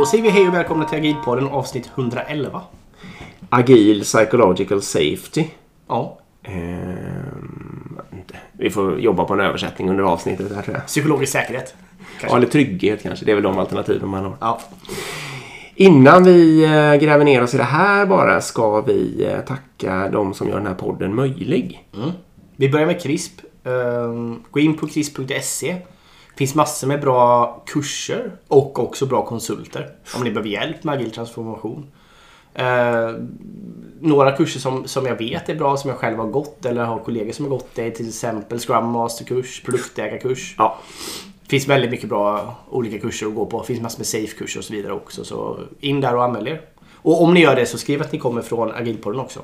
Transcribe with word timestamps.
Då 0.00 0.06
säger 0.06 0.22
vi 0.24 0.30
hej 0.30 0.48
och 0.48 0.54
välkomna 0.54 0.84
till 0.84 0.98
Agilpodden 0.98 1.48
avsnitt 1.48 1.90
111. 1.94 2.60
Agil 3.48 4.00
Psychological 4.02 4.82
Safety. 4.82 5.44
Ja, 5.88 6.18
Ehm, 6.42 7.98
vi 8.52 8.70
får 8.70 9.00
jobba 9.00 9.24
på 9.24 9.34
en 9.34 9.40
översättning 9.40 9.90
under 9.90 10.04
avsnittet 10.04 10.54
här 10.54 10.62
tror 10.62 10.76
jag. 10.76 10.86
psykologisk 10.86 11.32
säkerhet. 11.32 11.74
Ja, 11.78 12.04
Kanske. 12.20 12.36
eller 12.36 12.46
trygghet 12.46 13.02
kanske. 13.02 13.24
Det 13.24 13.30
är 13.30 13.34
väl 13.34 13.42
de 13.44 13.58
alternativen 13.58 14.08
man 14.08 14.24
har. 14.24 14.36
Ja. 14.40 14.60
Innan 15.74 16.24
vi 16.24 16.64
eh, 16.64 16.94
gräver 16.94 17.24
ner 17.24 17.42
oss 17.42 17.54
i 17.54 17.56
det 17.56 17.62
här 17.64 18.06
bara 18.06 18.40
ska 18.40 18.80
vi 18.80 19.26
eh, 19.32 19.40
tacka 19.40 20.08
de 20.08 20.34
som 20.34 20.48
gör 20.48 20.56
den 20.56 20.66
här 20.66 20.74
podden 20.74 21.14
möjlig. 21.14 21.88
Vi 22.56 22.68
börjar 22.70 22.86
med 22.86 23.02
CRISP. 23.02 23.40
Ehm, 23.64 24.42
Gå 24.50 24.60
in 24.60 24.76
på 24.76 24.86
crisp.se. 24.86 25.76
Finns 26.40 26.54
massor 26.54 26.86
med 26.86 27.00
bra 27.00 27.62
kurser 27.66 28.32
och 28.48 28.78
också 28.78 29.06
bra 29.06 29.26
konsulter 29.26 29.90
om 30.16 30.24
ni 30.24 30.30
behöver 30.30 30.48
hjälp 30.50 30.84
med 30.84 30.94
agil 30.94 31.10
transformation. 31.10 31.86
Ehm, 32.54 33.38
några 34.00 34.36
kurser 34.36 34.60
som, 34.60 34.88
som 34.88 35.06
jag 35.06 35.16
vet 35.16 35.48
är 35.48 35.54
bra, 35.54 35.76
som 35.76 35.90
jag 35.90 35.98
själv 35.98 36.18
har 36.18 36.26
gått 36.26 36.64
eller 36.64 36.84
har 36.84 36.98
kollegor 36.98 37.32
som 37.32 37.44
har 37.44 37.50
gått, 37.50 37.68
det 37.74 37.86
är 37.86 37.90
till 37.90 38.08
exempel 38.08 38.58
Scrum 38.58 38.86
Masterkurs, 38.86 39.62
produktägarkurs. 39.62 40.54
Ja, 40.58 40.78
Det 41.42 41.48
finns 41.48 41.68
väldigt 41.68 41.90
mycket 41.90 42.08
bra 42.08 42.56
olika 42.70 42.98
kurser 42.98 43.26
att 43.26 43.34
gå 43.34 43.46
på. 43.46 43.60
Det 43.60 43.66
finns 43.66 43.80
massor 43.80 43.98
med 43.98 44.06
safe-kurser 44.06 44.58
och 44.60 44.64
så 44.64 44.72
vidare 44.72 44.92
också. 44.92 45.24
Så 45.24 45.58
in 45.80 46.00
där 46.00 46.16
och 46.16 46.24
anmäl 46.24 46.48
er. 46.48 46.60
Och 46.94 47.22
om 47.22 47.34
ni 47.34 47.40
gör 47.40 47.56
det 47.56 47.66
så 47.66 47.78
skriv 47.78 48.02
att 48.02 48.12
ni 48.12 48.18
kommer 48.18 48.42
från 48.42 48.72
Agilpodden 48.72 49.20
också. 49.20 49.40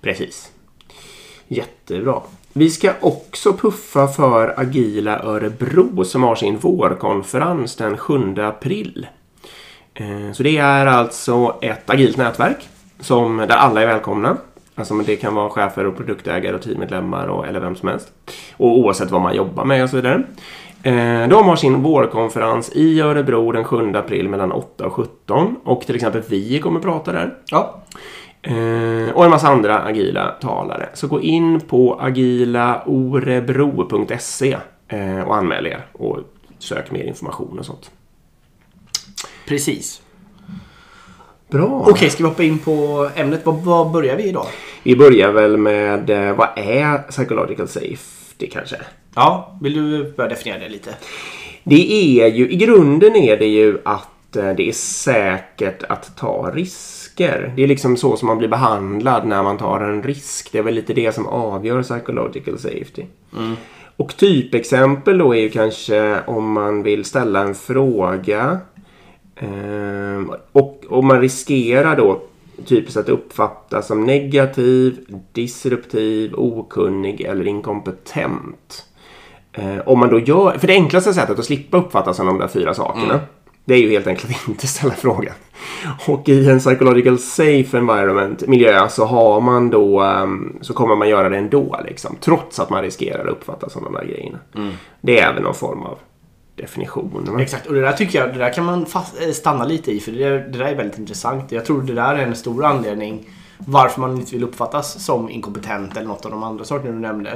precis. 0.00 0.52
Jättebra. 1.48 2.22
Vi 2.56 2.70
ska 2.70 2.92
också 3.00 3.52
puffa 3.52 4.08
för 4.08 4.60
Agila 4.60 5.22
Örebro 5.22 6.04
som 6.04 6.22
har 6.22 6.34
sin 6.34 6.58
vårkonferens 6.58 7.76
den 7.76 7.96
7 7.96 8.34
april. 8.38 9.06
Eh, 9.94 10.32
så 10.32 10.42
det 10.42 10.58
är 10.58 10.86
alltså 10.86 11.56
ett 11.62 11.90
agilt 11.90 12.16
nätverk 12.16 12.68
som, 13.00 13.36
där 13.36 13.56
alla 13.56 13.82
är 13.82 13.86
välkomna. 13.86 14.36
Alltså 14.74 14.94
det 14.94 15.16
kan 15.16 15.34
vara 15.34 15.50
chefer 15.50 15.86
och 15.86 15.96
produktägare 15.96 16.54
och 16.54 16.62
teammedlemmar 16.62 17.26
och, 17.26 17.46
eller 17.46 17.60
vem 17.60 17.76
som 17.76 17.88
helst. 17.88 18.12
Och 18.56 18.78
oavsett 18.78 19.10
vad 19.10 19.20
man 19.20 19.36
jobbar 19.36 19.64
med 19.64 19.82
och 19.82 19.90
så 19.90 19.96
vidare. 19.96 20.22
Eh, 20.82 21.28
de 21.28 21.48
har 21.48 21.56
sin 21.56 21.82
vårkonferens 21.82 22.70
i 22.74 23.00
Örebro 23.00 23.52
den 23.52 23.64
7 23.64 23.94
april 23.94 24.28
mellan 24.28 24.52
8 24.52 24.86
och 24.86 24.92
17. 24.92 25.56
Och 25.64 25.86
till 25.86 25.94
exempel 25.94 26.22
vi 26.28 26.58
kommer 26.58 26.80
prata 26.80 27.12
där. 27.12 27.34
Ja. 27.50 27.82
Eh, 28.46 29.10
och 29.14 29.24
en 29.24 29.30
massa 29.30 29.48
andra 29.48 29.82
agila 29.82 30.34
talare. 30.40 30.88
Så 30.94 31.06
gå 31.06 31.20
in 31.20 31.60
på 31.60 32.00
agilaorebro.se 32.00 34.56
eh, 34.88 35.20
och 35.20 35.36
anmäl 35.36 35.66
er 35.66 35.86
och 35.92 36.18
sök 36.58 36.90
mer 36.90 37.04
information 37.04 37.58
och 37.58 37.66
sånt. 37.66 37.90
Precis. 39.46 40.02
Bra. 41.48 41.84
Okej, 41.88 42.10
ska 42.10 42.22
vi 42.22 42.28
hoppa 42.28 42.42
in 42.42 42.58
på 42.58 43.08
ämnet? 43.16 43.40
Vad, 43.44 43.54
vad 43.54 43.90
börjar 43.90 44.16
vi 44.16 44.28
idag? 44.28 44.46
Vi 44.82 44.96
börjar 44.96 45.32
väl 45.32 45.56
med 45.56 46.10
eh, 46.10 46.36
vad 46.36 46.48
är 46.56 46.98
psychological 46.98 47.68
safety 47.68 48.46
kanske? 48.52 48.76
Ja, 49.14 49.58
vill 49.62 49.74
du 49.74 50.12
börja 50.16 50.30
definiera 50.30 50.58
det 50.58 50.68
lite? 50.68 50.94
Det 51.64 51.92
är 51.92 52.28
ju, 52.28 52.50
i 52.50 52.56
grunden 52.56 53.16
är 53.16 53.36
det 53.36 53.46
ju 53.46 53.78
att 53.84 54.36
eh, 54.36 54.52
det 54.56 54.68
är 54.68 54.72
säkert 54.72 55.82
att 55.88 56.16
ta 56.16 56.50
risker. 56.54 57.03
Det 57.56 57.62
är 57.62 57.66
liksom 57.66 57.96
så 57.96 58.16
som 58.16 58.26
man 58.26 58.38
blir 58.38 58.48
behandlad 58.48 59.26
när 59.26 59.42
man 59.42 59.58
tar 59.58 59.80
en 59.80 60.02
risk. 60.02 60.52
Det 60.52 60.58
är 60.58 60.62
väl 60.62 60.74
lite 60.74 60.94
det 60.94 61.14
som 61.14 61.26
avgör 61.26 61.82
psychological 61.82 62.58
safety. 62.58 63.04
Och 63.96 64.16
typexempel 64.16 65.18
då 65.18 65.34
är 65.34 65.40
ju 65.40 65.50
kanske 65.50 66.20
om 66.26 66.52
man 66.52 66.82
vill 66.82 67.04
ställa 67.04 67.40
en 67.40 67.54
fråga. 67.54 68.58
Ehm, 69.36 70.30
och 70.52 70.84
om 70.88 71.06
man 71.06 71.20
riskerar 71.20 71.96
då 71.96 72.22
typiskt 72.66 72.96
att 72.96 73.08
uppfattas 73.08 73.86
som 73.86 74.06
negativ, 74.06 74.98
disruptiv, 75.32 76.34
okunnig 76.34 77.20
eller 77.20 77.46
inkompetent. 77.46 78.84
Eh, 79.52 79.78
om 79.86 79.98
man 79.98 80.08
då 80.08 80.18
gör, 80.18 80.58
för 80.58 80.66
det 80.66 80.72
enklaste 80.72 81.14
sättet 81.14 81.38
att 81.38 81.44
slippa 81.44 81.76
uppfattas 81.76 82.16
som 82.16 82.26
de 82.26 82.38
där 82.38 82.48
fyra 82.48 82.74
sakerna. 82.74 83.20
Det 83.64 83.74
är 83.74 83.78
ju 83.78 83.90
helt 83.90 84.06
enkelt 84.06 84.48
inte 84.48 84.66
ställa 84.66 84.94
frågan. 84.94 85.34
Och 86.08 86.28
i 86.28 86.50
en 86.50 86.58
psychological 86.58 87.18
safe 87.18 87.78
environment, 87.78 88.46
miljö, 88.46 88.88
så 88.88 89.04
har 89.04 89.40
man 89.40 89.70
då, 89.70 90.00
ehm, 90.00 90.58
så 90.60 90.74
kommer 90.74 90.96
man 90.96 91.08
göra 91.08 91.28
det 91.28 91.36
ändå 91.36 91.80
liksom. 91.84 92.16
Trots 92.20 92.60
att 92.60 92.70
man 92.70 92.82
riskerar 92.82 93.24
att 93.24 93.30
uppfattas 93.30 93.72
som 93.72 93.84
de 93.84 93.92
där 93.92 94.04
grejerna. 94.04 94.38
Det 95.00 95.18
är 95.18 95.34
väl 95.34 95.42
någon 95.42 95.54
form 95.54 95.82
av 95.82 95.98
definition. 96.56 97.40
Exakt, 97.40 97.66
och 97.66 97.74
det 97.74 97.80
där 97.80 97.92
tycker 97.92 98.18
jag 98.18 98.32
det 98.32 98.38
där 98.38 98.52
kan 98.52 98.64
man 98.64 98.86
fast, 98.86 99.22
eh, 99.22 99.30
stanna 99.30 99.64
lite 99.64 99.92
i 99.92 100.00
för 100.00 100.12
det, 100.12 100.28
det 100.28 100.58
där 100.58 100.64
är 100.64 100.74
väldigt 100.74 100.98
intressant. 100.98 101.52
Jag 101.52 101.64
tror 101.64 101.82
det 101.82 101.94
där 101.94 102.14
är 102.14 102.26
en 102.26 102.36
stor 102.36 102.64
anledning 102.64 103.28
varför 103.58 104.00
man 104.00 104.16
inte 104.16 104.32
vill 104.32 104.44
uppfattas 104.44 105.04
som 105.04 105.30
inkompetent 105.30 105.96
eller 105.96 106.06
något 106.06 106.24
av 106.24 106.30
de 106.30 106.42
andra 106.42 106.64
sakerna 106.64 106.92
du 106.92 106.98
nämnde. 106.98 107.30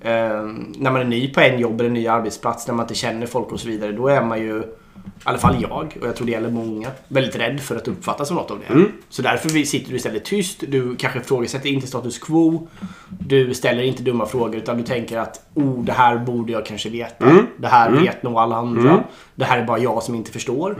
Eh, 0.00 0.42
när 0.78 0.90
man 0.90 1.00
är 1.00 1.04
ny 1.04 1.34
på 1.34 1.40
en 1.40 1.60
jobb 1.60 1.80
eller 1.80 1.88
en 1.88 1.94
ny 1.94 2.06
arbetsplats, 2.06 2.66
när 2.66 2.74
man 2.74 2.84
inte 2.84 2.94
känner 2.94 3.26
folk 3.26 3.52
och 3.52 3.60
så 3.60 3.68
vidare, 3.68 3.92
då 3.92 4.08
är 4.08 4.24
man 4.24 4.40
ju, 4.40 4.62
i 5.06 5.22
alla 5.24 5.38
fall 5.38 5.62
jag, 5.62 5.96
och 6.00 6.06
jag 6.06 6.16
tror 6.16 6.26
det 6.26 6.32
gäller 6.32 6.50
många, 6.50 6.88
väldigt 7.08 7.36
rädd 7.36 7.60
för 7.60 7.76
att 7.76 7.88
uppfattas 7.88 8.28
som 8.28 8.36
något 8.36 8.50
av 8.50 8.58
det. 8.58 8.74
Så 9.08 9.22
därför 9.22 9.48
sitter 9.48 9.90
du 9.90 9.96
istället 9.96 10.24
tyst, 10.24 10.64
du 10.68 10.96
kanske 10.96 11.18
ifrågasätter 11.18 11.68
inte 11.68 11.86
status 11.86 12.18
quo, 12.18 12.68
du 13.08 13.54
ställer 13.54 13.82
inte 13.82 14.02
dumma 14.02 14.26
frågor 14.26 14.56
utan 14.56 14.76
du 14.76 14.82
tänker 14.82 15.18
att 15.18 15.50
oh, 15.54 15.84
det 15.84 15.92
här 15.92 16.18
borde 16.18 16.52
jag 16.52 16.66
kanske 16.66 16.88
veta. 16.88 17.24
Det 17.56 17.68
här 17.68 17.90
vet 17.90 18.22
nog 18.22 18.36
alla 18.36 18.56
andra. 18.56 19.04
Det 19.34 19.44
här 19.44 19.58
är 19.58 19.64
bara 19.64 19.78
jag 19.78 20.02
som 20.02 20.14
inte 20.14 20.32
förstår. 20.32 20.76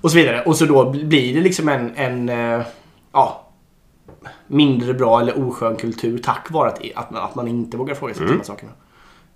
Och 0.00 0.10
så 0.10 0.16
vidare. 0.16 0.42
Och 0.42 0.56
så 0.56 0.64
då 0.66 0.90
blir 0.90 1.34
det 1.34 1.40
liksom 1.40 1.68
en, 1.68 1.96
en 1.96 2.28
eh, 2.28 2.66
ja, 3.12 3.48
mindre 4.46 4.94
bra 4.94 5.20
eller 5.20 5.48
oskön 5.48 5.76
kultur 5.76 6.18
tack 6.18 6.50
vare 6.50 6.68
att, 6.68 6.80
att, 6.94 7.10
man, 7.10 7.22
att 7.22 7.34
man 7.34 7.48
inte 7.48 7.76
vågar 7.76 7.94
fråga 7.94 8.14
sig 8.14 8.26
de 8.26 8.36
här 8.36 8.44
sakerna. 8.44 8.72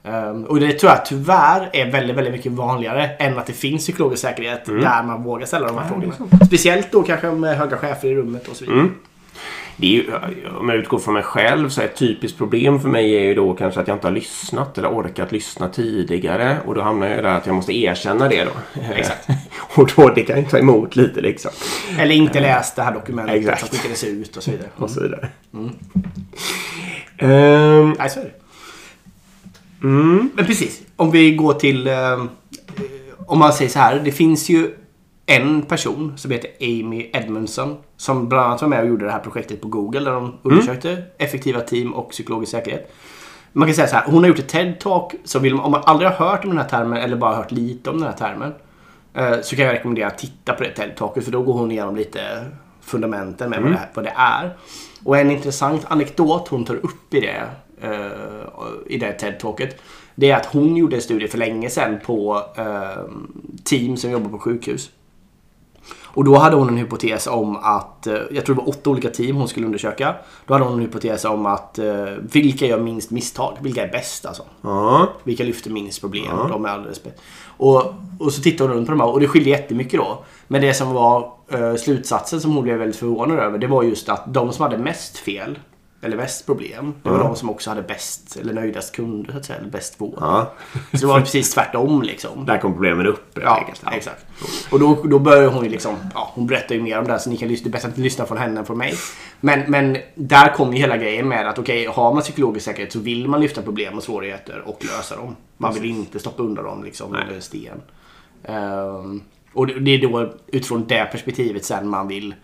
Ehm, 0.07 0.45
och 0.45 0.61
det 0.61 0.73
tror 0.73 0.93
jag 0.93 1.07
tyvärr 1.07 1.71
är 1.73 1.93
väldigt, 1.93 2.17
väldigt 2.17 2.33
mycket 2.33 2.53
vanligare 2.53 3.09
än 3.09 3.39
att 3.39 3.47
det 3.47 3.53
finns 3.53 3.83
psykologisk 3.83 4.23
säkerhet 4.23 4.65
där 4.65 5.03
man 5.03 5.23
vågar 5.23 5.47
ställa 5.47 5.67
de 5.67 5.79
här 5.79 5.89
frågorna. 5.89 6.15
Speciellt 6.47 6.93
då 6.93 7.03
kanske 7.03 7.31
med 7.31 7.57
höga 7.57 7.77
chefer 7.77 8.09
i 8.09 8.15
rummet 8.15 8.49
och 8.49 8.57
så 8.57 8.65
vidare. 8.65 8.89
Det 9.77 9.87
är 9.87 9.91
ju, 9.91 10.15
om 10.61 10.69
jag 10.69 10.79
utgår 10.79 10.99
från 10.99 11.15
mig 11.15 11.23
själv 11.23 11.69
så 11.69 11.81
är 11.81 11.85
ett 11.85 11.97
typiskt 11.97 12.39
problem 12.39 12.81
för 12.81 12.89
mig 12.89 13.17
är 13.17 13.21
ju 13.21 13.35
då 13.35 13.55
kanske 13.55 13.81
att 13.81 13.89
jag 13.89 13.97
inte 13.97 14.07
har 14.07 14.13
lyssnat 14.13 14.79
eller 14.79 14.89
orkat 14.89 15.33
lyssna 15.33 15.69
tidigare. 15.69 16.57
Och 16.67 16.75
då 16.75 16.83
hamnar 16.83 17.09
jag 17.09 17.25
där 17.25 17.31
att 17.31 17.47
jag 17.47 17.55
måste 17.55 17.73
erkänna 17.79 18.29
det 18.29 18.45
då. 18.45 18.81
Exakt. 18.95 19.29
och 19.75 19.91
då 19.97 20.09
det 20.09 20.23
kan 20.23 20.39
jag 20.39 20.51
ta 20.51 20.59
emot 20.59 20.97
lite 20.97 21.21
liksom. 21.21 21.51
Eller 21.99 22.15
inte 22.15 22.41
läst 22.41 22.77
det 22.77 22.83
här 22.83 22.93
dokumentet 22.95 23.37
Exakt. 23.37 23.61
som 23.61 23.69
skickades 23.69 24.05
ut 24.05 24.37
och 24.37 24.43
så 24.43 24.51
vidare. 24.51 24.69
Och 24.77 24.91
så 24.91 25.03
vidare. 25.03 25.29
Ehm, 27.19 27.95
Nej, 27.99 28.11
så 28.11 28.21
är 28.21 28.25
det. 28.25 28.46
Men 30.35 30.47
precis. 30.47 30.83
Om 30.97 31.11
vi 31.11 31.35
går 31.35 31.53
till... 31.53 31.87
Eh, 31.89 32.25
om 33.27 33.39
man 33.39 33.53
säger 33.53 33.71
så 33.71 33.79
här. 33.79 34.01
Det 34.05 34.13
finns 34.13 34.49
ju 34.49 34.71
en 35.27 35.63
person 35.63 36.13
som 36.19 36.31
heter 36.31 36.51
Amy 36.61 37.11
Edmondson. 37.13 37.77
Som 37.97 38.29
bland 38.29 38.47
annat 38.47 38.63
var 38.63 38.69
med 38.69 38.81
och 38.83 38.89
gjorde 38.89 39.05
det 39.05 39.13
här 39.13 39.19
projektet 39.21 39.61
på 39.61 39.69
Google. 39.69 40.01
Där 40.01 40.13
de 40.13 40.35
undersökte 40.43 41.03
effektiva 41.19 41.61
team 41.61 41.95
och 41.95 42.11
psykologisk 42.11 42.53
säkerhet. 42.53 42.93
Man 43.53 43.69
kan 43.69 43.75
säga 43.75 43.87
så 43.87 43.97
här. 43.97 44.05
Hon 44.07 44.19
har 44.23 44.29
gjort 44.29 44.39
ett 44.39 44.53
TED-talk. 44.55 45.11
Så 45.25 45.39
vill 45.39 45.55
man, 45.55 45.65
om 45.65 45.71
man 45.71 45.83
aldrig 45.87 46.11
har 46.11 46.27
hört 46.31 46.45
om 46.45 46.51
den 46.51 46.59
här 46.59 46.69
termen 46.69 46.99
eller 46.99 47.17
bara 47.17 47.37
hört 47.37 47.53
lite 47.53 47.91
om 47.91 48.01
den 48.01 48.09
här 48.09 48.17
termen. 48.17 48.55
eh, 49.15 49.41
Så 49.43 49.57
kan 49.57 49.65
jag 49.65 49.75
rekommendera 49.75 50.07
att 50.07 50.19
titta 50.19 50.53
på 50.53 50.63
det 50.63 50.71
TED-talket. 50.77 51.25
För 51.25 51.33
då 51.33 51.43
går 51.43 51.53
hon 51.53 51.71
igenom 51.73 51.97
lite 51.97 52.21
fundamenten 52.83 53.51
med 53.51 53.63
vad, 53.63 53.73
det, 53.73 53.89
vad 53.95 54.05
det 54.05 54.13
är. 54.17 54.57
Och 55.05 55.19
en 55.19 55.31
intressant 55.31 55.85
anekdot 55.89 56.49
hon 56.49 56.65
tar 56.65 56.75
upp 56.75 57.15
i 57.15 57.21
det, 57.21 57.43
i 58.87 58.99
det 58.99 59.13
TED-talket. 59.21 59.77
Det 60.15 60.31
är 60.31 60.37
att 60.37 60.47
hon 60.47 60.77
gjorde 60.77 60.97
en 60.97 61.03
studie 61.03 61.29
för 61.29 61.39
länge 61.39 61.71
sedan 61.71 62.01
på 62.07 62.43
eh, 62.57 63.13
team 63.65 63.97
som 63.97 64.11
jobbar 64.11 64.31
på 64.31 64.39
sjukhus. 64.39 64.91
Och 66.05 66.25
då 66.25 66.37
hade 66.37 66.57
hon 66.57 66.69
en 66.69 66.77
hypotes 66.77 67.27
om 67.27 67.57
att, 67.57 68.07
eh, 68.07 68.19
jag 68.31 68.47
tror 68.47 68.57
det 68.57 68.63
var 68.63 68.69
åtta 68.69 68.91
olika 68.91 69.11
team 69.11 69.37
hon 69.37 69.49
skulle 69.49 69.67
undersöka. 69.67 70.15
Då 70.47 70.55
hade 70.55 70.67
hon 70.67 70.75
en 70.75 70.81
hypotes 70.81 71.25
om 71.25 71.47
att 71.47 71.79
eh, 71.79 72.05
vilka 72.33 72.67
gör 72.67 72.81
minst 72.81 73.11
misstag? 73.11 73.57
Vilka 73.61 73.87
är 73.87 73.93
bäst 73.93 74.27
alltså? 74.27 74.43
ja. 74.63 75.09
Vilka 75.25 75.45
lyfter 75.45 75.71
minst 75.71 76.01
problem? 76.01 76.37
De 76.49 76.65
är 76.65 76.69
alldeles 76.69 77.05
bäst. 77.05 77.17
Och, 77.47 77.95
och 78.19 78.33
så 78.33 78.43
tittade 78.43 78.69
hon 78.69 78.77
runt 78.77 78.87
på 78.87 78.93
de 78.93 79.01
här 79.01 79.09
och 79.09 79.21
det 79.21 79.29
skiljer 79.29 79.59
jättemycket 79.59 80.01
då. 80.01 80.25
Men 80.49 80.61
det 80.61 80.75
som 80.75 80.93
var 80.93 81.33
eh, 81.49 81.75
slutsatsen 81.75 82.41
som 82.41 82.55
hon 82.55 82.63
blev 82.63 82.79
väldigt 82.79 82.97
förvånad 82.97 83.39
över 83.39 83.59
det 83.59 83.67
var 83.67 83.83
just 83.83 84.09
att 84.09 84.35
de 84.35 84.53
som 84.53 84.63
hade 84.63 84.79
mest 84.79 85.19
fel 85.19 85.59
eller 86.03 86.17
mest 86.17 86.47
problem. 86.47 86.95
Det 87.03 87.11
var 87.11 87.19
de 87.19 87.37
som 87.37 87.51
också 87.51 87.71
hade 87.71 87.83
bäst 87.83 88.37
eller 88.37 88.53
nöjdast 88.53 88.95
kunder 88.97 89.33
så 89.33 89.39
att 89.39 89.45
säga. 89.45 89.59
Eller 89.59 89.71
bäst 89.71 90.01
vård. 90.01 90.15
ja. 90.21 90.53
Så 90.93 90.97
det 90.97 91.07
var 91.07 91.21
precis 91.21 91.55
tvärtom 91.55 92.03
liksom. 92.03 92.47
Där 92.47 92.59
kom 92.59 92.73
problemen 92.73 93.07
upp. 93.07 93.39
Ja, 93.43 93.57
enkelt. 93.59 93.83
exakt. 93.93 94.27
Och 94.71 94.81
då, 94.81 95.03
då 95.05 95.19
börjar 95.19 95.49
hon 95.49 95.65
ju 95.65 95.71
liksom, 95.71 95.97
ja, 96.15 96.31
hon 96.35 96.47
berättar 96.47 96.75
ju 96.75 96.83
mer 96.83 96.99
om 96.99 97.05
det 97.05 97.13
här 97.13 97.19
så 97.19 97.31
ni 97.31 97.37
kan 97.37 97.49
lyssna, 97.49 97.65
det 97.65 97.71
är 97.71 97.73
bäst 97.73 97.85
att 97.85 97.99
lyssna 97.99 98.27
från 98.27 98.39
henne 98.39 98.61
än 98.61 98.67
från 98.67 98.79
mig. 98.79 98.95
Men, 99.41 99.71
men 99.71 99.97
där 100.15 100.55
kommer 100.55 100.73
ju 100.73 100.79
hela 100.79 100.97
grejen 100.97 101.29
med 101.29 101.49
att 101.49 101.59
okej, 101.59 101.87
har 101.87 102.13
man 102.15 102.23
psykologisk 102.23 102.65
säkerhet 102.65 102.93
så 102.93 102.99
vill 102.99 103.29
man 103.29 103.41
lyfta 103.41 103.63
problem 103.63 103.97
och 103.97 104.03
svårigheter 104.03 104.63
och 104.67 104.85
lösa 104.85 105.17
dem. 105.17 105.37
Man 105.57 105.75
vill 105.75 105.85
inte 105.85 106.19
stoppa 106.19 106.43
undan 106.43 106.65
dem 106.65 106.85
liksom 106.85 107.13
Nej. 107.13 107.23
under 107.29 107.41
sten. 107.41 107.81
Ehm, 108.45 109.23
Och 109.53 109.67
det 109.67 109.81
det 109.81 109.91
är 109.91 109.99
då 110.09 110.35
utifrån 110.47 110.87
det 110.87 111.05
perspektivet 111.13 111.65
sen 111.65 111.89
man 111.89 112.09
vill, 112.09 112.35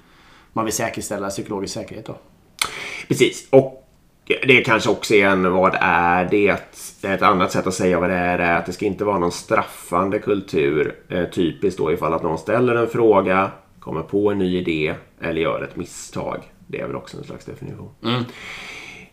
man 0.53 0.65
vill 0.65 0.75
säkerställa 0.75 1.29
psykologisk 1.31 1.75
säkerhet 1.75 2.07
då. 2.07 2.17
Precis. 3.09 3.47
Och 3.51 3.79
det 4.47 4.65
kanske 4.65 4.91
också 4.91 5.15
är 5.15 5.27
en 5.27 5.53
vad 5.53 5.77
är 5.81 6.29
det? 6.31 6.57
Ett 7.05 7.23
annat 7.23 7.53
sätt 7.53 7.67
att 7.67 7.75
säga 7.75 8.01
vad 8.01 8.11
det 8.11 8.17
är 8.17 8.39
är 8.39 8.57
att 8.57 8.67
det 8.67 8.73
ska 8.73 8.87
inte 8.87 9.05
vara 9.05 9.19
någon 9.19 9.33
straffande 9.33 10.19
kultur. 10.19 10.95
Eh, 11.09 11.25
typiskt 11.25 11.79
då 11.79 11.93
ifall 11.93 12.15
att 12.15 12.23
någon 12.23 12.39
ställer 12.39 12.75
en 12.75 12.89
fråga, 12.89 13.51
kommer 13.81 14.03
på 14.03 14.31
en 14.31 14.39
ny 14.39 14.59
idé 14.59 14.95
eller 15.21 15.41
gör 15.41 15.63
ett 15.63 15.77
misstag. 15.77 16.39
Det 16.67 16.81
är 16.81 16.87
väl 16.87 16.97
också 16.97 17.19
en 17.19 17.25
slags 17.25 17.45
definition. 17.45 17.89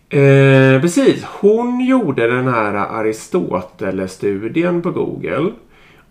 Eh, 0.10 0.82
precis. 0.82 1.24
Hon 1.24 1.86
gjorde 1.86 2.28
den 2.28 2.48
här 2.48 2.74
Aristoteles-studien 2.74 4.82
på 4.82 4.92
Google. 4.92 5.52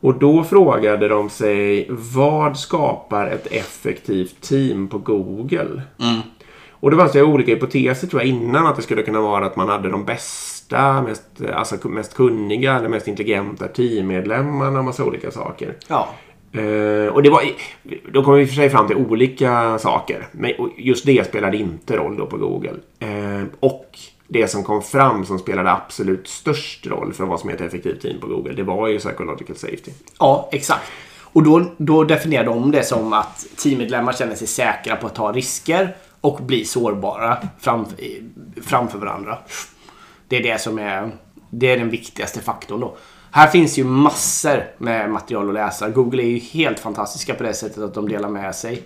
Och 0.00 0.14
då 0.14 0.44
frågade 0.44 1.08
de 1.08 1.30
sig 1.30 1.86
vad 1.90 2.58
skapar 2.58 3.26
ett 3.26 3.46
effektivt 3.46 4.40
team 4.40 4.88
på 4.88 4.98
Google? 4.98 5.82
Och 6.80 6.90
det 6.90 6.96
var 6.96 7.08
så 7.08 7.24
olika 7.24 7.52
hypoteser 7.52 8.06
tror 8.06 8.22
jag 8.22 8.28
innan 8.28 8.66
att 8.66 8.76
det 8.76 8.82
skulle 8.82 9.02
kunna 9.02 9.20
vara 9.20 9.46
att 9.46 9.56
man 9.56 9.68
hade 9.68 9.90
de 9.90 10.04
bästa, 10.04 11.02
mest, 11.02 11.22
alltså 11.54 11.88
mest 11.88 12.14
kunniga 12.14 12.76
eller 12.76 12.88
mest 12.88 13.08
intelligenta 13.08 13.68
teammedlemmarna 13.68 14.78
och 14.78 14.84
massa 14.84 15.04
olika 15.04 15.30
saker. 15.30 15.74
Ja. 15.88 16.08
Eh, 16.52 17.06
och 17.06 17.22
det 17.22 17.30
var, 17.30 17.42
då 18.12 18.24
kom 18.24 18.34
vi 18.34 18.42
i 18.42 18.44
och 18.44 18.48
för 18.48 18.56
sig 18.56 18.70
fram 18.70 18.86
till 18.86 18.96
olika 18.96 19.78
saker. 19.78 20.28
Men 20.32 20.52
just 20.76 21.06
det 21.06 21.26
spelade 21.26 21.56
inte 21.56 21.96
roll 21.96 22.16
då 22.16 22.26
på 22.26 22.36
Google. 22.36 22.74
Eh, 22.98 23.44
och 23.60 23.98
det 24.28 24.48
som 24.48 24.64
kom 24.64 24.82
fram 24.82 25.24
som 25.24 25.38
spelade 25.38 25.70
absolut 25.70 26.28
störst 26.28 26.86
roll 26.86 27.12
för 27.12 27.24
vad 27.24 27.40
som 27.40 27.50
är 27.50 27.54
ett 27.54 27.60
effektivt 27.60 28.02
team 28.02 28.20
på 28.20 28.26
Google, 28.26 28.52
det 28.52 28.62
var 28.62 28.88
ju 28.88 28.98
psychological 28.98 29.56
safety. 29.56 29.90
Ja, 30.18 30.48
exakt. 30.52 30.90
Och 31.32 31.42
då, 31.42 31.64
då 31.76 32.04
definierar 32.04 32.44
de 32.44 32.70
det 32.70 32.82
som 32.82 33.12
att 33.12 33.46
teammedlemmar 33.56 34.12
känner 34.12 34.34
sig 34.34 34.46
säkra 34.46 34.96
på 34.96 35.06
att 35.06 35.14
ta 35.14 35.32
risker 35.32 35.96
och 36.20 36.42
bli 36.42 36.64
sårbara 36.64 37.38
fram, 37.58 37.86
framför 38.62 38.98
varandra. 38.98 39.38
Det 40.28 40.36
är 40.36 40.42
det 40.42 40.60
som 40.60 40.78
är, 40.78 41.10
det 41.50 41.70
är 41.70 41.78
den 41.78 41.90
viktigaste 41.90 42.40
faktorn 42.40 42.80
då. 42.80 42.96
Här 43.30 43.48
finns 43.48 43.78
ju 43.78 43.84
massor 43.84 44.64
med 44.78 45.10
material 45.10 45.48
att 45.48 45.54
läsa. 45.54 45.88
Google 45.88 46.22
är 46.22 46.26
ju 46.26 46.38
helt 46.38 46.78
fantastiska 46.78 47.34
på 47.34 47.42
det 47.42 47.54
sättet 47.54 47.78
att 47.78 47.94
de 47.94 48.08
delar 48.08 48.28
med 48.28 48.54
sig. 48.54 48.82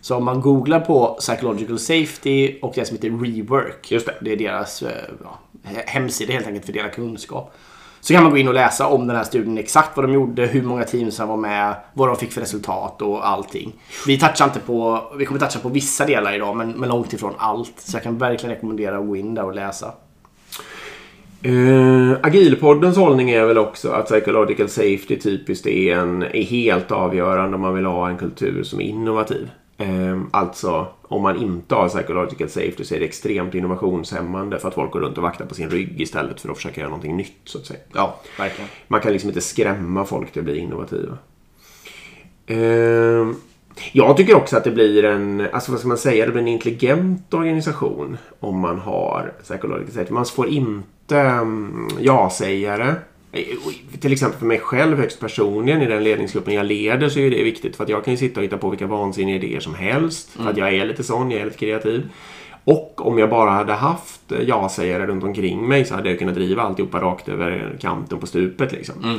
Så 0.00 0.16
om 0.16 0.24
man 0.24 0.40
googlar 0.40 0.80
på 0.80 1.16
Psychological 1.20 1.78
Safety 1.78 2.58
och 2.62 2.72
det 2.74 2.84
som 2.84 2.96
heter 2.96 3.10
Rework. 3.10 3.90
Just 3.90 4.06
det. 4.06 4.14
Det 4.20 4.32
är 4.32 4.36
deras 4.36 4.82
eh, 4.82 4.90
ja, 5.22 5.38
hemsida 5.86 6.32
helt 6.32 6.46
enkelt 6.46 6.64
för 6.64 6.72
att 6.72 6.74
dela 6.74 6.88
kunskap. 6.88 7.54
Så 8.06 8.14
kan 8.14 8.22
man 8.22 8.32
gå 8.32 8.38
in 8.38 8.48
och 8.48 8.54
läsa 8.54 8.86
om 8.86 9.06
den 9.06 9.16
här 9.16 9.24
studien, 9.24 9.58
exakt 9.58 9.96
vad 9.96 10.04
de 10.04 10.12
gjorde, 10.12 10.46
hur 10.46 10.62
många 10.62 10.84
team 10.84 11.10
som 11.10 11.28
var 11.28 11.36
med, 11.36 11.74
vad 11.94 12.08
de 12.08 12.16
fick 12.16 12.32
för 12.32 12.40
resultat 12.40 13.02
och 13.02 13.28
allting. 13.28 13.72
Vi 14.06 14.18
touchar 14.18 14.44
inte 14.44 14.58
på, 14.58 15.02
vi 15.18 15.24
kommer 15.24 15.40
toucha 15.40 15.58
på 15.58 15.68
vissa 15.68 16.06
delar 16.06 16.34
idag, 16.34 16.56
men, 16.56 16.70
men 16.70 16.88
långt 16.88 17.12
ifrån 17.12 17.34
allt. 17.38 17.72
Så 17.76 17.96
jag 17.96 18.02
kan 18.02 18.18
verkligen 18.18 18.54
rekommendera 18.54 18.98
att 18.98 19.06
gå 19.06 19.16
in 19.16 19.34
där 19.34 19.44
och 19.44 19.54
läsa. 19.54 19.92
Uh, 21.46 22.16
Agilpoddens 22.22 22.96
hållning 22.96 23.30
är 23.30 23.44
väl 23.44 23.58
också 23.58 23.90
att 23.90 24.06
psychological 24.06 24.68
safety 24.68 25.18
typiskt 25.18 25.66
är, 25.66 25.96
en, 25.96 26.22
är 26.22 26.42
helt 26.42 26.92
avgörande 26.92 27.54
om 27.54 27.60
man 27.60 27.74
vill 27.74 27.86
ha 27.86 28.08
en 28.08 28.16
kultur 28.16 28.62
som 28.62 28.80
är 28.80 28.84
innovativ. 28.84 29.50
Eh, 29.78 30.20
alltså, 30.30 30.86
om 31.02 31.22
man 31.22 31.36
inte 31.36 31.74
har 31.74 31.88
psychological 31.88 32.48
safety 32.48 32.84
så 32.84 32.94
är 32.94 32.98
det 32.98 33.04
extremt 33.04 33.54
innovationshämmande 33.54 34.58
för 34.58 34.68
att 34.68 34.74
folk 34.74 34.92
går 34.92 35.00
runt 35.00 35.16
och 35.16 35.22
vaktar 35.22 35.46
på 35.46 35.54
sin 35.54 35.70
rygg 35.70 36.00
istället 36.00 36.40
för 36.40 36.48
att 36.48 36.56
försöka 36.56 36.80
göra 36.80 36.90
någonting 36.90 37.16
nytt 37.16 37.40
så 37.44 37.58
att 37.58 37.66
säga. 37.66 37.80
Ja, 37.92 38.20
verkligen. 38.38 38.70
Man 38.88 39.00
kan 39.00 39.12
liksom 39.12 39.30
inte 39.30 39.40
skrämma 39.40 40.04
folk 40.04 40.32
till 40.32 40.40
att 40.40 40.44
bli 40.44 40.58
innovativa. 40.58 41.18
Eh, 42.46 43.26
jag 43.92 44.16
tycker 44.16 44.34
också 44.34 44.56
att 44.56 44.64
det 44.64 44.70
blir 44.70 45.04
en, 45.04 45.48
alltså 45.52 45.70
vad 45.70 45.80
ska 45.80 45.88
man 45.88 45.98
säga, 45.98 46.26
det 46.26 46.32
blir 46.32 46.42
en 46.42 46.48
intelligent 46.48 47.34
organisation 47.34 48.18
om 48.40 48.58
man 48.58 48.78
har 48.78 49.32
psychological 49.42 49.92
safety. 49.92 50.12
Man 50.12 50.26
får 50.26 50.48
inte 50.48 51.16
um, 51.16 51.88
ja-sägare. 52.00 52.94
Till 54.00 54.12
exempel 54.12 54.38
för 54.38 54.46
mig 54.46 54.58
själv 54.58 54.98
högst 54.98 55.20
personligen 55.20 55.82
i 55.82 55.86
den 55.86 56.04
ledningsgruppen 56.04 56.54
jag 56.54 56.66
leder 56.66 57.08
så 57.08 57.20
är 57.20 57.30
det 57.30 57.44
viktigt 57.44 57.76
för 57.76 57.84
att 57.84 57.90
jag 57.90 58.04
kan 58.04 58.14
ju 58.14 58.18
sitta 58.18 58.40
och 58.40 58.44
hitta 58.44 58.58
på 58.58 58.70
vilka 58.70 58.86
vansinniga 58.86 59.36
idéer 59.36 59.60
som 59.60 59.74
helst. 59.74 60.30
För 60.30 60.50
att 60.50 60.56
jag 60.56 60.74
är 60.74 60.86
lite 60.86 61.04
sån, 61.04 61.30
jag 61.30 61.40
är 61.40 61.44
lite 61.44 61.58
kreativ. 61.58 62.10
Och 62.64 63.06
om 63.06 63.18
jag 63.18 63.30
bara 63.30 63.50
hade 63.50 63.72
haft 63.72 64.32
ja-sägare 64.46 65.06
runt 65.06 65.24
omkring 65.24 65.68
mig 65.68 65.84
så 65.84 65.94
hade 65.94 66.10
jag 66.10 66.18
kunnat 66.18 66.34
driva 66.34 66.62
alltihopa 66.62 67.00
rakt 67.00 67.28
över 67.28 67.76
kanten 67.80 68.18
på 68.18 68.26
stupet. 68.26 68.72
Liksom. 68.72 68.94
Mm. 69.04 69.18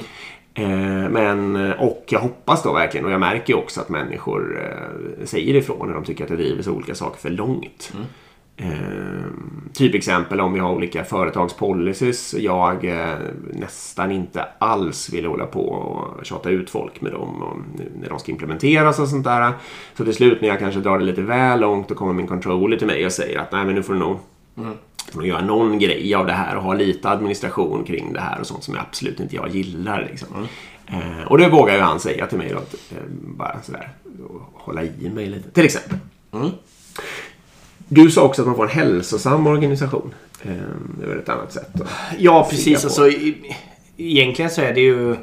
Eh, 0.54 1.10
men, 1.10 1.56
och 1.74 2.06
jag 2.08 2.20
hoppas 2.20 2.64
då 2.64 2.74
verkligen, 2.74 3.06
och 3.06 3.12
jag 3.12 3.20
märker 3.20 3.54
ju 3.54 3.60
också 3.60 3.82
att 3.82 3.90
människor 3.90 4.62
eh, 4.64 5.26
säger 5.26 5.56
ifrån 5.56 5.88
när 5.88 5.96
de 5.96 6.04
tycker 6.04 6.24
att 6.24 6.30
det 6.30 6.36
driver 6.36 6.64
så 6.64 6.72
olika 6.72 6.96
saker 6.96 7.20
för 7.20 7.30
långt. 7.30 7.92
Mm. 7.94 8.06
Eh, 8.60 9.26
typexempel 9.74 10.42
om 10.42 10.54
vi 10.54 10.60
har 10.60 10.72
olika 10.72 11.04
företagspolicies. 11.04 12.34
Jag 12.34 12.86
eh, 12.86 13.16
nästan 13.54 14.12
inte 14.12 14.46
alls 14.60 15.14
vill 15.14 15.26
hålla 15.26 15.46
på 15.46 15.62
och 15.70 16.26
tjata 16.26 16.50
ut 16.50 16.70
folk 16.70 17.02
med 17.02 17.12
dem 17.12 17.44
och, 17.44 17.58
när 18.02 18.10
de 18.10 18.20
ska 18.20 18.32
implementeras 18.32 19.00
och 19.00 19.08
sånt 19.08 19.24
där. 19.24 19.54
Så 19.98 20.04
till 20.04 20.14
slut 20.14 20.42
när 20.42 20.48
jag 20.48 20.60
kanske 20.60 20.80
drar 20.80 21.00
det 21.00 21.06
lite 21.06 21.22
väl 21.22 21.60
långt 21.60 21.90
då 21.90 21.96
kommer 21.96 22.14
min 22.14 22.28
controller 22.28 22.78
till 22.78 22.88
mig 22.88 23.06
och 23.06 23.12
säger 23.12 23.40
att 23.40 23.52
nej 23.52 23.66
men 23.66 23.76
nu 23.76 23.84
får 23.84 23.94
du 23.94 24.00
nog 24.00 24.18
Mm. 24.58 24.74
får 25.12 25.20
nog 25.20 25.28
göra 25.28 25.42
någon 25.42 25.80
grej 25.80 26.16
av 26.16 26.26
det 26.26 26.32
här 26.34 26.56
och 26.56 26.64
ha 26.64 26.74
lite 26.74 27.10
administration 27.10 27.84
kring 27.84 28.14
det 28.14 28.20
här 28.20 28.40
och 28.40 28.48
sånt 28.48 28.64
som 28.64 28.74
jag 28.76 28.84
absolut 28.90 29.20
inte 29.20 29.36
jag 29.36 29.50
gillar. 29.50 30.08
Liksom. 30.12 30.28
Eh, 30.88 31.28
och 31.28 31.38
det 31.38 31.50
vågar 31.50 31.76
ju 31.76 31.82
han 31.82 32.00
säga 32.00 32.28
till 32.28 32.38
mig 32.38 32.50
då, 32.52 32.58
att, 32.58 32.74
eh, 32.92 32.98
bara 33.22 33.62
sådär, 33.64 33.90
hålla 34.54 34.84
i 34.84 35.10
mig 35.16 35.26
lite. 35.26 35.52
Till 35.52 35.66
exempel. 35.66 35.98
Mm. 36.34 36.50
Du 37.90 38.12
sa 38.12 38.22
också 38.24 38.42
att 38.42 38.48
man 38.48 38.56
får 38.56 38.64
en 38.64 38.70
hälsosam 38.70 39.48
organisation. 39.48 40.14
Eh, 40.42 40.52
det 41.00 41.04
är 41.06 41.10
väl 41.10 41.20
ett 41.20 41.30
annat 41.30 41.54
sätt 41.54 41.82
att 41.82 41.88
Ja, 42.20 42.48
precis. 42.50 42.84
Alltså, 42.84 43.10
egentligen 43.98 44.52
så 44.52 44.62
är 44.62 44.74
det 44.74 44.82
ju... 44.82 45.12
eh, 45.12 45.18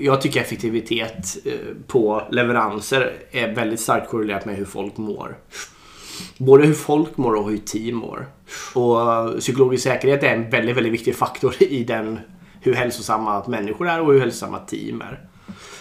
Jag 0.00 0.20
tycker 0.20 0.40
effektivitet 0.40 1.36
eh, 1.44 1.52
på 1.86 2.22
leveranser 2.30 3.12
är 3.30 3.54
väldigt 3.54 3.80
starkt 3.80 4.10
korrelerat 4.10 4.44
med 4.44 4.56
hur 4.56 4.64
folk 4.64 4.96
mår. 4.96 5.36
Både 6.38 6.66
hur 6.66 6.74
folk 6.74 7.16
mår 7.16 7.34
och 7.34 7.50
hur 7.50 7.56
team 7.58 7.96
mår. 7.96 8.26
Och 8.74 9.38
psykologisk 9.40 9.84
säkerhet 9.84 10.22
är 10.22 10.34
en 10.34 10.50
väldigt, 10.50 10.76
väldigt 10.76 10.92
viktig 10.92 11.16
faktor 11.16 11.54
i 11.62 11.84
den 11.84 12.18
hur 12.60 12.74
hälsosamma 12.74 13.44
människor 13.48 13.88
är 13.88 14.00
och 14.00 14.12
hur 14.12 14.20
hälsosamma 14.20 14.58
team 14.58 15.00
är. 15.00 15.20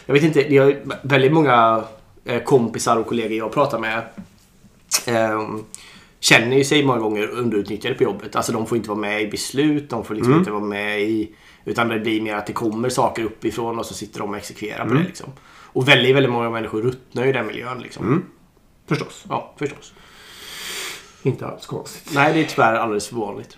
Jag 0.06 0.14
vet 0.14 0.24
inte, 0.24 0.44
det 0.44 0.58
är 0.58 0.82
väldigt 1.02 1.34
många 1.34 1.84
eh, 2.26 2.44
kompisar 2.44 2.98
och 2.98 3.08
kollegor 3.08 3.38
jag 3.38 3.54
pratar 3.54 3.80
med 3.80 4.02
ehm, 5.08 5.64
känner 6.26 6.58
ju 6.58 6.64
sig 6.64 6.86
många 6.86 7.00
gånger 7.00 7.28
underutnyttjade 7.28 7.96
på 7.96 8.04
jobbet. 8.04 8.36
Alltså 8.36 8.52
de 8.52 8.68
får 8.68 8.78
inte 8.78 8.90
vara 8.90 9.00
med 9.00 9.22
i 9.22 9.28
beslut, 9.28 9.90
de 9.90 10.06
får 10.06 10.16
liksom 10.16 10.34
inte 10.34 10.52
vara 10.52 10.64
med 10.64 11.02
i... 11.02 11.36
Utan 11.66 11.88
det 11.88 12.00
blir 12.00 12.22
mer 12.22 12.36
att 12.36 12.48
det 12.48 12.54
kommer 12.54 12.90
saker 12.90 13.24
uppifrån 13.24 13.80
och 13.80 13.86
så 13.86 13.94
sitter 13.94 14.20
de 14.20 14.30
och 14.30 14.38
exekverar 14.38 14.88
på 14.88 14.94
det 14.94 15.04
liksom. 15.04 15.30
Och 15.48 15.88
väldigt, 15.88 16.16
väldigt 16.16 16.32
många 16.32 16.50
människor 16.50 16.82
ruttnar 16.82 17.26
i 17.26 17.32
den 17.32 17.48
miljön 17.48 17.80
liksom. 17.80 18.26
Förstås. 18.88 19.26
Ja, 19.30 19.54
förstås. 19.58 19.94
Inte 21.24 21.48
alls 21.48 21.66
konstigt. 21.66 22.12
Nej, 22.16 22.34
det 22.34 22.40
är 22.40 22.46
tyvärr 22.46 22.76
alldeles 22.76 23.08
för 23.08 23.16
vanligt. 23.16 23.58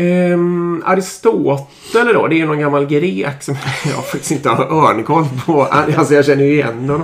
Um, 0.00 0.82
Aristoteles 0.86 2.12
då, 2.14 2.26
det 2.26 2.40
är 2.40 2.46
någon 2.46 2.58
gammal 2.60 2.86
grek 2.86 3.42
som 3.42 3.54
jag 3.84 4.04
faktiskt 4.06 4.30
inte 4.30 4.48
har 4.48 4.64
örnkoll 4.88 5.24
på. 5.46 5.62
Alltså 5.64 6.14
jag 6.14 6.24
känner 6.24 6.44
ju 6.44 6.52
igen 6.52 6.78
honom. 6.78 7.02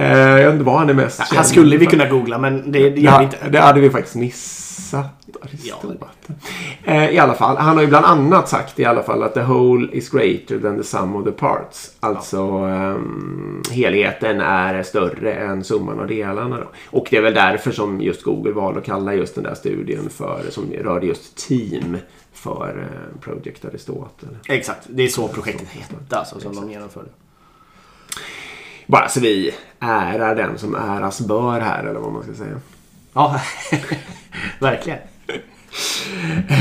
Uh, 0.00 0.06
jag 0.06 0.44
vet 0.44 0.52
inte 0.52 0.64
vad 0.64 0.78
han 0.78 0.90
är 0.90 0.94
mest 0.94 1.20
Här 1.20 1.26
känd 1.34 1.46
skulle 1.46 1.76
vi 1.76 1.86
kunna 1.86 2.08
googla, 2.08 2.38
men 2.38 2.72
det, 2.72 2.78
det 2.78 2.86
gör 2.86 2.94
vi 2.96 3.06
ha- 3.08 3.22
inte. 3.22 3.36
det 3.50 3.60
hade 3.60 3.80
vi 3.80 3.90
faktiskt 3.90 4.16
missat. 4.16 5.23
Aristoteles. 5.42 5.98
Eh, 6.84 7.10
I 7.10 7.18
alla 7.18 7.34
fall, 7.34 7.56
han 7.56 7.76
har 7.76 7.82
ju 7.82 7.88
bland 7.88 8.06
annat 8.06 8.48
sagt 8.48 8.80
i 8.80 8.84
alla 8.84 9.02
fall 9.02 9.22
att 9.22 9.34
the 9.34 9.42
whole 9.42 9.88
is 9.92 10.10
greater 10.10 10.58
than 10.58 10.76
the 10.76 10.84
sum 10.84 11.16
of 11.16 11.24
the 11.24 11.32
parts. 11.32 11.90
Alltså 12.00 12.38
ehm, 12.38 13.62
helheten 13.70 14.40
är 14.40 14.82
större 14.82 15.34
än 15.34 15.64
summan 15.64 16.00
av 16.00 16.06
delarna. 16.06 16.56
Då. 16.58 16.66
Och 16.90 17.06
det 17.10 17.16
är 17.16 17.22
väl 17.22 17.34
därför 17.34 17.70
som 17.70 18.00
just 18.00 18.22
Google 18.22 18.52
valde 18.52 18.80
att 18.80 18.86
kalla 18.86 19.14
just 19.14 19.34
den 19.34 19.44
där 19.44 19.54
studien 19.54 20.10
för, 20.10 20.42
som 20.50 20.72
rörde 20.72 21.06
just 21.06 21.48
team 21.48 21.96
för 22.32 22.78
eh, 22.78 23.20
Project 23.20 23.64
Aristoteles. 23.64 24.36
Exakt, 24.48 24.86
det 24.88 25.02
är 25.02 25.08
så 25.08 25.28
projektet 25.28 25.68
hette 25.68 26.16
alltså, 26.16 26.40
som 26.40 26.54
de 26.54 26.70
genomförde. 26.70 27.08
Bara 28.86 29.08
så 29.08 29.20
vi 29.20 29.54
ärar 29.80 30.34
den 30.34 30.58
som 30.58 30.74
äras 30.74 31.20
bör 31.20 31.60
här 31.60 31.84
eller 31.84 32.00
vad 32.00 32.12
man 32.12 32.22
ska 32.22 32.34
säga. 32.34 32.60
Ja, 33.12 33.40
verkligen. 34.58 34.98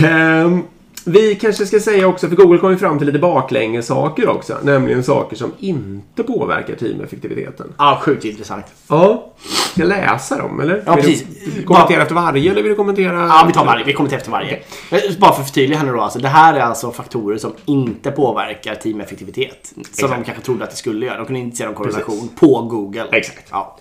Ehm, 0.06 0.64
Vi 1.06 1.36
kanske 1.36 1.66
ska 1.66 1.80
säga 1.80 2.08
också, 2.08 2.28
för 2.30 2.36
Google 2.36 2.58
kom 2.60 2.72
ju 2.72 2.78
fram 2.78 2.98
till 2.98 3.08
lite 3.08 3.20
baklänges 3.20 3.88
saker 3.88 4.30
också. 4.30 4.58
Nämligen 4.64 5.04
saker 5.04 5.36
som 5.36 5.52
inte 5.60 6.24
påverkar 6.24 6.76
teameffektiviteten. 6.76 7.74
Ja, 7.78 8.00
sjukt 8.04 8.26
intressant. 8.26 8.66
Ja. 8.88 9.34
Ska 9.72 9.82
jag 9.82 9.90
läsa 9.90 10.38
dem 10.38 10.60
eller? 10.60 10.84
Ja, 10.86 10.96
precis. 10.96 11.24
Du 11.56 11.64
kommentera 11.64 12.02
efter 12.02 12.16
varje 12.16 12.52
eller 12.52 12.62
vill 12.62 12.70
du 12.70 12.76
kommentera? 12.76 13.14
Ja, 13.28 13.44
vi 13.48 13.54
tar 13.54 13.66
varje. 13.66 13.86
Vi 13.86 13.94
kommer 13.94 14.10
till 14.10 14.18
efter 14.18 14.32
varje. 14.32 14.60
Eh, 14.92 15.00
Bara 15.20 15.34
för 15.34 15.42
att 15.42 15.48
förtydliga 15.48 15.80
här 15.80 15.86
nu 15.86 15.92
då. 15.92 16.02
Alltså, 16.02 16.20
det 16.20 16.28
här 16.28 16.54
är 16.54 16.60
alltså 16.60 16.92
faktorer 16.92 17.38
som 17.38 17.52
inte 17.66 18.12
påverkar 18.12 18.76
teameffektivitet. 18.76 19.72
Som 19.74 19.82
Exakt. 19.82 20.14
de 20.14 20.24
kanske 20.24 20.44
trodde 20.44 20.64
att 20.64 20.70
det 20.72 20.78
skulle 20.78 21.06
göra. 21.06 21.18
De 21.18 21.26
kunde 21.26 21.40
inte 21.40 21.58
se 21.58 21.66
någon 21.66 21.76
korrelation 21.76 22.30
på 22.40 22.62
Google. 22.62 23.06
Exakt. 23.12 23.48
Ja. 23.52 23.78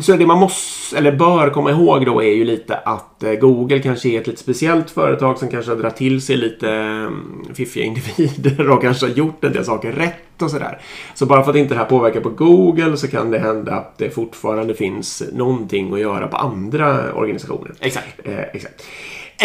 Så- 0.00 0.16
det 0.16 0.26
man 0.26 0.38
måste, 0.38 0.98
eller 0.98 1.12
bör 1.12 1.50
komma 1.50 1.70
ihåg 1.70 2.06
då 2.06 2.22
är 2.22 2.32
ju 2.34 2.44
lite 2.44 2.76
att 2.76 3.22
eh, 3.22 3.32
Google 3.32 3.78
kanske 3.78 4.08
är 4.08 4.20
ett 4.20 4.26
lite 4.26 4.40
speciellt 4.40 4.90
företag 4.90 5.38
som 5.38 5.48
kanske 5.48 5.70
har 5.70 5.76
dragit 5.78 5.96
till 5.96 6.22
sig 6.22 6.36
lite 6.36 6.70
mm, 6.70 7.44
fiffiga 7.54 7.84
individer 7.84 8.70
och 8.70 8.82
kanske 8.82 9.06
har 9.06 9.12
gjort 9.12 9.44
en 9.44 9.52
del 9.52 9.64
saker 9.64 9.92
rätt 9.92 10.42
och 10.42 10.50
sådär. 10.50 10.78
Så 11.14 11.26
bara 11.26 11.42
för 11.42 11.50
att 11.50 11.56
inte 11.56 11.74
det 11.74 11.78
här 11.78 11.84
påverkar 11.84 12.20
på 12.20 12.28
Google 12.30 12.96
så 12.96 13.08
kan 13.08 13.30
det 13.30 13.38
hända 13.38 13.72
att 13.72 13.98
det 13.98 14.10
fortfarande 14.10 14.74
finns 14.74 15.22
någonting 15.32 15.92
att 15.92 16.00
göra 16.00 16.26
på 16.28 16.36
andra 16.36 17.12
organisationer. 17.12 17.72
Exakt. 17.80 18.20
Eh, 18.24 18.38
exakt. 18.40 18.82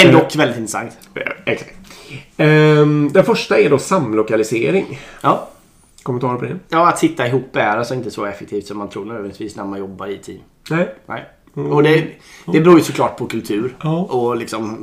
Ändå 0.05 0.27
väldigt 0.37 0.57
intressant. 0.57 0.91
Eh, 1.15 1.21
exakt. 1.53 1.75
Ehm, 2.37 3.09
den 3.13 3.25
första 3.25 3.57
är 3.59 3.69
då 3.69 3.77
samlokalisering. 3.77 4.99
Ja. 5.21 5.49
Kommentarer 6.05 6.37
på 6.37 6.45
det? 6.45 6.59
ja, 6.69 6.87
att 6.89 6.99
sitta 6.99 7.27
ihop 7.27 7.55
är 7.55 7.77
alltså 7.77 7.93
inte 7.93 8.11
så 8.11 8.25
effektivt 8.25 8.65
som 8.67 8.77
man 8.77 8.89
tror 8.89 9.05
nödvändigtvis 9.05 9.55
när 9.55 9.63
man 9.65 9.79
jobbar 9.79 10.07
i 10.07 10.17
team. 10.17 10.39
Nej. 10.69 10.95
Nej. 11.05 11.25
Och 11.71 11.83
det, 11.83 12.07
det 12.45 12.61
beror 12.61 12.77
ju 12.77 12.83
såklart 12.83 13.17
på 13.17 13.25
kultur 13.27 13.75
Ja. 13.83 13.99
och 14.03 14.35
liksom 14.37 14.77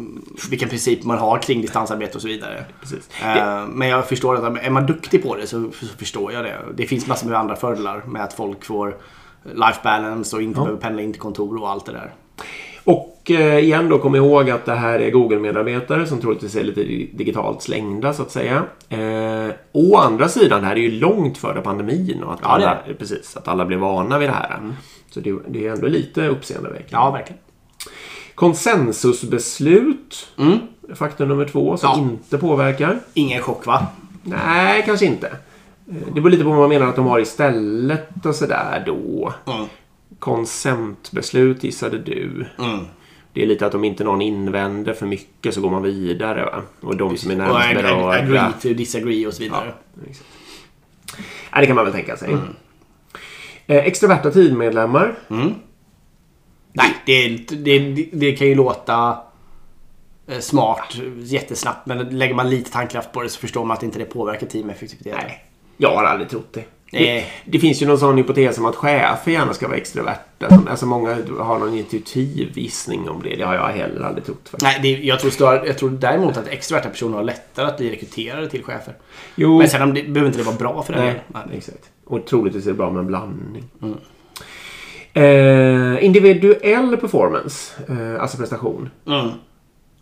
vilken 0.50 0.68
princip 0.68 1.04
man 1.04 1.18
har 1.18 1.38
kring 1.38 1.60
distansarbete 1.62 2.14
och 2.14 2.22
så 2.22 2.28
vidare. 2.28 2.64
Precis. 2.80 3.08
Eh, 3.24 3.66
Men 3.66 3.88
jag 3.88 4.08
förstår 4.08 4.46
att 4.46 4.64
är 4.64 4.70
man 4.70 4.86
duktig 4.86 5.22
på 5.22 5.36
det 5.36 5.46
så, 5.46 5.70
förstår 5.98 6.32
jag 6.32 6.44
det. 6.44 6.56
Det 6.74 6.86
finns 6.86 7.06
massor 7.06 7.28
med 7.28 7.38
andra 7.38 7.56
fördelar 7.56 8.02
med 8.06 8.24
att 8.24 8.32
folk 8.32 8.64
får 8.64 8.96
life 9.44 9.80
balance 9.84 10.36
och 10.36 10.42
inte 10.42 10.60
behöver 10.60 10.78
pendla 10.80 11.02
in 11.02 11.12
till 11.12 11.20
kontor 11.22 11.62
och 11.62 11.70
allt 11.70 11.86
det 11.86 11.92
där. 11.92 12.14
Och 12.84 13.30
eh, 13.30 13.58
igen 13.58 13.88
då, 13.88 13.98
kom 13.98 14.14
ihåg 14.16 14.50
att 14.50 14.64
det 14.64 14.74
här 14.74 14.98
är 14.98 15.10
Google-medarbetare 15.10 16.06
som 16.06 16.20
troligtvis 16.20 16.56
är 16.56 16.64
lite 16.64 16.80
di- 16.82 17.10
digitalt 17.14 17.62
slängda 17.62 18.12
så 18.12 18.22
att 18.22 18.30
säga. 18.30 18.62
Eh, 18.88 19.54
å 19.72 19.96
andra 19.96 20.28
sidan, 20.28 20.60
det 20.60 20.66
här 20.66 20.76
är 20.76 20.80
ju 20.80 20.90
långt 20.90 21.38
före 21.38 21.60
pandemin 21.60 22.22
och 22.22 22.32
att, 22.32 22.38
Ja, 22.42 22.48
alla, 22.48 22.78
precis, 22.98 23.36
att 23.36 23.48
alla 23.48 23.64
blev 23.64 23.78
vana 23.78 24.18
vid 24.18 24.28
det 24.28 24.32
här. 24.32 24.58
Så 25.10 25.20
det, 25.20 25.34
det 25.48 25.66
är 25.66 25.72
ändå 25.72 25.86
lite 25.86 26.28
uppseendeväckande. 26.28 26.88
Ja, 26.92 27.10
verkligen. 27.10 27.38
Konsensusbeslut, 28.34 30.28
Mm. 30.38 30.58
faktor 30.94 31.26
nummer 31.26 31.44
två, 31.44 31.76
som 31.76 31.88
Ja. 31.90 31.98
inte 31.98 32.38
påverkar. 32.38 32.98
Ingen 33.14 33.42
chock 33.42 33.66
va? 33.66 33.86
Nej, 34.22 34.82
kanske 34.86 35.06
inte. 35.06 35.26
Eh, 35.26 35.34
Det 36.14 36.20
beror 36.20 36.30
lite 36.30 36.44
på 36.44 36.50
vad 36.50 36.58
man 36.58 36.68
menar 36.68 36.86
att 36.86 36.96
de 36.96 37.06
har 37.06 37.18
istället 37.20 38.26
och 38.26 38.34
sådär 38.34 38.82
då. 38.86 39.32
Mm. 39.46 39.66
Konsentbeslut 40.22 41.64
gissade 41.64 41.98
du. 41.98 42.46
Mm. 42.58 42.84
Det 43.32 43.42
är 43.42 43.46
lite 43.46 43.66
att 43.66 43.74
om 43.74 43.84
inte 43.84 44.04
någon 44.04 44.22
invänder 44.22 44.94
för 44.94 45.06
mycket 45.06 45.54
så 45.54 45.60
går 45.60 45.70
man 45.70 45.82
vidare. 45.82 46.44
Va? 46.44 46.62
Och 46.80 46.96
de 46.96 47.16
som 47.16 47.30
är 47.30 47.34
Och 47.34 47.38
närmast 47.40 47.66
ag- 47.68 47.84
ag- 47.84 48.14
agree 48.14 48.26
berörda. 48.28 48.52
to 48.62 48.68
disagree 48.68 49.26
och 49.26 49.34
så 49.34 49.42
vidare. 49.42 49.72
Exakt. 50.10 50.28
Ja, 51.52 51.60
det 51.60 51.66
kan 51.66 51.76
man 51.76 51.84
väl 51.84 51.94
tänka 51.94 52.16
sig. 52.16 52.28
Mm. 52.32 52.40
Eh, 53.66 53.76
extroverta 53.86 54.30
teammedlemmar. 54.30 55.14
Nej, 56.72 56.94
det, 57.06 57.28
det, 57.56 57.78
det, 57.78 58.08
det 58.12 58.32
kan 58.32 58.46
ju 58.48 58.54
låta 58.54 59.18
eh, 60.26 60.38
smart 60.38 60.94
jättesnabbt 61.18 61.86
men 61.86 62.18
lägger 62.18 62.34
man 62.34 62.50
lite 62.50 62.70
tankkraft 62.70 63.12
på 63.12 63.22
det 63.22 63.28
så 63.28 63.40
förstår 63.40 63.64
man 63.64 63.76
att 63.76 63.82
inte 63.82 63.98
det 63.98 64.04
påverkar 64.04 64.46
teameffektiviteten. 64.46 65.18
Nej, 65.26 65.44
jag 65.76 65.94
har 65.96 66.04
aldrig 66.04 66.30
trott 66.30 66.52
det. 66.52 66.64
Det, 66.92 66.98
Nej. 67.00 67.32
det 67.44 67.58
finns 67.58 67.82
ju 67.82 67.86
någon 67.86 67.98
sån 67.98 68.16
hypotes 68.16 68.58
om 68.58 68.66
att 68.66 68.76
chefer 68.76 69.32
gärna 69.32 69.54
ska 69.54 69.68
vara 69.68 69.76
extroverta. 69.76 70.48
Alltså 70.70 70.86
många 70.86 71.16
har 71.38 71.58
någon 71.58 71.74
intuitiv 71.78 72.58
gissning 72.58 73.08
om 73.08 73.22
det. 73.22 73.36
Det 73.36 73.42
har 73.44 73.54
jag 73.54 73.68
heller 73.68 74.00
aldrig 74.02 74.24
trott. 74.26 74.48
Faktiskt. 74.48 74.62
Nej, 74.62 74.78
det, 74.82 75.04
jag, 75.06 75.20
tror 75.20 75.30
snarare, 75.30 75.66
jag 75.66 75.78
tror 75.78 75.90
däremot 75.90 76.36
att 76.36 76.48
extroverta 76.48 76.88
personer 76.88 77.16
har 77.16 77.24
lättare 77.24 77.66
att 77.66 77.76
bli 77.76 77.90
rekryterade 77.92 78.48
till 78.48 78.62
chefer. 78.64 78.94
Jo, 79.34 79.58
Men 79.58 79.68
sen 79.68 79.94
det, 79.94 80.02
behöver 80.02 80.26
inte 80.26 80.38
det 80.38 80.44
vara 80.44 80.56
bra 80.56 80.82
för 80.82 80.92
den 80.92 81.04
nej. 81.04 81.20
Nej. 81.28 81.56
exakt. 81.58 81.90
Och 82.04 82.26
troligtvis 82.26 82.66
är 82.66 82.70
det 82.70 82.76
bra 82.76 82.90
med 82.90 83.00
en 83.00 83.06
blandning. 83.06 83.64
Mm. 83.82 83.96
Eh, 85.14 86.04
individuell 86.04 86.96
performance, 86.96 87.82
eh, 87.88 88.22
alltså 88.22 88.36
prestation. 88.38 88.90
Mm. 89.06 89.28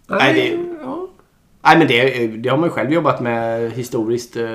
Nej, 0.06 0.34
det- 0.34 0.80
ja. 0.82 1.08
Nej, 1.62 1.78
men 1.78 1.86
det, 1.88 2.26
det 2.26 2.48
har 2.48 2.56
man 2.56 2.66
ju 2.68 2.72
själv 2.72 2.92
jobbat 2.92 3.20
med 3.20 3.72
historiskt. 3.72 4.36
eh, 4.36 4.46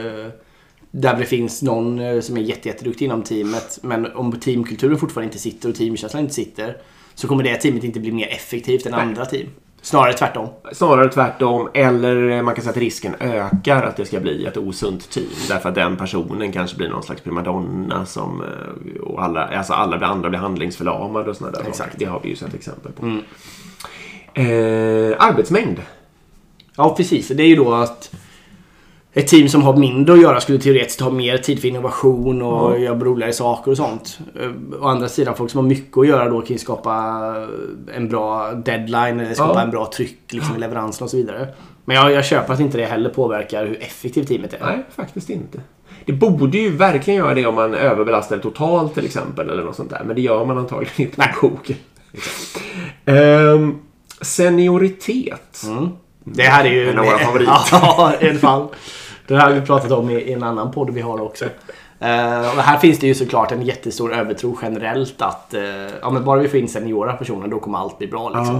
Där 0.97 1.17
det 1.17 1.25
finns 1.25 1.61
någon 1.61 1.99
eh, 1.99 2.21
som 2.21 2.37
är 2.37 2.41
jätte, 2.41 2.67
jätteduktig 2.69 3.05
inom 3.05 3.23
teamet. 3.23 3.79
Men 3.81 4.15
om 4.15 4.31
teamkulturen 4.39 4.97
fortfarande 4.97 5.25
inte 5.25 5.39
sitter 5.39 5.69
och 5.69 5.75
teamkänslan 5.75 6.21
inte 6.23 6.33
sitter. 6.33 6.77
Så 7.15 7.27
kommer 7.27 7.43
det 7.43 7.55
teamet 7.55 7.83
inte 7.83 7.99
bli 7.99 8.11
mer 8.11 8.27
effektivt 8.27 8.85
än 8.85 8.93
andra 8.93 9.25
team. 9.25 9.47
Snarare 9.81 10.13
tvärtom. 10.13 10.47
Snarare 10.73 11.09
tvärtom. 11.09 11.69
Eller 11.73 12.29
eh, 12.29 12.41
man 12.41 12.55
kan 12.55 12.63
säga 12.63 12.71
att 12.71 12.77
risken 12.77 13.15
ökar 13.19 13.83
att 13.83 13.97
det 13.97 14.05
ska 14.05 14.19
bli 14.19 14.45
ett 14.45 14.57
osunt 14.57 15.09
team. 15.09 15.25
Därför 15.49 15.69
att 15.69 15.75
den 15.75 15.97
personen 15.97 16.51
kanske 16.51 16.77
blir 16.77 16.89
någon 16.89 17.03
slags 17.03 17.21
primadonna 17.21 18.05
som... 18.05 18.41
eh, 18.41 19.01
Och 19.01 19.23
alla, 19.23 19.47
alltså 19.47 19.73
alla 19.73 20.05
andra 20.07 20.29
blir 20.29 20.39
handlingsförlamade 20.39 21.29
och 21.29 21.37
sådana 21.37 21.57
där 21.57 21.69
Exakt. 21.69 21.77
saker. 21.91 22.05
Det 22.05 22.11
har 22.11 22.19
vi 22.23 22.29
ju 22.29 22.35
sett 22.35 22.53
exempel 22.53 22.91
på. 22.91 23.05
Mm. 23.05 23.19
Eh, 24.33 25.15
arbetsmängd. 25.19 25.79
Ja, 26.75 26.95
precis. 26.97 27.27
Det 27.27 27.43
är 27.43 27.47
ju 27.47 27.55
då 27.55 27.73
att 27.73 28.15
ett 29.17 29.27
team 29.27 29.49
som 29.49 29.63
har 29.63 29.77
mindre 29.77 30.13
att 30.13 30.21
göra 30.21 30.41
skulle 30.41 30.59
teoretiskt 30.59 31.01
ha 31.01 31.09
mer 31.09 31.37
tid 31.37 31.61
för 31.61 31.67
innovation 31.67 32.41
och 32.41 32.71
Ja. 32.71 32.77
göra 32.77 32.99
roligare 32.99 33.33
saker 33.33 33.71
och 33.71 33.77
sånt. 33.77 34.19
Eh, 34.41 34.49
Å 34.81 34.87
andra 34.87 35.07
sidan, 35.09 35.35
folk 35.35 35.51
som 35.51 35.57
har 35.59 35.67
mycket 35.69 35.97
att 35.97 36.07
göra 36.07 36.29
då 36.29 36.41
kan 36.41 36.47
ju 36.53 36.57
skapa 36.57 36.93
en 37.95 38.09
bra 38.09 38.51
deadline 38.51 39.19
eller 39.19 39.33
skapa 39.33 39.53
Ja. 39.59 39.61
en 39.61 39.71
bra 39.71 39.85
tryck 39.95 40.19
liksom, 40.33 40.55
i 40.55 40.59
leveransen 40.59 41.03
och 41.05 41.09
så 41.09 41.17
vidare. 41.17 41.47
Men 41.85 41.95
jag, 41.95 42.11
jag 42.11 42.25
köper 42.25 42.53
att 42.53 42.59
inte 42.59 42.77
det 42.77 42.85
heller 42.85 43.09
påverkar 43.09 43.65
hur 43.65 43.81
effektivt 43.83 44.27
teamet 44.27 44.53
är. 44.53 44.59
Nej, 44.65 44.85
faktiskt 44.95 45.29
inte. 45.29 45.59
Det 46.05 46.13
borde 46.13 46.57
ju 46.57 46.69
verkligen 46.77 47.17
göra 47.19 47.33
det 47.33 47.45
om 47.45 47.55
man 47.55 47.73
överbelastar 47.73 48.37
totalt 48.37 48.93
till 48.93 49.05
exempel. 49.05 49.49
Eller 49.49 49.63
något 49.63 49.75
sånt 49.75 49.89
där. 49.89 50.01
Men 50.05 50.15
det 50.15 50.21
gör 50.21 50.45
man 50.45 50.57
antagligen 50.57 50.93
inte 50.97 51.33
på 51.41 51.47
Google. 51.47 51.75
Ehm, 53.05 53.75
senioritet. 54.21 55.63
Mm. 55.67 55.89
Det 56.23 56.43
här 56.43 56.65
är 56.65 56.69
ju... 56.69 56.89
En 56.89 56.99
av 56.99 57.05
våra 57.05 57.17
favoriter. 57.17 57.53
ja, 57.71 58.13
i 58.21 58.29
alla 58.29 58.39
fall. 58.39 58.67
Det 59.27 59.35
har 59.35 59.51
vi 59.51 59.61
pratat 59.61 59.91
om 59.91 60.09
i, 60.09 60.13
i 60.13 60.33
en 60.33 60.43
annan 60.43 60.71
podd 60.71 60.89
vi 60.89 61.01
har 61.01 61.21
också. 61.21 61.45
Och 62.55 62.61
här 62.61 62.77
finns 62.77 62.99
det 62.99 63.07
ju 63.07 63.15
såklart 63.15 63.51
en 63.51 63.61
jättestor 63.61 64.13
övertro 64.13 64.57
generellt 64.61 65.21
att 65.21 65.53
eh, 65.53 65.63
ja, 66.01 66.09
men 66.09 66.23
bara 66.23 66.39
vi 66.39 66.47
får 66.47 66.59
in 66.59 66.67
seniora 66.67 67.13
personer 67.13 67.47
då 67.47 67.59
kommer 67.59 67.77
allt 67.77 67.97
bli 67.97 68.07
bra. 68.07 68.29
Liksom. 68.29 68.55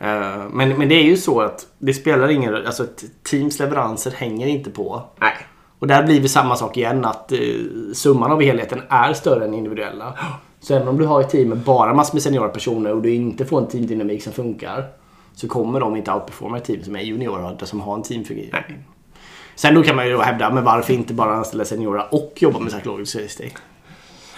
Eh, 0.00 0.44
men, 0.50 0.68
men 0.68 0.88
det 0.88 0.94
är 0.94 1.02
ju 1.04 1.16
så 1.16 1.40
att 1.40 1.66
det 1.78 1.94
spelar 1.94 2.28
ingen 2.28 2.52
roll. 2.52 2.66
Alltså 2.66 2.86
teams 3.30 3.58
leveranser 3.58 4.10
hänger 4.10 4.46
inte 4.46 4.70
på. 4.70 5.02
Nej. 5.20 5.32
Och 5.78 5.86
där 5.86 6.02
blir 6.02 6.20
det 6.20 6.28
samma 6.28 6.56
sak 6.56 6.76
igen 6.76 7.04
att 7.04 7.32
summan 7.94 8.32
av 8.32 8.42
helheten 8.42 8.82
är 8.88 9.12
större 9.12 9.44
än 9.44 9.54
individuella. 9.54 10.14
Så 10.60 10.74
även 10.74 10.88
om 10.88 10.98
du 10.98 11.06
har 11.06 11.20
ett 11.20 11.30
team 11.30 11.48
med 11.48 11.58
bara 11.58 11.94
massor 11.94 12.14
med 12.14 12.22
seniora 12.22 12.48
personer 12.48 12.92
och 12.92 13.02
du 13.02 13.14
inte 13.14 13.44
får 13.44 13.60
en 13.60 13.66
teamdynamik 13.66 14.22
som 14.22 14.32
funkar. 14.32 14.84
Så 15.34 15.48
kommer 15.48 15.80
de 15.80 15.96
inte 15.96 16.12
outperforma 16.12 16.56
ett 16.56 16.64
team 16.64 16.82
som 16.82 16.96
är 16.96 17.00
juniora 17.00 17.66
som 17.66 17.80
har 17.80 17.94
en. 17.94 18.02
Nej. 18.52 18.78
Sen 19.54 19.74
då 19.74 19.82
kan 19.82 19.96
man 19.96 20.08
ju 20.08 20.18
hävda, 20.18 20.50
men 20.50 20.64
varför 20.64 20.92
inte 20.92 21.14
bara 21.14 21.34
anställa 21.34 21.64
seniora 21.64 22.02
och 22.02 22.32
jobba 22.36 22.58
med 22.58 22.72
psykologisk 22.72 23.10
statistik? 23.10 23.54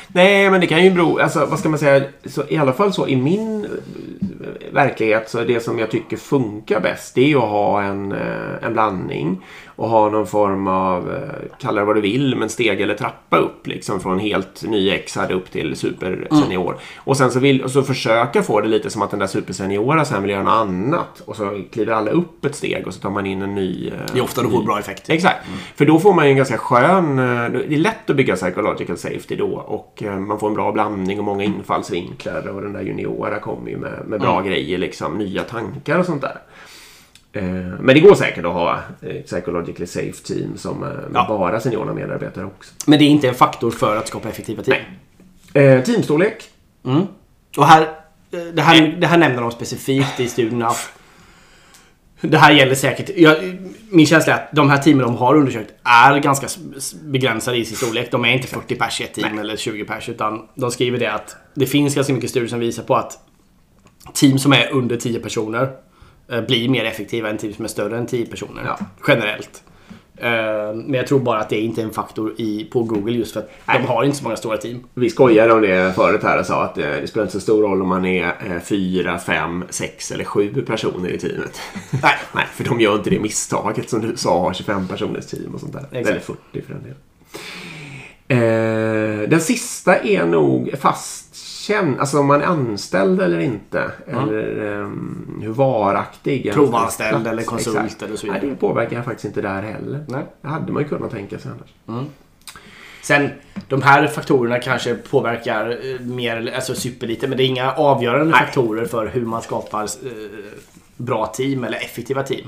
Nej, 0.08 0.50
men 0.50 0.60
det 0.60 0.66
kan 0.66 0.84
ju 0.84 0.90
bero... 0.90 1.18
Alltså, 1.18 1.46
vad 1.46 1.58
ska 1.58 1.68
man 1.68 1.78
säga? 1.78 2.04
Så, 2.24 2.44
I 2.48 2.56
alla 2.56 2.72
fall 2.72 2.92
så 2.92 3.08
i 3.08 3.16
min 3.16 3.66
verklighet 4.72 5.30
så 5.30 5.40
det 5.44 5.60
som 5.60 5.78
jag 5.78 5.90
tycker 5.90 6.16
funkar 6.16 6.80
bäst 6.80 7.14
det 7.14 7.32
är 7.32 7.36
att 7.36 7.42
ha 7.42 7.82
en, 7.82 8.12
eh, 8.12 8.18
en 8.62 8.72
blandning 8.72 9.44
och 9.76 9.88
ha 9.88 10.10
någon 10.10 10.26
form 10.26 10.66
av, 10.66 11.14
eh, 11.14 11.58
kalla 11.60 11.80
det 11.80 11.86
vad 11.86 11.96
du 11.96 12.00
vill, 12.00 12.36
men 12.36 12.48
steg 12.48 12.80
eller 12.80 12.94
trappa 12.94 13.36
upp 13.38 13.66
liksom 13.66 14.00
från 14.00 14.18
helt 14.18 14.62
nyexad 14.68 15.30
upp 15.30 15.50
till 15.50 15.76
supersenior. 15.76 16.76
Och 16.98 17.16
sen 17.16 17.30
så, 17.30 17.40
vill, 17.40 17.62
och 17.64 17.70
så 17.70 17.82
försöka 17.82 18.42
få 18.42 18.60
det 18.60 18.68
lite 18.68 18.90
som 18.90 19.02
att 19.02 19.10
den 19.10 19.18
där 19.20 19.26
superseniora 19.26 20.04
sen 20.04 20.22
vill 20.22 20.30
göra 20.30 20.42
något 20.42 20.52
annat 20.52 21.22
och 21.26 21.36
så 21.36 21.62
kliver 21.72 21.92
alla 21.92 22.10
upp 22.10 22.44
ett 22.44 22.54
steg 22.54 22.86
och 22.86 22.94
så 22.94 23.00
tar 23.00 23.10
man 23.10 23.26
in 23.26 23.42
en 23.42 23.54
ny... 23.54 23.88
eh, 23.88 23.92
Det 24.12 24.18
är 24.18 24.22
ofta 24.24 24.42
du 24.42 24.50
får 24.50 24.62
bra 24.62 24.78
effekt. 24.78 25.10
Exakt. 25.10 25.46
För 25.74 25.84
då 25.86 25.98
får 25.98 26.14
man 26.14 26.24
ju 26.24 26.30
en 26.30 26.36
ganska 26.36 26.58
skön... 26.58 27.16
Det 27.16 27.74
är 27.74 27.78
lätt 27.78 28.10
att 28.10 28.16
bygga 28.16 28.36
psychological 28.36 28.96
safety 28.96 29.36
då 29.36 29.46
och 29.56 30.02
man 30.18 30.38
får 30.38 30.48
en 30.48 30.54
bra 30.54 30.72
blandning 30.72 31.18
och 31.18 31.24
många 31.24 31.44
infallsvinklar 31.44 32.48
och 32.48 32.62
den 32.62 32.72
där 32.72 32.82
juniora 32.82 33.38
kommer 33.40 33.70
ju 33.70 33.76
med, 33.76 34.02
med 34.06 34.20
bra 34.20 34.35
grejer 34.42 34.78
liksom, 34.78 35.18
nya 35.18 35.42
tankar 35.42 35.98
och 35.98 36.06
sånt 36.06 36.22
där. 36.22 36.38
Eh, 37.32 37.42
Men 37.80 37.86
det 37.86 38.00
går 38.00 38.14
säkert 38.14 38.44
att 38.44 38.52
ha 38.52 38.80
ett 39.02 39.26
psychologically 39.26 39.86
safe 39.86 40.24
team 40.24 40.56
som 40.56 40.82
eh, 40.82 40.88
Ja. 41.14 41.26
bara 41.28 41.60
seniora 41.60 41.94
medarbetare 41.94 42.44
också. 42.44 42.72
Men 42.86 42.98
det 42.98 43.04
är 43.04 43.08
inte 43.08 43.28
en 43.28 43.34
faktor 43.34 43.70
för 43.70 43.96
att 43.96 44.08
skapa 44.08 44.28
effektiva 44.28 44.62
team. 44.62 44.82
Eh, 45.54 45.82
teamstorlek. 45.82 46.44
Mm. 46.84 47.02
Och 47.56 47.66
här, 47.66 47.82
eh, 47.82 48.38
det 48.54 48.62
här, 48.62 48.96
det 49.00 49.06
här 49.06 49.18
nämner 49.18 49.42
de 49.42 49.50
specifikt 49.50 50.20
i 50.20 50.28
studierna. 50.28 50.72
Det 52.20 52.38
här 52.38 52.52
gäller 52.52 52.74
säkert. 52.74 53.10
Jag, 53.16 53.36
min 53.90 54.06
känsla 54.06 54.32
är 54.32 54.36
att 54.42 54.48
de 54.52 54.70
här 54.70 54.78
teamen 54.78 55.02
de 55.06 55.16
har 55.16 55.34
undersökt 55.36 55.72
är 55.84 56.18
ganska 56.18 56.46
begränsade 57.02 57.56
i 57.56 57.64
sin 57.64 57.76
storlek. 57.76 58.10
De 58.10 58.24
är 58.24 58.28
inte 58.32 58.46
40 58.48 58.74
pers 58.74 59.00
i 59.00 59.04
ett 59.04 59.14
team 59.14 59.38
eller 59.38 59.56
20 59.56 59.84
pers. 59.84 60.08
Utan 60.08 60.48
de 60.54 60.70
skriver 60.70 60.98
det 60.98 61.12
att 61.12 61.36
det 61.54 61.66
finns 61.66 61.94
ganska 61.94 62.12
mycket 62.12 62.30
studier 62.30 62.48
som 62.48 62.58
visar 62.60 62.82
på 62.82 62.96
att 62.96 63.18
team 64.14 64.38
som 64.38 64.52
är 64.52 64.72
under 64.72 64.96
10 64.96 65.20
personer 65.20 65.70
eh, 66.32 66.40
blir 66.40 66.68
mer 66.68 66.84
effektiva 66.84 67.30
än 67.30 67.38
team 67.38 67.52
som 67.52 67.64
är 67.64 67.68
större 67.68 67.98
än 67.98 68.06
10 68.06 68.26
personer. 68.26 68.62
Ja. 68.64 68.78
Generellt. 69.08 69.62
Eh, 70.18 70.74
Men 70.74 70.94
jag 70.94 71.06
tror 71.06 71.20
bara 71.20 71.40
att 71.40 71.48
det 71.48 71.60
inte 71.60 71.80
är 71.80 71.84
en 71.84 71.90
faktor 71.92 72.34
i, 72.36 72.64
på 72.64 72.82
Google 72.82 73.12
just 73.12 73.32
för 73.32 73.40
att 73.40 73.48
de 73.82 73.86
har 73.86 74.04
inte 74.04 74.16
så 74.16 74.24
många 74.24 74.36
stora 74.36 74.56
team. 74.56 74.84
Vi 74.94 75.10
skojade 75.10 75.52
om 75.52 75.60
det 75.60 75.92
förut 75.94 76.22
här 76.22 76.40
och 76.40 76.46
sa 76.46 76.64
att 76.64 76.78
eh, 76.78 76.84
det 76.84 77.06
spelar 77.06 77.24
inte 77.24 77.32
så 77.32 77.40
stor 77.40 77.62
roll 77.62 77.82
om 77.82 77.88
man 77.88 78.04
är 78.04 78.60
fyra, 78.60 79.18
fem, 79.18 79.64
sex 79.70 80.10
eller 80.10 80.24
sju 80.24 80.62
personer 80.66 81.08
i 81.10 81.18
teamet. 81.18 81.60
Nej. 82.02 82.14
Nej, 82.34 82.44
för 82.54 82.64
de 82.64 82.80
gör 82.80 82.94
inte 82.94 83.10
det 83.10 83.20
misstaget 83.20 83.90
som 83.90 84.00
du 84.00 84.16
sa, 84.16 84.40
har 84.40 84.52
25 84.52 84.88
personers 84.88 85.26
team 85.26 85.54
och 85.54 85.60
sånt 85.60 85.72
där. 85.72 85.86
Exakt. 85.90 86.08
Eller 86.08 86.20
40 86.20 86.62
för 86.66 86.74
den 86.74 86.82
delen. 86.82 86.96
Den 89.30 89.40
sista 89.40 89.96
är 89.96 90.26
nog 90.26 90.74
fastkänd, 91.66 92.00
alltså 92.00 92.18
om 92.18 92.26
man 92.26 92.42
är 92.42 92.46
anställd 92.46 93.20
eller 93.20 93.38
inte. 93.38 93.90
Eller 94.06 94.80
ehm, 94.82 95.40
hur 95.42 95.52
varaktig. 95.52 96.52
Provanställd 96.52 97.26
eller 97.26 97.42
konsult 97.42 97.76
Exakt. 97.84 98.02
eller 98.02 98.16
så 98.16 98.26
Nej, 98.26 98.40
vidare. 98.40 98.50
det 98.50 98.60
påverkar 98.60 99.02
faktiskt 99.02 99.24
inte 99.24 99.42
där 99.42 99.62
heller. 99.62 100.04
Nej. 100.08 100.22
Det 100.42 100.48
hade 100.48 100.72
man 100.72 100.82
ju 100.82 100.88
kunnat 100.88 101.10
tänka 101.10 101.38
sig 101.38 101.50
annars. 101.86 102.06
Sen, 103.02 103.30
de 103.68 103.82
här 103.82 104.06
faktorerna 104.06 104.58
kanske 104.58 104.94
påverkar 104.94 105.70
eh, 105.70 106.00
mer, 106.00 106.52
alltså 106.54 106.74
superlite, 106.74 107.28
men 107.28 107.38
det 107.38 107.44
är 107.44 107.46
inga 107.46 107.72
avgörande 107.72 108.32
faktorer 108.32 108.84
för 108.84 109.06
hur 109.06 109.26
man 109.26 109.42
skapar 109.42 109.82
eh, 109.82 110.10
bra 110.96 111.26
team 111.26 111.64
eller 111.64 111.76
effektiva 111.76 112.22
team. 112.22 112.46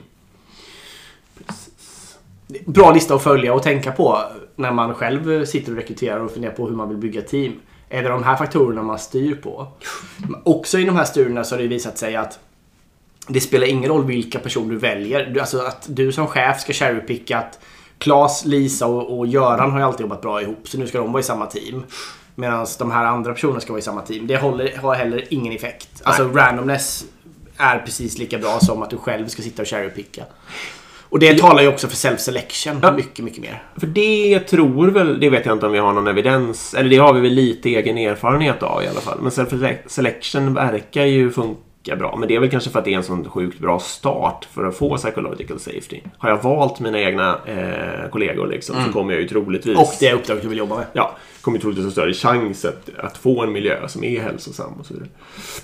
Bra 2.66 2.92
lista 2.92 3.14
att 3.14 3.22
följa 3.22 3.54
och 3.54 3.62
tänka 3.62 3.92
på 3.92 4.18
när 4.56 4.72
man 4.72 4.94
själv 4.94 5.44
sitter 5.44 5.72
och 5.72 5.78
rekryterar 5.78 6.20
och 6.20 6.30
funderar 6.30 6.52
på 6.52 6.68
hur 6.68 6.76
man 6.76 6.88
vill 6.88 6.98
bygga 6.98 7.22
team. 7.22 7.52
Är 7.88 8.02
det 8.02 8.08
de 8.08 8.22
här 8.22 8.36
faktorerna 8.36 8.82
man 8.82 8.98
styr 8.98 9.34
på? 9.34 9.66
Också 10.44 10.78
i 10.78 10.84
de 10.84 10.96
här 10.96 11.04
studierna 11.04 11.44
så 11.44 11.54
har 11.54 11.62
det 11.62 11.68
visat 11.68 11.98
sig 11.98 12.16
att 12.16 12.38
det 13.28 13.40
spelar 13.40 13.66
ingen 13.66 13.90
roll 13.90 14.04
vilka 14.04 14.38
personer 14.38 14.70
du 14.70 14.78
väljer. 14.78 15.40
Alltså 15.40 15.58
att 15.58 15.86
du 15.88 16.12
som 16.12 16.26
chef 16.26 16.60
ska 16.60 16.72
cherrypicka 16.72 17.38
att 17.38 17.58
Klas, 17.98 18.44
Lisa 18.44 18.86
och, 18.86 19.18
och 19.18 19.26
Göran 19.26 19.70
har 19.70 19.78
ju 19.78 19.84
alltid 19.84 20.00
jobbat 20.00 20.20
bra 20.20 20.42
ihop 20.42 20.68
så 20.68 20.78
nu 20.78 20.86
ska 20.86 20.98
de 20.98 21.12
vara 21.12 21.20
i 21.20 21.24
samma 21.24 21.46
team. 21.46 21.84
Medan 22.34 22.66
de 22.78 22.90
här 22.90 23.04
andra 23.04 23.32
personerna 23.32 23.60
ska 23.60 23.72
vara 23.72 23.78
i 23.78 23.82
samma 23.82 24.02
team. 24.02 24.26
Det 24.26 24.36
håller, 24.36 24.76
har 24.76 24.94
heller 24.94 25.24
ingen 25.30 25.52
effekt. 25.52 25.88
Alltså 26.02 26.24
randomness 26.24 27.04
är 27.56 27.78
precis 27.78 28.18
lika 28.18 28.38
bra 28.38 28.60
som 28.60 28.82
att 28.82 28.90
du 28.90 28.96
själv 28.96 29.28
ska 29.28 29.42
sitta 29.42 29.62
och 29.62 29.68
cherrypicka. 29.68 30.24
Och 31.10 31.18
det 31.18 31.38
talar 31.38 31.62
ju 31.62 31.68
också 31.68 31.88
för 31.88 31.96
self-selection 31.96 32.96
mycket, 32.96 33.24
mycket 33.24 33.42
mer. 33.42 33.62
För 33.76 33.86
det 33.86 34.40
tror 34.40 34.88
väl, 34.88 35.20
det 35.20 35.30
vet 35.30 35.46
jag 35.46 35.56
inte 35.56 35.66
om 35.66 35.72
vi 35.72 35.78
har 35.78 35.92
någon 35.92 36.06
evidens, 36.06 36.74
eller 36.74 36.90
det 36.90 36.96
har 36.96 37.12
vi 37.12 37.20
väl 37.20 37.32
lite 37.32 37.68
egen 37.68 37.98
erfarenhet 37.98 38.62
av 38.62 38.82
i 38.82 38.86
alla 38.86 39.00
fall. 39.00 39.18
Men 39.20 39.30
self-selection 39.30 40.54
verkar 40.54 41.04
ju 41.04 41.30
funka 41.30 41.96
bra. 41.98 42.16
Men 42.16 42.28
det 42.28 42.34
är 42.34 42.40
väl 42.40 42.50
kanske 42.50 42.70
för 42.70 42.78
att 42.78 42.84
det 42.84 42.92
är 42.92 42.96
en 42.96 43.04
sån 43.04 43.30
sjukt 43.30 43.58
bra 43.58 43.78
start 43.78 44.48
för 44.54 44.64
att 44.64 44.76
få 44.76 44.96
psychological 44.96 45.58
safety. 45.58 46.00
Har 46.18 46.30
jag 46.30 46.42
valt 46.42 46.80
mina 46.80 47.00
egna 47.00 47.38
eh, 47.46 48.10
kollegor 48.10 48.46
liksom, 48.46 48.76
så 48.86 48.92
kommer 48.92 49.12
jag 49.12 49.22
ju 49.22 49.28
troligtvis... 49.28 49.78
Och 49.78 49.92
det 50.00 50.12
uppdraget 50.12 50.42
du 50.42 50.48
vill 50.48 50.58
jobba 50.58 50.76
med. 50.76 50.86
Ja, 50.92 51.16
kommer 51.40 51.58
troligtvis 51.58 51.84
ha 51.84 51.92
större 51.92 52.14
chans 52.14 52.64
att, 52.64 52.88
att 52.98 53.16
få 53.16 53.42
en 53.42 53.52
miljö 53.52 53.88
som 53.88 54.04
är 54.04 54.20
hälsosam 54.20 54.72
och 54.80 54.86
så 54.86 54.94
vidare. 54.94 55.08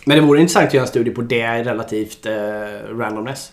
Men 0.04 0.16
det 0.16 0.22
vore 0.22 0.40
intressant 0.40 0.66
att 0.66 0.74
göra 0.74 0.82
en 0.82 0.88
studie 0.88 1.10
på 1.10 1.22
det 1.22 1.64
relativt 1.64 2.26
eh, 2.26 2.32
randomness. 2.98 3.52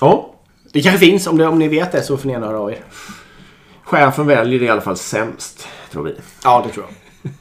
Ja, 0.00 0.34
Det 0.72 0.82
kanske 0.82 1.06
finns, 1.06 1.26
om, 1.26 1.38
det, 1.38 1.46
om 1.46 1.58
ni 1.58 1.68
vet 1.68 1.92
det 1.92 2.02
så 2.02 2.16
får 2.16 2.26
ni 2.26 2.32
gärna 2.32 2.46
höra 2.46 2.58
av 2.58 2.70
er. 2.70 2.84
chefen 3.84 4.26
väljer 4.26 4.60
det 4.60 4.64
i 4.64 4.68
alla 4.68 4.80
fall 4.80 4.96
sämst, 4.96 5.68
tror 5.90 6.04
vi. 6.04 6.14
Ja, 6.44 6.64
det 6.66 6.72
tror 6.72 6.86
jag. 6.88 6.94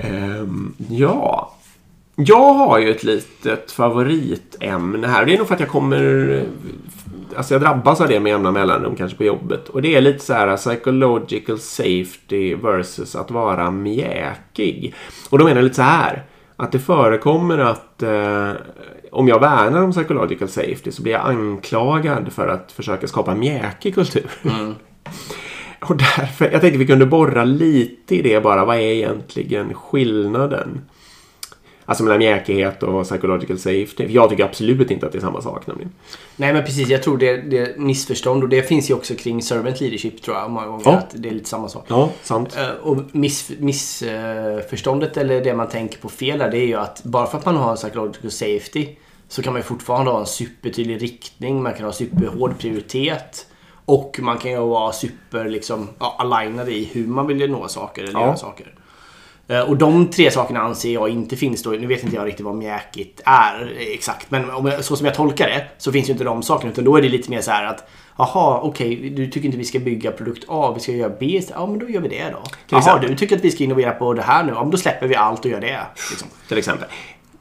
Ehm, 0.00 0.74
ja. 0.88 1.54
Jag 2.14 2.54
har 2.54 2.78
ju 2.78 2.90
ett 2.90 3.04
litet 3.04 3.72
favoritämne 3.72 5.06
här. 5.06 5.24
Det 5.24 5.34
är 5.34 5.38
nog 5.38 5.46
för 5.46 5.54
att 5.54 5.60
jag 5.60 5.68
kommer... 5.68 6.44
Alltså 7.36 7.54
jag 7.54 7.60
drabbas 7.60 8.00
av 8.00 8.08
det 8.08 8.20
med 8.20 8.30
jämna 8.30 8.50
mellanrum 8.50 8.96
kanske 8.96 9.16
på 9.16 9.24
jobbet. 9.24 9.68
Och 9.68 9.82
det 9.82 9.96
är 9.96 10.00
lite 10.00 10.24
så 10.24 10.32
här 10.32 10.56
psychological 10.56 11.58
safety 11.58 12.54
versus 12.54 13.16
att 13.16 13.30
vara 13.30 13.70
mjäkig. 13.70 14.94
Och 15.30 15.38
då 15.38 15.44
menar 15.44 15.56
jag 15.56 15.64
lite 15.64 15.76
så 15.76 15.82
här. 15.82 16.24
Att 16.56 16.72
det 16.72 16.78
förekommer 16.78 17.58
att 17.58 18.02
eh, 18.02 18.50
om 19.12 19.28
jag 19.28 19.40
värnar 19.40 19.82
om 19.82 19.92
psychological 19.92 20.48
safety 20.48 20.92
så 20.92 21.02
blir 21.02 21.12
jag 21.12 21.26
anklagad 21.26 22.32
för 22.32 22.48
att 22.48 22.72
försöka 22.72 23.06
skapa 23.06 23.34
mjäkig 23.34 23.94
kultur. 23.94 24.30
Och 25.80 25.96
därför, 25.96 26.50
jag 26.50 26.60
tänkte 26.60 26.78
vi 26.78 26.86
kunde 26.86 27.06
borra 27.06 27.44
lite 27.44 28.16
i 28.16 28.22
det 28.22 28.42
bara. 28.42 28.64
Vad 28.64 28.76
är 28.76 28.80
egentligen 28.80 29.74
skillnaden? 29.74 30.80
Alltså 31.84 32.04
mellan 32.04 32.18
mjäkighet 32.18 32.82
och 32.82 33.04
psychological 33.04 33.58
safety. 33.58 34.06
Jag 34.08 34.30
tycker 34.30 34.44
absolut 34.44 34.90
inte 34.90 35.06
att 35.06 35.12
det 35.12 35.18
är 35.18 35.20
samma 35.20 35.40
sak 35.42 35.66
nämligen. 35.66 35.92
Nej 36.36 36.52
men 36.52 36.64
precis, 36.64 36.88
jag 36.88 37.02
tror 37.02 37.18
det, 37.18 37.36
det 37.36 37.58
är 37.58 37.78
missförstånd 37.78 38.42
och 38.42 38.48
det 38.48 38.62
finns 38.62 38.90
ju 38.90 38.94
också 38.94 39.14
kring 39.14 39.42
servant 39.42 39.80
leadership 39.80 40.22
tror 40.22 40.36
jag 40.36 40.50
många 40.50 40.66
gånger. 40.66 40.82
Ja. 40.84 40.92
Att 40.92 41.10
det 41.14 41.28
är 41.28 41.32
lite 41.32 41.48
samma 41.48 41.68
sak. 41.68 41.84
Ja, 41.88 42.10
sant. 42.22 42.56
Eh, 42.56 42.68
Och 42.86 42.96
missförståndet 43.12 43.64
miss, 43.64 44.02
förståndet 44.70 45.16
eller 45.16 45.44
det 45.44 45.54
man 45.54 45.68
tänker 45.68 45.98
på 45.98 46.08
fel 46.08 46.38
där, 46.38 46.50
det 46.50 46.58
är 46.58 46.66
ju 46.66 46.74
att 46.74 47.02
bara 47.04 47.26
för 47.26 47.38
att 47.38 47.44
man 47.46 47.56
har 47.56 47.70
en 47.70 47.76
psychological 47.76 48.30
safety 48.30 48.88
så 49.28 49.42
kan 49.42 49.52
man 49.52 49.60
ju 49.60 49.64
fortfarande 49.64 50.10
ha 50.10 50.20
en 50.20 50.26
supertydlig 50.26 51.02
riktning, 51.02 51.62
man 51.62 51.72
kan 51.74 51.84
ha 51.84 51.92
superhård 51.92 52.58
prioritet 52.58 53.46
och 53.84 54.18
man 54.22 54.38
kan 54.38 54.50
ju 54.50 54.56
vara 54.58 54.92
super 54.92 55.44
liksom, 55.48 55.88
ja, 55.98 56.16
alignad 56.18 56.68
i 56.68 56.84
hur 56.92 57.06
man 57.06 57.26
vill 57.26 57.50
nå 57.50 57.68
saker 57.68 58.02
eller 58.02 58.12
Ja. 58.20 58.26
göra 58.26 58.36
saker. 58.36 58.74
Eh, 59.52 59.60
Och 59.60 59.76
de 59.76 60.10
tre 60.10 60.30
sakerna 60.30 60.60
anser 60.60 60.92
jag 60.92 61.08
inte 61.08 61.36
finns 61.36 61.62
då. 61.62 61.70
Nu 61.70 61.86
vet 61.86 62.04
inte 62.04 62.16
jag 62.16 62.26
riktigt 62.26 62.44
vad 62.46 62.54
mjäkigt 62.54 63.20
är 63.24 63.72
exakt. 63.94 64.30
Men 64.30 64.44
jag, 64.48 64.84
så 64.84 64.96
som 64.96 65.06
jag 65.06 65.14
tolkar 65.14 65.48
det 65.48 65.64
så 65.78 65.92
finns 65.92 66.08
ju 66.08 66.12
inte 66.12 66.24
de 66.24 66.42
sakerna. 66.42 66.72
Utan 66.72 66.84
då 66.84 66.96
är 66.96 67.02
det 67.02 67.08
lite 67.08 67.30
mer 67.30 67.40
så 67.40 67.50
här 67.50 67.64
att 67.64 67.88
Jaha, 68.18 68.60
okej, 68.62 69.10
du 69.16 69.26
tycker 69.30 69.46
inte 69.46 69.58
vi 69.58 69.64
ska 69.64 69.78
bygga 69.78 70.10
produkt 70.10 70.44
A, 70.48 70.72
vi 70.74 70.80
ska 70.80 70.92
göra 70.92 71.12
B. 71.20 71.42
Ja, 71.54 71.66
men 71.66 71.78
då 71.78 71.88
gör 71.88 72.00
vi 72.00 72.08
det 72.08 72.30
då. 72.32 72.42
Jaha, 72.68 72.98
du 72.98 73.16
tycker 73.16 73.36
att 73.36 73.44
vi 73.44 73.50
ska 73.50 73.64
innovera 73.64 73.90
på 73.90 74.12
det 74.14 74.22
här 74.22 74.44
nu. 74.44 74.52
Ja, 74.52 74.62
men 74.62 74.70
då 74.70 74.76
släpper 74.76 75.06
vi 75.06 75.14
allt 75.16 75.44
och 75.44 75.50
gör 75.50 75.60
det. 75.60 75.80
Liksom. 76.10 76.28
Till 76.48 76.58
exempel. 76.58 76.88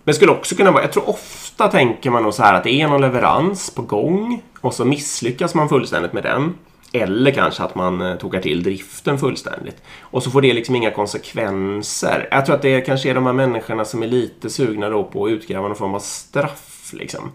Men 0.04 0.14
skulle 0.16 0.32
också 0.32 0.56
kunna 0.56 0.72
vara, 0.72 0.84
jag 0.84 0.92
tror 0.92 1.10
ofta 1.10 1.68
tänker 1.68 2.10
man 2.10 2.24
nog 2.24 2.34
så 2.34 2.44
här 2.44 2.54
att 2.54 2.64
det 2.64 2.82
är 2.82 2.88
någon 2.88 3.02
leverans 3.02 3.70
på 3.76 3.82
gång 3.82 4.42
och 4.62 4.74
så 4.74 4.86
misslyckas 4.86 5.56
man 5.56 5.70
fullständigt 5.70 6.14
med 6.14 6.24
den. 6.24 6.54
Eller 6.94 7.32
kanske 7.32 7.64
att 7.64 7.76
man 7.76 8.02
eh, 8.02 8.16
tokar 8.16 8.42
till 8.42 8.64
driften 8.64 9.18
fullständigt. 9.18 9.84
Och 10.02 10.24
så 10.24 10.32
får 10.32 10.42
det 10.42 10.54
liksom 10.54 10.76
inga 10.76 10.92
konsekvenser. 10.92 12.28
Jag 12.32 12.46
tror 12.46 12.56
att 12.56 12.62
det 12.62 12.82
kanske 12.82 13.10
är 13.10 13.14
de 13.16 13.26
här 13.26 13.34
människorna 13.34 13.86
som 13.86 14.04
är 14.04 14.08
lite 14.08 14.50
sugna 14.50 14.90
då 14.90 15.04
på 15.04 15.26
att 15.26 15.32
utgräva 15.32 15.68
någon 15.68 15.76
form 15.78 15.96
av 15.96 16.00
straff. 16.00 16.68
Liksom. 16.94 17.32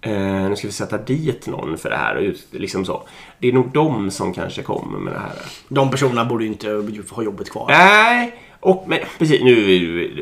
Eh, 0.00 0.12
nu 0.48 0.56
ska 0.56 0.66
vi 0.66 0.72
sätta 0.72 0.98
dit 0.98 1.46
någon 1.46 1.78
för 1.78 1.90
det 1.90 1.96
här. 1.96 2.16
Och 2.16 2.22
ut, 2.22 2.46
liksom 2.50 2.84
så. 2.84 3.02
Det 3.38 3.48
är 3.48 3.52
nog 3.52 3.72
de 3.72 4.10
som 4.10 4.32
kanske 4.34 4.62
kommer 4.62 4.98
med 4.98 5.12
det 5.12 5.18
här. 5.18 5.32
De 5.68 5.90
personerna 5.90 6.24
borde 6.24 6.44
ju 6.44 6.50
inte 6.50 6.68
ha 7.10 7.22
jobbet 7.22 7.50
kvar. 7.50 7.66
Nej, 7.68 8.34
och 8.60 8.84
men, 8.88 8.98
precis, 9.18 9.42
nu 9.42 9.54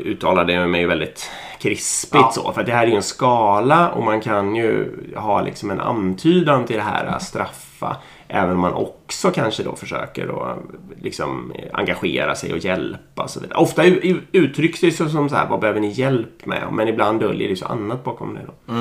uttalade 0.05 0.53
jag 0.53 0.71
mig 0.71 0.87
väldigt 0.87 1.31
krispigt 1.61 2.15
Ja. 2.23 2.31
så. 2.35 2.53
För 2.53 2.63
det 2.65 2.73
här 2.73 2.83
är 2.83 2.87
ju 2.91 2.97
en 2.97 3.03
skala 3.03 3.89
och 3.91 4.05
man 4.05 4.21
kan 4.21 4.57
ju 4.57 4.89
ha 5.17 5.43
liksom 5.43 5.71
en 5.71 5.81
antydan 5.81 6.67
till 6.67 6.77
det 6.77 6.83
här 6.83 7.05
att 7.07 7.23
straffa. 7.23 7.97
Även 8.29 8.55
om 8.55 8.61
man 8.61 8.73
också 8.73 9.31
kanske 9.31 9.63
då 9.63 9.77
försöker 9.77 10.27
då 10.27 10.57
liksom 11.01 11.53
engagera 11.73 12.35
sig 12.35 12.53
och 12.53 12.59
hjälpa 12.59 13.23
och 13.23 13.31
så 13.31 13.41
vidare. 13.41 13.59
Ofta 13.59 13.85
uttrycks 14.33 14.81
det 14.81 14.93
som 14.93 15.29
så 15.29 15.35
här, 15.37 15.49
vad 15.49 15.61
behöver 15.61 15.81
ni 15.81 15.89
hjälp 15.89 16.47
med? 16.47 16.63
Men 16.73 16.89
ibland 16.89 17.21
döljer 17.21 17.49
det 17.49 17.57
så 17.57 17.67
annat 17.67 18.05
bakom 18.05 18.35
det 18.35 18.41
då. 18.47 18.73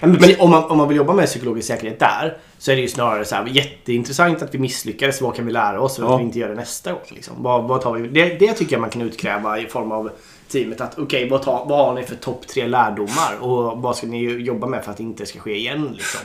Men, 0.00 0.16
precis, 0.16 0.38
om, 0.40 0.50
man, 0.50 0.64
om 0.64 0.78
man 0.78 0.88
vill 0.88 0.96
jobba 0.96 1.12
med 1.12 1.26
psykologisk 1.26 1.68
säkerhet 1.68 1.98
där 1.98 2.36
så 2.58 2.70
är 2.72 2.76
det 2.76 2.82
ju 2.82 2.88
snarare 2.88 3.24
så 3.24 3.34
här, 3.34 3.46
jätteintressant 3.46 4.42
att 4.42 4.54
vi 4.54 4.58
misslyckades. 4.58 5.20
Vad 5.20 5.34
kan 5.34 5.46
vi 5.46 5.52
lära 5.52 5.80
oss 5.80 5.96
för 5.96 6.02
att 6.04 6.10
Ja. 6.10 6.16
vi 6.16 6.22
inte 6.22 6.38
gör 6.38 6.48
det 6.48 6.54
nästa 6.54 6.92
gång? 6.92 7.00
Liksom? 7.08 7.34
Vad, 7.42 7.64
vad 7.68 7.80
tar 7.80 7.94
vi? 7.94 8.08
Det, 8.08 8.38
det 8.38 8.52
tycker 8.52 8.72
jag 8.72 8.80
man 8.80 8.90
kan 8.90 9.02
utkräva 9.02 9.58
i 9.58 9.66
form 9.66 9.92
av 9.92 10.10
teamet. 10.48 10.80
Att 10.80 10.98
okej, 10.98 11.28
vad, 11.28 11.42
tar- 11.42 11.64
vad 11.68 11.86
har 11.86 11.94
ni 11.94 12.02
för 12.02 12.14
topp 12.16 12.46
tre 12.48 12.66
lärdomar? 12.66 13.36
Och 13.40 13.82
vad 13.82 13.96
ska 13.96 14.06
ni 14.06 14.22
jobba 14.24 14.66
med 14.66 14.84
för 14.84 14.90
att 14.90 14.96
det 14.96 15.02
inte 15.02 15.26
ska 15.26 15.38
ske 15.40 15.54
igen? 15.56 15.88
Liksom? 15.96 16.20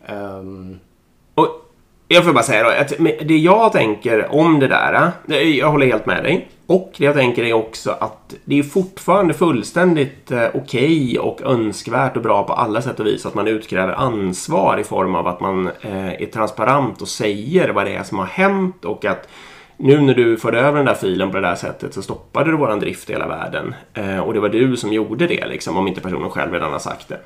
Och 0.00 0.93
jag 2.14 2.24
får 2.24 2.32
bara 2.32 2.44
säga 2.44 2.62
då, 2.62 2.70
att 2.70 2.92
det 3.28 3.36
jag 3.36 3.72
tänker 3.72 4.34
om 4.34 4.60
det 4.60 4.68
där, 4.68 5.12
jag 5.42 5.70
håller 5.70 5.86
helt 5.86 6.06
med 6.06 6.24
dig. 6.24 6.48
Och 6.66 6.92
det 6.98 7.04
jag 7.04 7.14
tänker 7.14 7.44
är 7.44 7.52
också 7.52 7.90
att 7.90 8.34
det 8.44 8.58
är 8.58 8.62
fortfarande 8.62 9.34
fullständigt 9.34 10.32
okej 10.32 10.50
okej 10.54 11.18
och 11.18 11.42
önskvärt 11.42 12.16
och 12.16 12.22
bra 12.22 12.42
på 12.44 12.52
alla 12.52 12.82
sätt 12.82 13.00
och 13.00 13.06
vis 13.06 13.26
att 13.26 13.34
man 13.34 13.48
utkräver 13.48 13.92
ansvar 13.92 14.78
i 14.78 14.84
form 14.84 15.14
av 15.14 15.26
att 15.26 15.40
man 15.40 15.66
eh, 15.80 16.22
är 16.22 16.26
transparent 16.26 17.02
och 17.02 17.08
säger 17.08 17.68
vad 17.68 17.86
det 17.86 17.94
är 17.94 18.02
som 18.02 18.18
har 18.18 18.26
hänt 18.26 18.84
och 18.84 19.04
att 19.04 19.28
nu 19.76 20.00
när 20.00 20.14
du 20.14 20.36
förde 20.36 20.58
över 20.58 20.76
den 20.76 20.86
där 20.86 20.94
filen 20.94 21.30
på 21.30 21.36
det 21.36 21.48
där 21.48 21.54
sättet 21.54 21.94
så 21.94 22.02
stoppade 22.02 22.50
du 22.50 22.56
våran 22.56 22.80
drift 22.80 23.10
i 23.10 23.12
hela 23.12 23.28
världen. 23.28 23.74
Eh, 23.94 24.18
och 24.18 24.34
det 24.34 24.40
var 24.40 24.48
du 24.48 24.76
som 24.76 24.92
gjorde 24.92 25.26
det, 25.26 25.46
liksom, 25.46 25.76
om 25.76 25.88
inte 25.88 26.00
personen 26.00 26.30
själv 26.30 26.52
redan 26.52 26.72
har 26.72 26.78
sagt 26.78 27.08
det. 27.08 27.18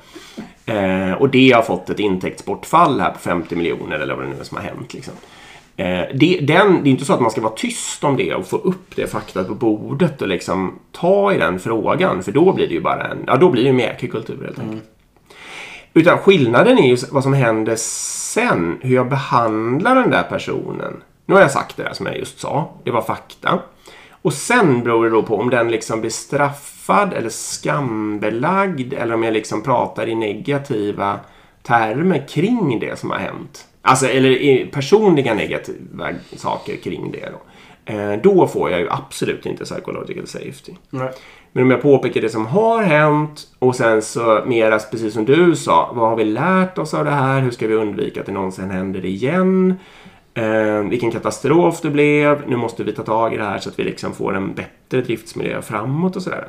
Eh, 0.73 1.13
och 1.13 1.29
det 1.29 1.51
har 1.51 1.61
fått 1.61 1.89
ett 1.89 1.99
intäktsbortfall 1.99 2.99
här 2.99 3.11
på 3.11 3.19
50 3.19 3.55
miljoner 3.55 3.99
eller 3.99 4.15
vad 4.15 4.25
det 4.25 4.29
nu 4.29 4.39
är 4.39 4.43
som 4.43 4.57
har 4.57 4.63
hänt. 4.63 4.93
Liksom. 4.93 5.13
Eh, 5.77 6.05
det, 6.13 6.39
den, 6.41 6.83
det 6.83 6.89
är 6.89 6.91
inte 6.91 7.05
så 7.05 7.13
att 7.13 7.21
man 7.21 7.31
ska 7.31 7.41
vara 7.41 7.53
tyst 7.53 8.03
om 8.03 8.17
det 8.17 8.33
och 8.33 8.47
få 8.47 8.57
upp 8.57 8.95
det 8.95 9.07
faktat 9.07 9.47
på 9.47 9.55
bordet 9.55 10.21
och 10.21 10.27
liksom 10.27 10.79
ta 10.91 11.33
i 11.33 11.37
den 11.37 11.59
frågan. 11.59 12.23
För 12.23 12.31
då 12.31 12.53
blir 12.53 12.67
det 12.67 12.73
ju 12.73 12.81
bara 12.81 13.07
en, 13.07 13.23
ja 13.27 13.37
då 13.37 13.49
blir 13.49 13.63
det 13.63 13.67
ju 13.67 13.73
mjäkig 13.73 14.11
kultur 14.11 14.43
helt 14.45 14.59
enkelt. 14.59 14.83
Utan 15.93 16.17
skillnaden 16.17 16.77
är 16.77 16.87
ju 16.87 16.97
vad 17.11 17.23
som 17.23 17.33
händer 17.33 17.75
sen. 17.75 18.77
Hur 18.81 18.95
jag 18.95 19.09
behandlar 19.09 19.95
den 19.95 20.09
där 20.09 20.23
personen. 20.23 20.93
Nu 21.29 21.35
har 21.35 21.41
jag 21.41 21.51
sagt 21.51 21.77
det 21.77 21.83
där 21.83 21.93
som 21.93 22.05
jag 22.05 22.17
just 22.17 22.39
sa. 22.39 22.69
Det 22.83 22.91
var 22.91 23.01
fakta. 23.01 23.59
Och 24.21 24.33
sen 24.33 24.83
beror 24.83 25.03
det 25.03 25.09
då 25.09 25.23
på 25.23 25.37
om 25.37 25.49
den 25.49 25.71
liksom 25.71 26.01
blir 26.01 26.11
straffad 26.11 27.13
eller 27.13 27.29
skambelagd 27.29 28.93
eller 28.93 29.13
om 29.13 29.23
jag 29.23 29.33
liksom 29.33 29.63
pratar 29.63 30.07
i 30.07 30.15
negativa 30.15 31.19
termer 31.63 32.27
kring 32.27 32.79
det 32.79 32.99
som 32.99 33.11
har 33.11 33.17
hänt. 33.17 33.67
Alltså, 33.81 34.07
eller 34.07 34.29
i 34.29 34.69
personliga 34.73 35.33
negativa 35.33 36.09
saker 36.37 36.75
kring 36.75 37.11
det. 37.11 37.29
Då. 37.31 37.39
Eh, 37.93 38.21
då 38.21 38.47
får 38.47 38.71
jag 38.71 38.79
ju 38.79 38.87
absolut 38.89 39.45
inte 39.45 39.63
psychological 39.63 40.27
safety. 40.27 40.73
Nej. 40.89 41.11
Men 41.51 41.63
om 41.63 41.71
jag 41.71 41.81
påpekar 41.81 42.21
det 42.21 42.29
som 42.29 42.45
har 42.45 42.83
hänt 42.83 43.47
och 43.59 43.75
sen 43.75 44.01
så 44.01 44.43
mera 44.45 44.79
precis 44.79 45.13
som 45.13 45.25
du 45.25 45.55
sa. 45.55 45.91
Vad 45.95 46.09
har 46.09 46.15
vi 46.15 46.25
lärt 46.25 46.77
oss 46.77 46.93
av 46.93 47.05
det 47.05 47.11
här? 47.11 47.41
Hur 47.41 47.51
ska 47.51 47.67
vi 47.67 47.73
undvika 47.73 48.19
att 48.19 48.25
det 48.25 48.31
någonsin 48.31 48.71
händer 48.71 49.05
igen? 49.05 49.75
Eh, 50.33 50.79
vilken 50.89 51.11
katastrof 51.11 51.81
det 51.81 51.89
blev. 51.89 52.49
Nu 52.49 52.57
måste 52.57 52.83
vi 52.83 52.91
ta 52.91 53.03
tag 53.03 53.33
i 53.33 53.37
det 53.37 53.43
här 53.43 53.59
så 53.59 53.69
att 53.69 53.79
vi 53.79 53.83
liksom 53.83 54.13
får 54.13 54.35
en 54.35 54.53
bättre 54.53 55.01
driftsmiljö 55.01 55.61
framåt 55.61 56.15
och 56.15 56.21
sådär. 56.21 56.47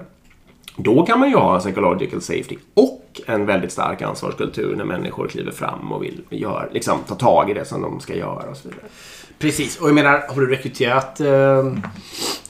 Då 0.76 1.06
kan 1.06 1.18
man 1.18 1.28
ju 1.28 1.36
ha 1.36 1.58
psychological 1.58 2.20
safety 2.20 2.56
och 2.74 3.20
en 3.26 3.46
väldigt 3.46 3.72
stark 3.72 4.02
ansvarskultur 4.02 4.76
när 4.76 4.84
människor 4.84 5.28
kliver 5.28 5.52
fram 5.52 5.92
och 5.92 6.02
vill 6.02 6.22
gör, 6.30 6.68
liksom, 6.72 6.98
ta 7.08 7.14
tag 7.14 7.50
i 7.50 7.54
det 7.54 7.64
som 7.64 7.82
de 7.82 8.00
ska 8.00 8.14
göra 8.14 8.50
och 8.50 8.56
så 8.56 8.68
vidare. 8.68 8.86
Precis, 9.38 9.80
och 9.80 9.88
jag 9.88 9.94
menar 9.94 10.22
har 10.28 10.40
du 10.40 10.50
rekryterat 10.50 11.20
eh, 11.20 11.72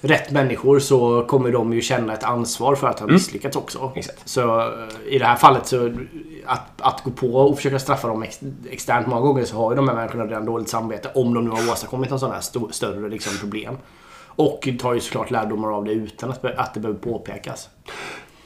rätt 0.00 0.30
människor 0.30 0.78
så 0.78 1.24
kommer 1.24 1.52
de 1.52 1.72
ju 1.72 1.80
känna 1.80 2.14
ett 2.14 2.24
ansvar 2.24 2.74
för 2.74 2.86
att 2.86 3.00
ha 3.00 3.06
misslyckats 3.06 3.56
också. 3.56 3.92
Exakt. 3.96 4.28
Så 4.28 4.60
eh, 4.60 4.66
i 5.08 5.18
det 5.18 5.24
här 5.24 5.36
fallet 5.36 5.66
så 5.66 5.92
att, 6.50 6.80
att 6.80 7.04
gå 7.04 7.10
på 7.10 7.26
och 7.26 7.56
försöka 7.56 7.78
straffa 7.78 8.08
dem 8.08 8.22
ex, 8.22 8.40
externt 8.70 9.06
många 9.06 9.20
gånger 9.20 9.44
så 9.44 9.56
har 9.56 9.70
ju 9.70 9.76
de 9.76 9.88
här 9.88 9.94
människorna 9.94 10.24
redan 10.24 10.44
dåligt 10.44 10.68
samvete 10.68 11.10
om 11.14 11.34
de 11.34 11.44
nu 11.44 11.50
har 11.50 11.72
åstadkommit 11.72 12.10
någon 12.10 12.20
sån 12.20 12.30
här 12.30 12.38
st 12.38 12.60
större 12.70 13.08
liksom, 13.08 13.38
problem. 13.38 13.78
Och 14.24 14.68
tar 14.80 14.94
ju 14.94 15.00
såklart 15.00 15.30
lärdomar 15.30 15.72
av 15.76 15.84
det 15.84 15.92
utan 15.92 16.30
att, 16.30 16.44
att 16.44 16.74
det 16.74 16.80
behöver 16.80 17.00
påpekas. 17.00 17.68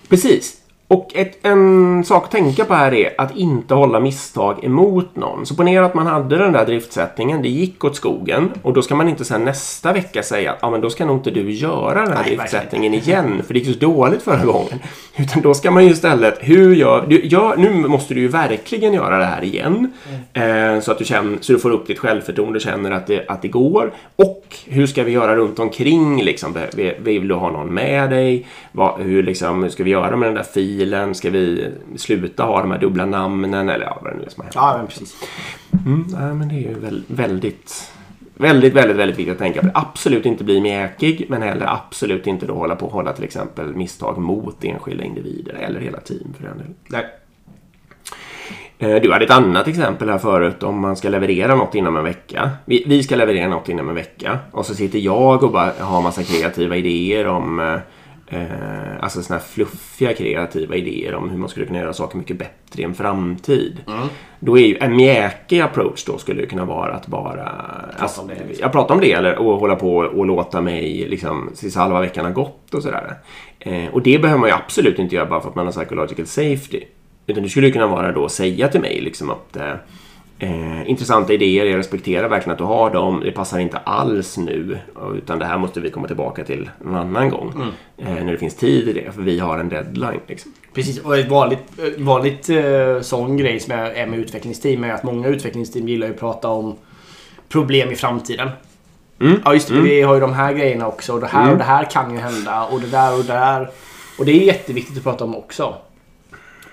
Precis. 0.09 0.64
Och 0.95 1.11
ett, 1.15 1.39
en 1.43 2.05
sak 2.05 2.25
att 2.25 2.31
tänka 2.31 2.65
på 2.65 2.75
här 2.75 2.95
är 2.95 3.15
att 3.19 3.37
inte 3.37 3.75
hålla 3.75 4.01
misstag 4.01 4.65
emot 4.65 5.17
någon. 5.17 5.47
Så 5.47 5.55
ponera 5.55 5.87
att 5.87 5.95
man 5.95 6.07
hade 6.07 6.39
den 6.39 6.53
där 6.53 6.67
driftsättningen, 6.67 7.43
det 7.43 7.49
gick 7.49 7.85
åt 7.85 7.97
skogen 7.97 8.51
och 8.63 8.73
då 8.73 8.83
ska 8.83 8.95
man 8.95 9.09
inte 9.09 9.25
sen 9.25 9.45
nästa 9.45 9.93
vecka 9.93 10.23
säga 10.23 10.53
att 10.53 10.65
ah, 10.65 10.71
men 10.71 10.81
då 10.81 10.91
ska 10.91 11.05
nog 11.05 11.17
inte 11.17 11.31
du 11.31 11.51
göra 11.51 12.03
den 12.03 12.13
här 12.13 12.25
Nej, 12.27 12.37
driftsättningen 12.37 12.95
igen 12.95 13.43
för 13.47 13.55
det 13.55 13.61
gick 13.61 13.81
så 13.81 13.87
dåligt 13.87 14.23
förra 14.23 14.45
gången. 14.45 14.79
Utan 15.17 15.43
då 15.43 15.55
ska 15.55 15.71
man 15.71 15.85
ju 15.85 15.91
istället, 15.91 16.39
hur 16.41 16.75
gör 16.75 17.07
du? 17.09 17.21
Ja, 17.25 17.55
nu 17.59 17.71
måste 17.71 18.15
du 18.15 18.21
ju 18.21 18.29
verkligen 18.29 18.93
göra 18.93 19.19
det 19.19 19.25
här 19.25 19.45
igen. 19.45 19.93
Eh, 20.33 20.81
så 20.81 20.93
att 20.93 20.99
du 20.99 21.05
känner, 21.05 21.39
så 21.41 21.53
du 21.53 21.59
får 21.59 21.71
upp 21.71 21.87
ditt 21.87 21.99
självförtroende 21.99 22.57
och 22.57 22.63
känner 22.63 22.91
att 22.91 23.07
det, 23.07 23.25
att 23.29 23.43
det 23.43 23.49
går. 23.49 23.93
Och 24.17 24.57
hur 24.67 24.87
ska 24.87 25.03
vi 25.03 25.13
göra 25.13 25.37
runt 25.37 25.59
omkring 25.59 26.23
liksom? 26.23 26.57
Vill, 26.75 26.93
vill 26.99 27.29
du 27.29 27.35
ha 27.35 27.51
någon 27.51 27.75
med 27.75 28.11
dig? 28.11 28.47
Vad, 28.73 29.01
hur, 29.01 29.23
liksom, 29.23 29.63
hur 29.63 29.71
ska 29.71 29.85
vi 29.85 29.91
göra 29.91 30.17
med 30.17 30.29
den 30.29 30.35
där 30.35 30.43
filen? 30.43 30.84
Ska 31.15 31.31
vi 31.31 31.71
sluta 31.97 32.45
ha 32.45 32.61
de 32.61 32.71
här 32.71 32.79
dubbla 32.79 33.07
namnen? 33.07 33.69
Eller 33.69 33.85
ja, 33.87 33.99
vad 34.03 34.13
det 34.13 34.17
nu 34.19 34.25
är 34.25 34.29
som 34.31 34.41
har 34.41 34.45
hänt. 34.45 34.55
Ja, 34.55 34.75
men 34.79 34.87
precis. 34.87 35.17
Mm, 35.87 36.05
nej, 36.09 36.35
men 36.35 36.49
det 36.49 36.55
är 36.55 36.69
ju 36.69 36.79
väl, 36.79 37.05
väldigt, 37.07 37.93
väldigt, 38.35 38.75
väldigt, 38.75 38.97
väldigt 38.97 39.19
viktigt 39.19 39.33
att 39.33 39.39
tänka 39.39 39.61
på. 39.63 39.69
Absolut 39.75 40.27
inte 40.27 40.45
bli 40.45 40.61
mjäkig, 40.61 41.27
men 41.29 41.43
heller 41.43 41.67
absolut 41.67 42.27
inte 42.27 42.47
då 42.47 42.55
hålla 42.55 42.77
på 42.77 42.87
att 42.87 42.93
hålla 42.93 43.13
till 43.13 43.25
exempel 43.25 43.75
misstag 43.75 44.19
mot 44.19 44.65
enskilda 44.65 45.05
individer 45.05 45.55
eller 45.55 45.81
hela 45.81 46.01
team 46.01 46.35
för 46.39 46.45
den 46.45 46.59
delen. 46.59 46.75
Nej. 46.89 47.05
Eh, 48.79 49.03
Du 49.03 49.13
hade 49.13 49.25
ett 49.25 49.31
annat 49.31 49.69
exempel 49.69 50.11
här 50.11 50.19
förut 50.19 50.63
om 50.63 50.81
man 50.81 50.97
ska 50.97 51.09
leverera 51.09 51.55
något 51.55 51.75
inom 51.75 51.97
en 51.97 52.05
vecka. 52.05 52.51
Vi, 52.65 52.85
vi 52.87 53.03
ska 53.03 53.17
leverera 53.17 53.49
något 53.49 53.69
inom 53.69 53.89
en 53.89 53.95
vecka 53.95 54.39
och 54.51 54.67
så 54.67 54.75
sitter 54.75 54.99
jag 54.99 55.43
och 55.43 55.53
bara 55.53 55.73
har 55.79 56.03
massa 56.03 56.23
kreativa 56.23 56.77
idéer 56.77 57.27
om 57.27 57.79
eh, 58.35 59.05
alltså 59.05 59.23
såna 59.23 59.39
här 59.39 59.47
fluffiga 59.47 60.15
kreativa 60.15 60.75
idéer 60.75 61.15
om 61.15 61.31
hur 61.31 61.39
man 61.39 61.49
skulle 61.49 61.67
kunna 61.67 61.79
göra 61.79 61.93
saker 61.93 62.19
mycket 62.19 62.39
bättre 62.39 62.83
i 62.83 62.85
en 62.85 62.95
framtid. 62.95 63.81
Då 64.41 64.59
är 64.59 64.67
ju 64.67 64.77
en 64.77 64.97
mjäkig 64.97 65.61
approach 65.61 66.05
då 66.05 66.19
skulle 66.19 66.47
kunna 66.47 66.65
vara 66.65 66.95
att 66.95 67.07
bara 67.07 67.49
alltså, 67.99 68.21
om 68.21 68.29
det, 68.29 68.35
liksom. 68.35 68.63
jag 68.63 68.73
pratar 68.73 68.95
om 68.95 69.01
det 69.01 69.13
eller 69.13 69.39
och 69.39 69.61
hålla 69.61 69.77
på 69.77 69.97
och 69.97 70.27
låta 70.27 70.61
mig 70.61 71.07
liksom 71.09 71.51
tills 71.57 71.77
halva 71.77 72.01
veckan 72.01 72.25
har 72.25 72.33
gått 72.33 72.75
och 72.75 72.83
sådär. 72.83 73.15
Eh, 73.59 73.87
och 73.93 74.03
det 74.03 74.19
behöver 74.19 74.41
man 74.41 74.49
ju 74.49 74.55
absolut 74.55 74.99
inte 74.99 75.15
göra 75.15 75.27
bara 75.27 75.41
för 75.41 75.49
att 75.49 75.55
man 75.55 75.65
har 75.67 75.73
psychological 75.73 76.27
safety. 76.27 76.81
Utan 77.27 77.43
det 77.43 77.49
skulle 77.49 77.67
ju 77.67 77.73
kunna 77.73 77.87
vara 77.87 78.13
då 78.13 78.25
att 78.25 78.33
säga 78.33 78.69
till 78.69 78.81
mig 78.81 79.01
liksom 79.01 79.31
att 79.31 79.57
eh, 79.57 79.73
eh, 80.39 80.91
intressanta 80.91 81.33
idéer, 81.33 81.65
jag 81.65 81.79
respekterar 81.79 82.29
verkligen 82.29 82.53
att 82.53 82.59
du 82.59 82.65
har 82.65 82.91
dem. 82.91 83.21
Det 83.25 83.33
passar 83.33 83.59
inte 83.59 83.77
alls 83.77 84.37
nu. 84.37 84.79
Utan 85.17 85.39
det 85.39 85.45
här 85.45 85.59
måste 85.59 85.81
vi 85.81 85.91
komma 85.91 86.07
tillbaka 86.07 86.45
till 86.45 86.71
en 86.85 86.95
annan 86.95 87.31
gång. 87.31 87.73
Eh, 87.99 88.25
när 88.25 88.33
det 88.33 88.39
finns 88.39 88.57
tid 88.57 88.89
i 88.89 88.93
det. 88.93 89.13
För 89.13 89.23
vi 89.23 89.39
har 89.39 89.59
en 89.59 89.69
deadline. 89.69 90.21
Liksom. 90.27 90.53
Precis, 90.75 90.99
och 90.99 91.19
ett 91.19 91.29
vanligt, 91.29 91.63
vanligt 91.99 92.49
eh, 92.49 93.01
sån 93.01 93.37
grej 93.37 93.61
som 93.61 93.73
är 93.73 94.07
med 94.07 94.19
utvecklingsteam 94.19 94.85
är 94.85 94.93
att 94.93 95.03
många 95.03 95.29
utvecklingsteam 95.29 95.89
gillar 95.89 96.07
ju 96.07 96.13
att 96.13 96.21
prata 96.21 96.49
om 96.49 96.77
problem 97.49 97.91
i 97.91 97.97
framtiden. 97.97 98.49
Mm. 99.21 99.41
Ja 99.45 99.55
just 99.55 99.69
det, 99.69 99.81
vi 99.81 100.03
har 100.03 100.15
ju 100.15 100.21
de 100.21 100.33
här 100.33 100.53
grejerna 100.53 100.89
också 100.89 101.13
och 101.13 101.21
det 101.21 101.27
här 101.27 101.53
och 101.53 101.59
det 101.59 101.65
här 101.65 101.85
kan 101.85 102.13
ju 102.13 102.19
hända 102.19 102.65
och 102.65 102.81
det 102.81 102.87
där 102.87 103.13
och 103.13 103.25
det 103.25 103.33
där. 103.33 103.71
Och 104.19 104.25
det 104.25 104.33
är 104.33 104.45
jätteviktigt 104.47 104.97
att 104.97 105.05
prata 105.05 105.25
om 105.25 105.37
också. 105.37 105.75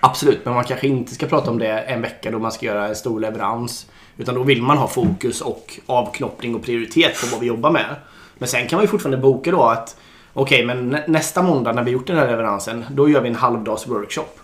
Absolut, 0.03 0.45
men 0.45 0.53
man 0.53 0.63
kanske 0.63 0.87
inte 0.87 1.15
ska 1.15 1.25
prata 1.25 1.51
om 1.51 1.59
det 1.59 1.67
en 1.67 2.01
vecka 2.01 2.31
då 2.31 2.39
man 2.39 2.51
ska 2.51 2.65
göra 2.65 2.87
en 2.87 2.95
stor 2.95 3.19
leverans. 3.19 3.87
Utan 4.17 4.35
då 4.35 4.43
vill 4.43 4.61
man 4.61 4.77
ha 4.77 4.87
fokus 4.87 5.41
och 5.41 5.79
avknoppning 5.85 6.55
och 6.55 6.63
prioritet 6.63 7.21
på 7.21 7.27
vad 7.31 7.39
vi 7.39 7.47
jobbar 7.47 7.71
med. 7.71 7.95
Men 8.37 8.47
sen 8.47 8.67
kan 8.67 8.77
man 8.77 8.83
ju 8.83 8.87
fortfarande 8.87 9.17
boka 9.17 9.51
då 9.51 9.63
att 9.63 9.97
Okej, 10.33 10.65
men 10.65 10.97
nästa 11.07 11.41
måndag 11.41 11.71
när 11.71 11.83
vi 11.83 11.91
gjort 11.91 12.07
den 12.07 12.17
här 12.17 12.27
leveransen, 12.27 12.85
då 12.91 13.09
gör 13.09 13.21
vi 13.21 13.29
en 13.29 13.35
halvdags 13.35 13.87
workshop. 13.87 14.39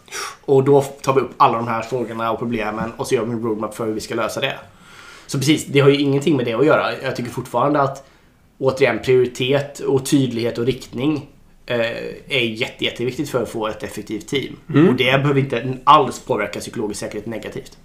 Och 0.45 0.63
då 0.63 0.81
tar 0.81 1.13
vi 1.13 1.21
upp 1.21 1.31
alla 1.37 1.57
de 1.57 1.67
här 1.67 1.81
frågorna 1.81 2.31
och 2.31 2.39
problemen 2.39 2.91
och 2.97 3.07
så 3.07 3.15
gör 3.15 3.25
vi 3.25 3.31
en 3.31 3.43
roadmap 3.43 3.75
för 3.75 3.85
hur 3.85 3.93
vi 3.93 4.01
ska 4.01 4.15
lösa 4.15 4.41
det. 4.41 4.55
Så 5.27 5.37
precis, 5.37 5.65
det 5.65 5.79
har 5.79 5.89
ju 5.89 5.97
ingenting 5.97 6.37
med 6.37 6.45
det 6.45 6.53
att 6.53 6.65
göra. 6.65 7.01
Jag 7.03 7.15
tycker 7.15 7.31
fortfarande 7.31 7.81
att 7.81 8.09
återigen 8.57 8.99
prioritet 8.99 9.79
och 9.79 10.05
tydlighet 10.05 10.57
och 10.57 10.65
riktning 10.65 11.27
är 12.27 12.39
jätte, 12.39 12.85
jätteviktigt 12.85 13.29
för 13.29 13.43
att 13.43 13.49
få 13.49 13.67
ett 13.67 13.83
effektivt 13.83 14.27
team. 14.27 14.55
Och 14.89 14.95
det 14.95 15.03
behöver 15.21 15.37
inte 15.39 15.77
alls 15.83 16.19
påverka 16.19 16.59
psykologisk 16.59 16.99
säkerhet 16.99 17.25
negativt. 17.25 17.77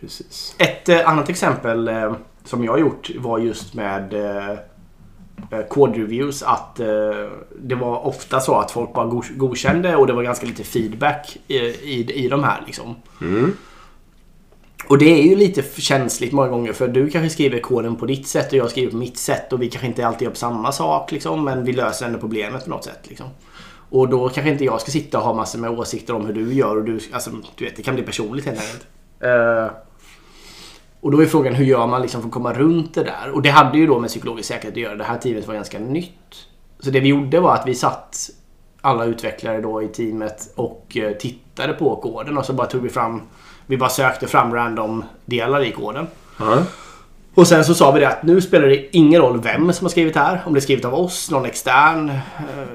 Precis. 0.00 0.54
Ett 0.58 0.88
eh, 0.88 1.08
annat 1.08 1.28
exempel 1.28 1.88
eh, 1.88 2.14
som 2.44 2.64
jag 2.64 2.72
har 2.72 2.78
gjort 2.78 3.10
var 3.16 3.38
just 3.38 3.74
med 3.74 4.14
eh, 4.14 4.50
eh, 5.50 5.66
kodreviews. 5.68 6.42
Att 6.42 6.80
eh, 6.80 6.86
det 7.62 7.74
var 7.74 8.06
ofta 8.06 8.40
så 8.40 8.54
att 8.54 8.70
folk 8.70 8.92
bara 8.92 9.06
go- 9.06 9.22
godkände 9.36 9.96
och 9.96 10.06
det 10.06 10.12
var 10.12 10.22
ganska 10.22 10.46
lite 10.46 10.64
feedback 10.64 11.36
i, 11.48 11.56
i, 11.56 12.24
i 12.24 12.28
de 12.28 12.44
här. 12.44 12.62
Liksom. 12.66 12.94
Mm. 13.20 13.56
Och 14.88 14.98
det 14.98 15.20
är 15.20 15.22
ju 15.22 15.36
lite 15.36 15.62
känsligt 15.80 16.32
många 16.32 16.48
gånger 16.48 16.72
för 16.72 16.88
du 16.88 17.10
kanske 17.10 17.30
skriver 17.30 17.60
koden 17.60 17.96
på 17.96 18.06
ditt 18.06 18.26
sätt 18.26 18.52
och 18.52 18.58
jag 18.58 18.70
skriver 18.70 18.90
på 18.90 18.96
mitt 18.96 19.18
sätt 19.18 19.52
och 19.52 19.62
vi 19.62 19.70
kanske 19.70 19.86
inte 19.86 20.06
alltid 20.06 20.22
gör 20.22 20.30
på 20.30 20.36
samma 20.36 20.72
sak 20.72 21.12
liksom, 21.12 21.44
men 21.44 21.64
vi 21.64 21.72
löser 21.72 22.06
ändå 22.06 22.18
problemet 22.18 22.64
på 22.64 22.70
något 22.70 22.84
sätt. 22.84 23.00
Liksom. 23.02 23.26
Och 23.90 24.08
då 24.08 24.28
kanske 24.28 24.50
inte 24.50 24.64
jag 24.64 24.80
ska 24.80 24.90
sitta 24.90 25.18
och 25.18 25.24
ha 25.24 25.34
massor 25.34 25.58
med 25.58 25.70
åsikter 25.70 26.14
om 26.14 26.26
hur 26.26 26.34
du 26.34 26.54
gör 26.54 26.76
och 26.76 26.84
du, 26.84 27.00
alltså, 27.12 27.30
du 27.56 27.64
vet, 27.64 27.76
det 27.76 27.82
kan 27.82 27.94
bli 27.94 28.04
personligt 28.04 28.46
helt 28.46 28.60
enkelt. 28.60 28.86
Eh, 29.20 29.70
och 31.00 31.10
då 31.10 31.22
är 31.22 31.26
frågan 31.26 31.54
hur 31.54 31.64
gör 31.64 31.86
man 31.86 32.02
liksom 32.02 32.20
för 32.20 32.28
att 32.28 32.34
komma 32.34 32.52
runt 32.52 32.94
det 32.94 33.04
där? 33.04 33.30
Och 33.34 33.42
det 33.42 33.50
hade 33.50 33.78
ju 33.78 33.86
då 33.86 33.98
med 33.98 34.10
psykologisk 34.10 34.48
säkerhet 34.48 34.72
att 34.72 34.82
göra. 34.82 34.96
Det 34.96 35.04
här 35.04 35.18
teamet 35.18 35.46
var 35.46 35.54
ganska 35.54 35.78
nytt. 35.78 36.46
Så 36.80 36.90
det 36.90 37.00
vi 37.00 37.08
gjorde 37.08 37.40
var 37.40 37.54
att 37.54 37.66
vi 37.66 37.74
satt 37.74 38.30
alla 38.80 39.04
utvecklare 39.04 39.60
då 39.60 39.82
i 39.82 39.88
teamet 39.88 40.52
och 40.54 40.96
eh, 40.96 41.12
tittade 41.12 41.72
på 41.72 41.96
koden 41.96 42.38
och 42.38 42.44
så 42.44 42.52
bara 42.52 42.66
tog 42.66 42.82
vi 42.82 42.88
fram 42.88 43.22
vi 43.68 43.76
bara 43.76 43.90
sökte 43.90 44.26
fram 44.26 44.54
random 44.54 45.04
delar 45.24 45.64
i 45.64 45.72
koden. 45.72 46.06
Ja. 46.38 46.62
Och 47.34 47.46
sen 47.48 47.64
så 47.64 47.74
sa 47.74 47.90
vi 47.92 48.00
det 48.00 48.08
att 48.08 48.22
nu 48.22 48.40
spelar 48.40 48.68
det 48.68 48.96
ingen 48.96 49.20
roll 49.20 49.40
vem 49.40 49.72
som 49.72 49.84
har 49.84 49.90
skrivit 49.90 50.16
här. 50.16 50.42
Om 50.46 50.54
det 50.54 50.58
är 50.58 50.60
skrivet 50.60 50.84
av 50.84 50.94
oss, 50.94 51.30
någon 51.30 51.44
extern 51.46 52.08
eh, 52.08 52.16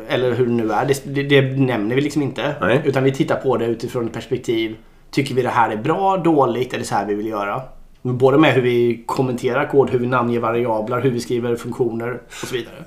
eller 0.08 0.32
hur 0.34 0.46
det 0.46 0.52
nu 0.52 0.72
är. 0.72 0.86
Det, 0.86 1.02
det, 1.06 1.24
det 1.24 1.42
nämner 1.42 1.96
vi 1.96 2.02
liksom 2.02 2.22
inte. 2.22 2.56
Nej. 2.62 2.82
Utan 2.86 3.04
vi 3.04 3.12
tittar 3.12 3.36
på 3.36 3.58
det 3.58 3.66
utifrån 3.66 4.06
ett 4.06 4.14
perspektiv. 4.14 4.76
Tycker 5.12 5.36
vi 5.36 5.42
det 5.42 5.50
här 5.50 5.70
är 5.70 5.78
bra, 5.78 6.18
dåligt 6.18 6.74
eller 6.74 6.84
så 6.84 6.96
här 6.96 7.06
vi 7.06 7.14
vill 7.14 7.28
göra? 7.28 7.62
Både 8.02 8.38
med 8.38 8.54
hur 8.54 8.62
vi 8.62 9.04
kommenterar 9.06 9.68
kod, 9.68 9.90
hur 9.90 10.00
vi 10.00 10.08
namnger 10.08 10.40
variabler, 10.40 11.02
hur 11.02 11.12
vi 11.12 11.20
skriver 11.20 11.56
funktioner 11.56 12.14
och 12.28 12.48
så 12.48 12.56
vidare. 12.56 12.84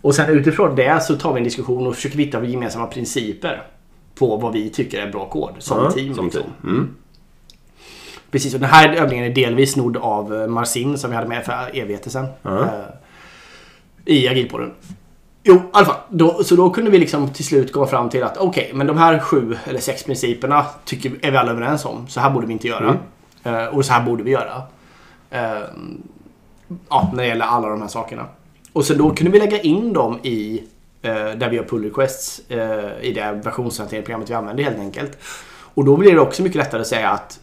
Och 0.00 0.14
sen 0.14 0.30
utifrån 0.30 0.76
det 0.76 1.02
så 1.02 1.16
tar 1.16 1.32
vi 1.32 1.38
en 1.38 1.44
diskussion 1.44 1.86
och 1.86 1.94
försöker 1.94 2.18
hitta 2.18 2.44
gemensamma 2.44 2.86
principer. 2.86 3.62
på 4.14 4.36
vad 4.36 4.52
vi 4.52 4.70
tycker 4.70 5.06
är 5.06 5.12
bra 5.12 5.28
kod 5.28 5.50
som 5.58 5.84
Ja, 5.84 5.90
team. 5.90 6.14
Som 6.14 6.24
liksom. 6.24 6.42
team. 6.42 6.74
Mm. 6.74 6.88
Precis, 8.30 8.54
och 8.54 8.60
den 8.60 8.70
här 8.70 8.92
övningen 8.92 9.24
är 9.24 9.34
delvis 9.34 9.72
snodd 9.72 9.96
av 9.96 10.34
eh, 10.34 10.46
Marcin 10.46 10.98
som 10.98 11.10
vi 11.10 11.16
hade 11.16 11.28
med 11.28 11.44
för 11.44 11.70
evigheter 11.74 12.10
sedan. 12.10 12.26
Eh, 12.44 12.68
I 14.04 14.28
agilpodden. 14.28 14.72
Jo, 15.42 15.54
i 15.54 15.60
alla 15.72 15.86
fall. 15.86 15.96
Då, 16.08 16.44
så 16.44 16.56
då 16.56 16.70
kunde 16.70 16.90
vi 16.90 16.98
liksom 16.98 17.30
till 17.30 17.44
slut 17.44 17.72
komma 17.72 17.86
fram 17.86 18.10
till 18.10 18.22
att 18.22 18.36
okej, 18.36 18.70
men 18.74 18.86
de 18.86 18.98
här 18.98 19.18
sju 19.18 19.56
eller 19.64 19.80
sex 19.80 20.04
principerna 20.04 20.66
tycker, 20.84 21.12
är 21.22 21.30
vi 21.30 21.36
alla 21.36 21.50
överens 21.50 21.84
om. 21.84 22.08
Så 22.08 22.20
här 22.20 22.30
borde 22.30 22.46
vi 22.46 22.52
inte 22.52 22.68
göra. 22.68 22.96
Eh, 23.42 23.64
och 23.64 23.84
så 23.84 23.92
här 23.92 24.04
borde 24.04 24.22
vi 24.22 24.30
göra. 24.30 24.62
Ja, 26.88 27.10
när 27.12 27.22
det 27.22 27.26
gäller 27.26 27.44
alla 27.44 27.68
de 27.68 27.80
här 27.80 27.88
sakerna. 27.88 28.26
Och 28.72 28.84
så 28.84 28.94
då 28.94 29.10
kunde 29.10 29.32
vi 29.32 29.38
lägga 29.38 29.60
in 29.60 29.92
dem 29.92 30.18
i 30.22 30.62
där 31.02 31.48
vi 31.50 31.56
gör 31.56 31.64
pull 31.64 31.84
requests 31.84 32.40
i 33.00 33.12
det 33.14 33.40
versionshanteringsprogrammet 33.44 34.30
vi 34.30 34.34
använder 34.34 34.64
helt 34.64 34.78
enkelt. 34.78 35.18
Och 35.74 35.84
då 35.84 35.96
blir 35.96 36.12
det 36.12 36.20
också 36.20 36.42
mycket 36.42 36.56
lättare 36.56 36.80
att 36.80 36.86
säga 36.86 37.10
att 37.10 37.40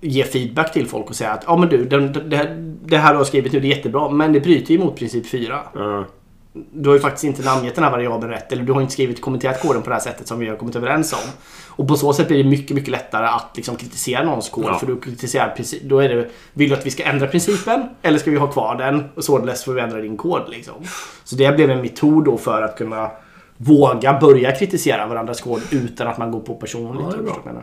ge 0.00 0.24
feedback 0.24 0.72
till 0.72 0.86
folk 0.86 1.10
och 1.10 1.16
säga 1.16 1.30
att 1.30 1.44
ja 1.46 1.56
men 1.56 1.68
du, 1.68 1.84
den, 1.84 2.12
det, 2.12 2.36
här, 2.36 2.56
det 2.84 2.98
här 2.98 3.12
du 3.12 3.18
har 3.18 3.24
skrivit 3.24 3.52
nu 3.52 3.60
det 3.60 3.66
är 3.66 3.76
jättebra 3.76 4.10
men 4.10 4.32
det 4.32 4.40
bryter 4.40 4.74
ju 4.74 4.78
mot 4.78 4.96
princip 4.96 5.26
4. 5.26 5.60
Ja. 5.74 6.04
Du 6.72 6.88
har 6.88 6.96
ju 6.96 7.00
faktiskt 7.00 7.24
inte 7.24 7.44
namngett 7.44 7.74
den 7.74 7.84
här 7.84 7.90
variabeln 7.90 8.32
rätt 8.32 8.52
eller 8.52 8.62
du 8.62 8.72
har 8.72 8.80
inte 8.80 8.92
skrivit 8.92 9.20
kommenterat 9.20 9.62
koden 9.62 9.82
på 9.82 9.88
det 9.88 9.94
här 9.94 10.02
sättet 10.02 10.28
som 10.28 10.38
vi 10.38 10.48
har 10.48 10.56
kommit 10.56 10.76
överens 10.76 11.12
om. 11.12 11.30
Och 11.68 11.88
på 11.88 11.96
så 11.96 12.12
sätt 12.12 12.28
blir 12.28 12.44
det 12.44 12.50
mycket, 12.50 12.76
mycket 12.76 12.90
lättare 12.90 13.26
att 13.26 13.50
liksom 13.54 13.76
kritisera 13.76 14.24
någons 14.24 14.48
kod. 14.48 14.64
Ja. 14.64 14.78
För 14.78 14.86
du 14.86 15.00
kritiserar 15.00 15.54
då 15.82 15.98
är 15.98 16.08
det, 16.08 16.28
vill 16.52 16.68
du 16.68 16.76
att 16.76 16.86
vi 16.86 16.90
ska 16.90 17.04
ändra 17.04 17.26
principen 17.26 17.88
eller 18.02 18.18
ska 18.18 18.30
vi 18.30 18.36
ha 18.36 18.46
kvar 18.46 18.74
den? 18.74 19.04
Och 19.14 19.24
således 19.24 19.64
får 19.64 19.72
vi 19.72 19.80
ändra 19.80 20.00
din 20.00 20.16
kod 20.16 20.42
liksom. 20.48 20.74
Så 21.24 21.36
det 21.36 21.56
blev 21.56 21.70
en 21.70 21.80
metod 21.80 22.24
då 22.24 22.38
för 22.38 22.62
att 22.62 22.78
kunna 22.78 23.10
våga 23.56 24.18
börja 24.20 24.52
kritisera 24.52 25.06
varandras 25.06 25.40
kod 25.40 25.62
utan 25.70 26.06
att 26.06 26.18
man 26.18 26.30
går 26.30 26.40
på 26.40 26.54
personligt. 26.54 27.16
Ja, 27.44 27.62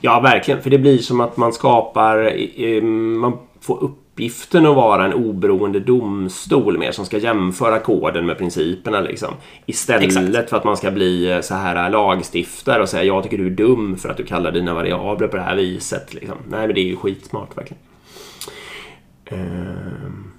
Ja, 0.00 0.20
verkligen. 0.20 0.62
För 0.62 0.70
det 0.70 0.78
blir 0.78 0.98
som 0.98 1.20
att 1.20 1.36
man 1.36 1.52
skapar... 1.52 2.32
eh, 2.56 2.82
Man 2.82 3.32
får 3.60 3.82
uppgiften 3.84 4.66
att 4.66 4.76
vara 4.76 5.04
en 5.04 5.12
oberoende 5.14 5.80
domstol 5.80 6.78
mer 6.78 6.92
som 6.92 7.06
ska 7.06 7.18
jämföra 7.18 7.78
koden 7.78 8.26
med 8.26 8.38
principerna. 8.38 9.00
Liksom. 9.00 9.34
Istället 9.66 10.04
Exakt. 10.04 10.50
för 10.50 10.56
att 10.56 10.64
man 10.64 10.76
ska 10.76 10.90
bli 10.90 11.32
eh, 11.32 11.40
så 11.40 11.54
här 11.54 11.90
lagstiftare 11.90 12.82
och 12.82 12.88
säga 12.88 13.04
jag 13.04 13.22
tycker 13.22 13.38
du 13.38 13.46
är 13.46 13.50
dum 13.50 13.96
för 13.96 14.08
att 14.08 14.16
du 14.16 14.24
kallar 14.24 14.52
dina 14.52 14.74
variabler 14.74 15.28
på 15.28 15.36
det 15.36 15.42
här 15.42 15.56
viset. 15.56 16.14
Liksom. 16.14 16.36
Nej, 16.48 16.66
men 16.66 16.74
det 16.74 16.80
är 16.80 16.84
ju 16.86 16.96
skitsmart 16.96 17.56
verkligen. 17.58 17.82
Ehm, 19.26 20.30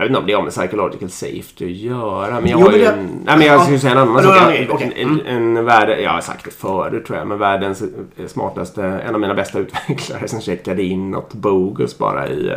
Jag 0.00 0.04
vet 0.04 0.10
inte 0.10 0.20
om 0.20 0.26
det 0.26 0.32
har 0.32 0.42
med 0.42 0.52
psychological 0.52 1.10
safety 1.10 1.64
att 1.64 1.70
göra. 1.70 2.40
Men 2.40 2.50
jag 2.50 2.60
Jo, 2.60 2.66
har 2.66 2.70
men 2.70 2.78
ju 2.80 2.84
det- 2.84 2.90
en, 2.92 3.06
nej, 3.24 3.36
men 3.38 3.46
jag 3.46 3.56
Ja. 3.56 3.60
skulle 3.62 3.78
säga 3.78 3.92
en 3.92 3.98
annan 3.98 4.22
sak. 4.22 4.34
då 4.34 4.50
är 4.50 4.52
det- 4.60 4.68
okej. 4.70 4.92
En, 4.96 5.20
en, 5.26 5.56
en 5.56 5.64
värld, 5.64 6.00
jag 6.02 6.10
har 6.10 6.20
sagt 6.20 6.44
det 6.44 6.50
förut 6.50 7.06
tror 7.06 7.18
jag, 7.18 7.26
men 7.28 7.38
världens 7.38 7.82
smartaste, 8.26 8.84
en 8.84 9.14
av 9.14 9.20
mina 9.20 9.34
bästa 9.34 9.58
utvecklare 9.58 10.28
som 10.28 10.40
checkade 10.40 10.82
in 10.82 11.10
något 11.10 11.34
bogus 11.34 11.98
bara 11.98 12.28
i 12.28 12.48
eh, 12.48 12.54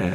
Eh, 0.00 0.08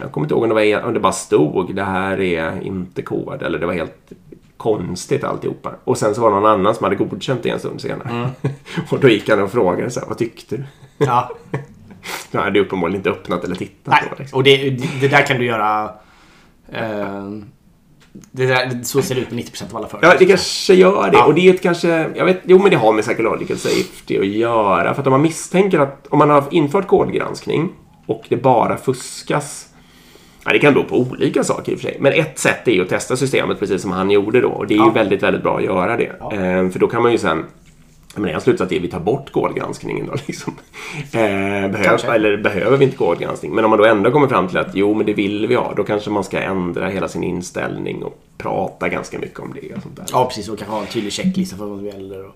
jag 0.00 0.12
kommer 0.12 0.24
inte 0.24 0.34
ihåg 0.34 0.42
om 0.42 0.48
det, 0.48 0.54
var, 0.54 0.84
om 0.86 0.94
det 0.94 1.00
bara 1.00 1.12
stod 1.12 1.74
det 1.74 1.82
här 1.82 2.20
är 2.20 2.62
inte 2.62 3.02
kod 3.02 3.42
eller 3.42 3.58
det 3.58 3.66
var 3.66 3.72
helt 3.72 4.12
konstigt 4.56 5.24
alltihopa. 5.24 5.70
Och 5.84 5.98
sen 5.98 6.14
så 6.14 6.20
var 6.20 6.30
det 6.30 6.36
någon 6.36 6.46
annan 6.50 6.74
som 6.74 6.84
hade 6.84 6.96
godkänt 6.96 7.42
det 7.42 7.48
en 7.50 7.58
stund 7.58 7.80
senare. 7.80 8.28
och 8.90 9.00
då 9.00 9.08
gick 9.08 9.28
han 9.28 9.42
och 9.42 9.52
frågade 9.52 9.90
så 9.90 10.00
här, 10.00 10.06
vad 10.08 10.18
tyckte 10.18 10.56
du? 10.56 10.64
Ja. 10.98 11.30
Jag 12.30 12.40
hade 12.40 12.60
uppenbarligen 12.60 12.96
inte 13.00 13.10
öppnat 13.10 13.44
eller 13.44 13.54
tittat 13.56 13.94
Nej, 14.00 14.10
på. 14.10 14.14
Liksom. 14.18 14.36
och 14.36 14.44
det, 14.44 14.70
det 15.00 15.08
där 15.08 15.26
kan 15.26 15.38
du 15.38 15.44
göra... 15.44 15.90
Eh, 16.72 17.28
det 18.32 18.46
där, 18.46 18.80
så 18.82 19.02
ser 19.02 19.14
det 19.14 19.20
ut 19.20 19.30
med 19.30 19.44
90% 19.44 19.70
av 19.70 19.76
alla 19.76 19.88
företag. 19.88 20.12
Ja, 20.14 20.16
det 20.18 20.26
kanske 20.26 20.74
gör 20.74 21.10
det. 21.10 21.16
Ja. 21.16 21.24
Och 21.24 21.34
det 21.34 21.48
är 21.48 21.54
ett 21.54 21.62
kanske... 21.62 22.10
Jag 22.14 22.24
vet, 22.24 22.40
jo, 22.44 22.58
men 22.58 22.70
det 22.70 22.76
har 22.76 22.92
med 22.92 23.04
psychological 23.04 23.56
safety 23.56 24.18
att 24.18 24.26
göra. 24.26 24.94
För 24.94 25.00
att 25.00 25.06
om 25.06 25.10
man 25.10 25.22
misstänker 25.22 25.78
att 25.78 26.06
om 26.06 26.18
man 26.18 26.30
har 26.30 26.44
infört 26.50 26.86
kodgranskning 26.86 27.68
och 28.06 28.24
det 28.28 28.36
bara 28.36 28.76
fuskas. 28.76 29.66
Ja, 30.44 30.52
det 30.52 30.58
kan 30.58 30.74
bero 30.74 30.84
på 30.84 30.96
olika 30.98 31.44
saker 31.44 31.72
i 31.72 31.74
och 31.74 31.80
för 31.80 31.88
sig. 31.88 31.96
Men 32.00 32.12
ett 32.12 32.38
sätt 32.38 32.68
är 32.68 32.72
ju 32.72 32.82
att 32.82 32.88
testa 32.88 33.16
systemet 33.16 33.58
precis 33.58 33.82
som 33.82 33.92
han 33.92 34.10
gjorde 34.10 34.40
då. 34.40 34.48
Och 34.48 34.66
det 34.66 34.74
är 34.74 34.78
ju 34.78 34.84
Ja. 34.84 34.90
väldigt, 34.90 35.22
väldigt 35.22 35.42
bra 35.42 35.56
att 35.56 35.64
göra 35.64 35.96
det. 35.96 36.12
Ja. 36.20 36.32
Eh, 36.32 36.68
för 36.70 36.78
då 36.78 36.86
kan 36.86 37.02
man 37.02 37.12
ju 37.12 37.18
sen... 37.18 37.44
Men 38.16 38.34
en 38.34 38.40
slutsats 38.40 38.72
är 38.72 38.76
att 38.76 38.82
vi 38.82 38.88
tar 38.88 39.00
bort 39.00 39.32
kodgranskningen 39.32 40.06
då 40.06 40.12
liksom. 40.26 40.54
Eh, 41.12 41.70
behövs, 41.70 42.04
eller 42.04 42.36
behöver 42.36 42.76
vi 42.76 42.84
inte 42.84 42.96
kodgranskning? 42.96 43.54
Men 43.54 43.64
om 43.64 43.70
man 43.70 43.78
då 43.78 43.84
ändå 43.84 44.10
kommer 44.10 44.28
fram 44.28 44.48
till 44.48 44.58
att 44.58 44.74
jo, 44.74 44.94
men 44.94 45.06
det 45.06 45.12
vill 45.12 45.46
vi 45.46 45.54
ha. 45.54 45.74
Då 45.74 45.84
kanske 45.84 46.10
man 46.10 46.24
ska 46.24 46.40
ändra 46.40 46.88
hela 46.88 47.08
sin 47.08 47.24
inställning 47.24 48.02
och 48.02 48.18
prata 48.38 48.88
ganska 48.88 49.18
mycket 49.18 49.40
om 49.40 49.54
det 49.60 49.74
och 49.74 49.82
sånt 49.82 49.96
där. 49.96 50.06
Ja, 50.12 50.24
precis. 50.24 50.48
Och 50.48 50.58
kanske 50.58 50.74
ha 50.74 50.80
en 50.80 50.86
tydlig 50.86 51.12
checklista 51.12 51.56
för 51.56 51.64
vad 51.64 51.78
som 51.78 51.86
gäller. 51.86 52.24
Och... 52.26 52.34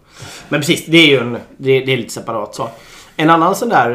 Men 0.49 0.61
precis, 0.61 0.87
det 0.87 0.99
är 0.99 1.07
ju 1.07 1.19
en, 1.19 1.33
det, 1.57 1.81
det 1.81 1.93
är 1.93 1.97
lite 1.97 2.13
separat 2.13 2.55
sak. 2.55 2.71
En 3.17 3.31
annan 3.31 3.55
sån 3.55 3.69
där 3.69 3.91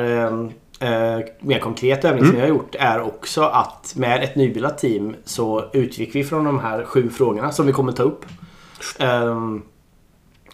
eh, 0.79 0.89
eh, 0.89 1.19
mer 1.39 1.59
konkret 1.59 2.05
övning 2.05 2.25
som 2.25 2.35
vi 2.35 2.41
har 2.41 2.47
gjort 2.47 2.75
är 2.79 3.01
också 3.01 3.41
att 3.41 3.93
med 3.95 4.23
ett 4.23 4.35
nybildat 4.35 4.77
team 4.77 5.15
så 5.25 5.65
utgick 5.73 6.15
vi 6.15 6.23
från 6.23 6.43
de 6.43 6.59
här 6.59 6.83
sju 6.83 7.09
frågorna 7.09 7.51
som 7.51 7.65
vi 7.65 7.73
kommer 7.73 7.91
ta 7.91 8.03
upp. 8.03 8.25
Ehm, 8.99 9.61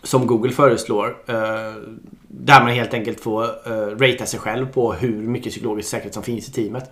som 0.03 0.27
Google 0.27 0.51
föreslår. 0.51 1.17
eh, 1.27 1.35
där 2.27 2.63
man 2.63 2.67
helt 2.67 2.93
enkelt 2.93 3.19
får 3.19 3.43
uh, 3.43 3.97
ratea 3.97 4.25
sig 4.25 4.39
själv 4.39 4.65
på 4.65 4.93
hur 4.93 5.27
mycket 5.27 5.51
psykologisk 5.51 5.89
säkerhet 5.89 6.13
som 6.13 6.23
finns 6.23 6.49
i 6.49 6.51
teamet. 6.51 6.91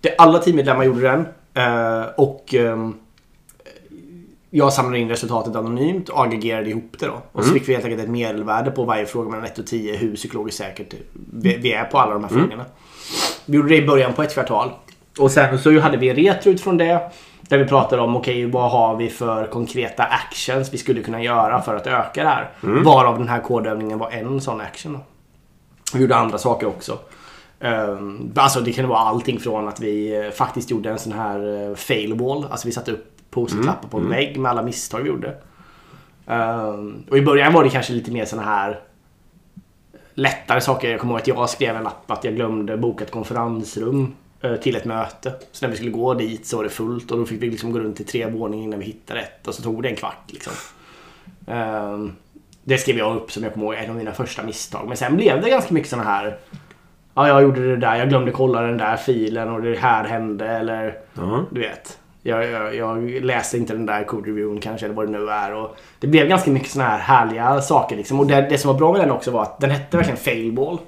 Det, 0.00 0.16
alla 0.18 0.38
teammedlemmar 0.38 0.84
gjorde 0.84 1.00
den. 1.00 1.26
eh, 1.54 2.08
och 2.16 2.54
ehm, 2.54 2.94
jag 4.50 4.72
samlade 4.72 4.98
in 4.98 5.08
resultatet 5.08 5.56
anonymt 5.56 6.08
och 6.08 6.24
aggregerade 6.24 6.70
ihop 6.70 6.96
det 6.98 7.06
då. 7.06 7.22
Och 7.32 7.44
så 7.44 7.52
fick 7.52 7.68
vi 7.68 7.72
helt 7.72 7.84
enkelt 7.84 8.02
ett 8.02 8.10
medelvärde 8.10 8.70
på 8.70 8.84
varje 8.84 9.06
fråga 9.06 9.30
mellan 9.30 9.44
1 9.44 9.58
och 9.58 9.66
10 9.66 9.96
hur 9.96 10.16
psykologiskt 10.16 10.58
säkert 10.58 10.94
vi, 11.32 11.72
är 11.72 11.84
på 11.84 11.98
alla 11.98 12.12
de 12.12 12.24
här 12.24 12.30
frågorna. 12.30 12.64
Vi 13.46 13.56
gjorde 13.56 13.68
det 13.68 13.76
i 13.76 13.86
början 13.86 14.12
på 14.12 14.22
ett 14.22 14.34
kvartal. 14.34 14.70
Och 15.18 15.30
sen 15.30 15.58
så 15.58 15.80
hade 15.80 15.96
vi 15.96 16.14
retro 16.14 16.50
utifrån 16.50 16.76
det. 16.76 17.10
Där 17.48 17.58
vi 17.58 17.64
pratade 17.64 18.02
om 18.02 18.16
okej 18.16 18.46
vad 18.46 18.70
har 18.70 18.96
vi 18.96 19.08
för 19.08 19.46
konkreta 19.46 20.04
actions 20.04 20.72
vi 20.72 20.78
skulle 20.78 21.02
kunna 21.02 21.22
göra 21.22 21.62
för 21.62 21.76
att 21.76 21.86
öka 21.86 22.22
det 22.22 22.28
här. 22.28 22.50
Varav 22.60 23.18
den 23.18 23.28
här 23.28 23.40
kodövningen 23.40 23.98
var 23.98 24.10
en 24.10 24.40
sån 24.40 24.60
action. 24.60 24.92
Då. 24.92 25.00
Vi 25.94 26.00
gjorde 26.00 26.16
andra 26.16 26.38
saker 26.38 26.66
också. 26.66 26.98
Um, 27.60 28.32
alltså 28.36 28.60
det 28.60 28.72
kan 28.72 28.88
vara 28.88 28.98
allting 28.98 29.40
från 29.40 29.68
att 29.68 29.80
vi 29.80 30.24
eh, 30.24 30.30
faktiskt 30.30 30.70
gjorde 30.70 30.90
en 30.90 30.98
sån 30.98 31.12
här 31.12 31.46
uh, 31.46 31.74
fail 31.74 32.14
wall. 32.14 32.46
Alltså 32.50 32.68
vi 32.68 32.72
satte 32.72 32.92
upp 32.92 33.16
post-it-lappar 33.30 33.88
på 33.88 33.98
en 33.98 34.08
vägg 34.08 34.38
med 34.38 34.50
alla 34.50 34.62
misstag 34.62 35.00
vi 35.00 35.08
gjorde. 35.08 35.34
Ehm, 36.26 37.04
och 37.10 37.18
i 37.18 37.22
början 37.22 37.52
var 37.52 37.64
det 37.64 37.70
kanske 37.70 37.92
lite 37.92 38.10
mer 38.10 38.24
såna 38.24 38.42
här 38.42 38.80
lättare 40.14 40.60
saker. 40.60 40.90
Jag 40.90 41.00
kommer 41.00 41.12
ihåg 41.12 41.20
att 41.20 41.28
jag 41.28 41.50
skrev 41.50 41.76
en 41.76 41.82
lapp 41.82 42.10
att 42.10 42.24
jag 42.24 42.34
glömde 42.34 42.76
boka 42.76 43.04
ett 43.04 43.10
konferensrum 43.10 44.02
eh, 44.02 44.08
till 44.62 44.76
ett 44.76 44.84
möte. 44.84 45.32
Så 45.52 45.64
när 45.64 45.70
vi 45.70 45.76
skulle 45.76 45.90
gå 45.90 46.14
dit 46.14 46.46
så 46.46 46.56
var 46.56 46.64
det 46.64 46.70
fullt 46.70 47.10
och 47.10 47.18
då 47.18 47.24
fick 47.26 47.42
vi 47.42 47.50
liksom 47.50 47.72
gå 47.72 47.78
runt 47.78 48.00
i 48.00 48.04
tre 48.04 48.26
våningar 48.26 48.64
innan 48.64 48.78
vi 48.78 48.84
hittade 48.84 49.20
ett. 49.20 49.46
Och 49.48 49.54
så 49.54 49.62
tog 49.62 49.82
det 49.82 49.88
en 49.88 49.96
kvart 49.96 50.24
liksom. 50.26 50.52
Ehm, 51.46 52.12
det 52.64 52.78
skrev 52.78 52.98
jag 52.98 53.16
upp 53.16 53.32
som 53.32 53.42
jag 53.42 53.52
kommer 53.52 53.66
ihåg 53.66 53.74
en 53.84 53.90
av 53.90 53.96
mina 53.96 54.12
första 54.12 54.42
misstag. 54.42 54.88
Men 54.88 54.96
sen 54.96 55.16
blev 55.16 55.42
det 55.42 55.50
ganska 55.50 55.74
mycket 55.74 55.90
såna 55.90 56.02
här 56.02 56.38
Ja, 57.14 57.28
jag 57.28 57.42
gjorde 57.42 57.68
det 57.68 57.76
där. 57.76 57.96
Jag 57.96 58.08
glömde 58.08 58.30
kolla 58.30 58.60
den 58.62 58.76
där 58.78 58.96
filen 58.96 59.48
och 59.48 59.62
det 59.62 59.78
här 59.78 60.04
hände. 60.04 60.46
Eller 60.46 60.98
Ja. 61.14 61.44
du 61.50 61.60
vet. 61.60 61.98
Jag, 62.22 62.50
jag, 62.50 62.74
jag 62.74 63.24
läste 63.24 63.56
inte 63.56 63.72
den 63.72 63.86
där 63.86 64.04
code-reviewen 64.04 64.60
kanske 64.60 64.86
eller 64.86 64.94
vad 64.96 65.06
det 65.06 65.12
nu 65.18 65.30
är. 65.30 65.54
Och 65.54 65.76
det 65.98 66.06
blev 66.06 66.28
ganska 66.28 66.50
mycket 66.50 66.70
såna 66.70 66.84
här 66.84 66.98
härliga 66.98 67.60
saker. 67.60 67.96
Liksom. 67.96 68.20
Och 68.20 68.26
det, 68.26 68.46
det 68.50 68.58
som 68.58 68.72
var 68.72 68.78
bra 68.78 68.92
med 68.92 69.00
den 69.00 69.10
också 69.10 69.30
var 69.30 69.42
att 69.42 69.60
den 69.60 69.70
hette 69.70 69.96
verkligen 69.96 70.16
failball. 70.16 70.78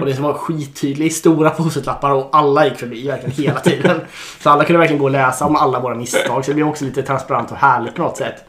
Och 0.00 0.06
det 0.06 0.14
som 0.14 0.24
var 0.24 0.34
skittydlig, 0.34 1.12
stora 1.12 1.50
post-it-lappar 1.50 2.10
och 2.10 2.28
alla 2.32 2.64
gick 2.66 2.76
förbi 2.76 3.06
verkligen 3.06 3.34
hela 3.36 3.60
tiden. 3.60 4.00
så 4.42 4.50
alla 4.50 4.64
kunde 4.64 4.78
verkligen 4.78 4.98
gå 4.98 5.04
och 5.04 5.10
läsa 5.10 5.44
om 5.46 5.56
alla 5.56 5.80
våra 5.80 5.94
misstag. 5.94 6.44
Så 6.44 6.50
det 6.50 6.54
blev 6.54 6.68
också 6.68 6.84
lite 6.84 7.02
transparent 7.02 7.50
och 7.50 7.56
härligt 7.56 7.94
på 7.94 8.02
något 8.02 8.16
sätt. 8.16 8.44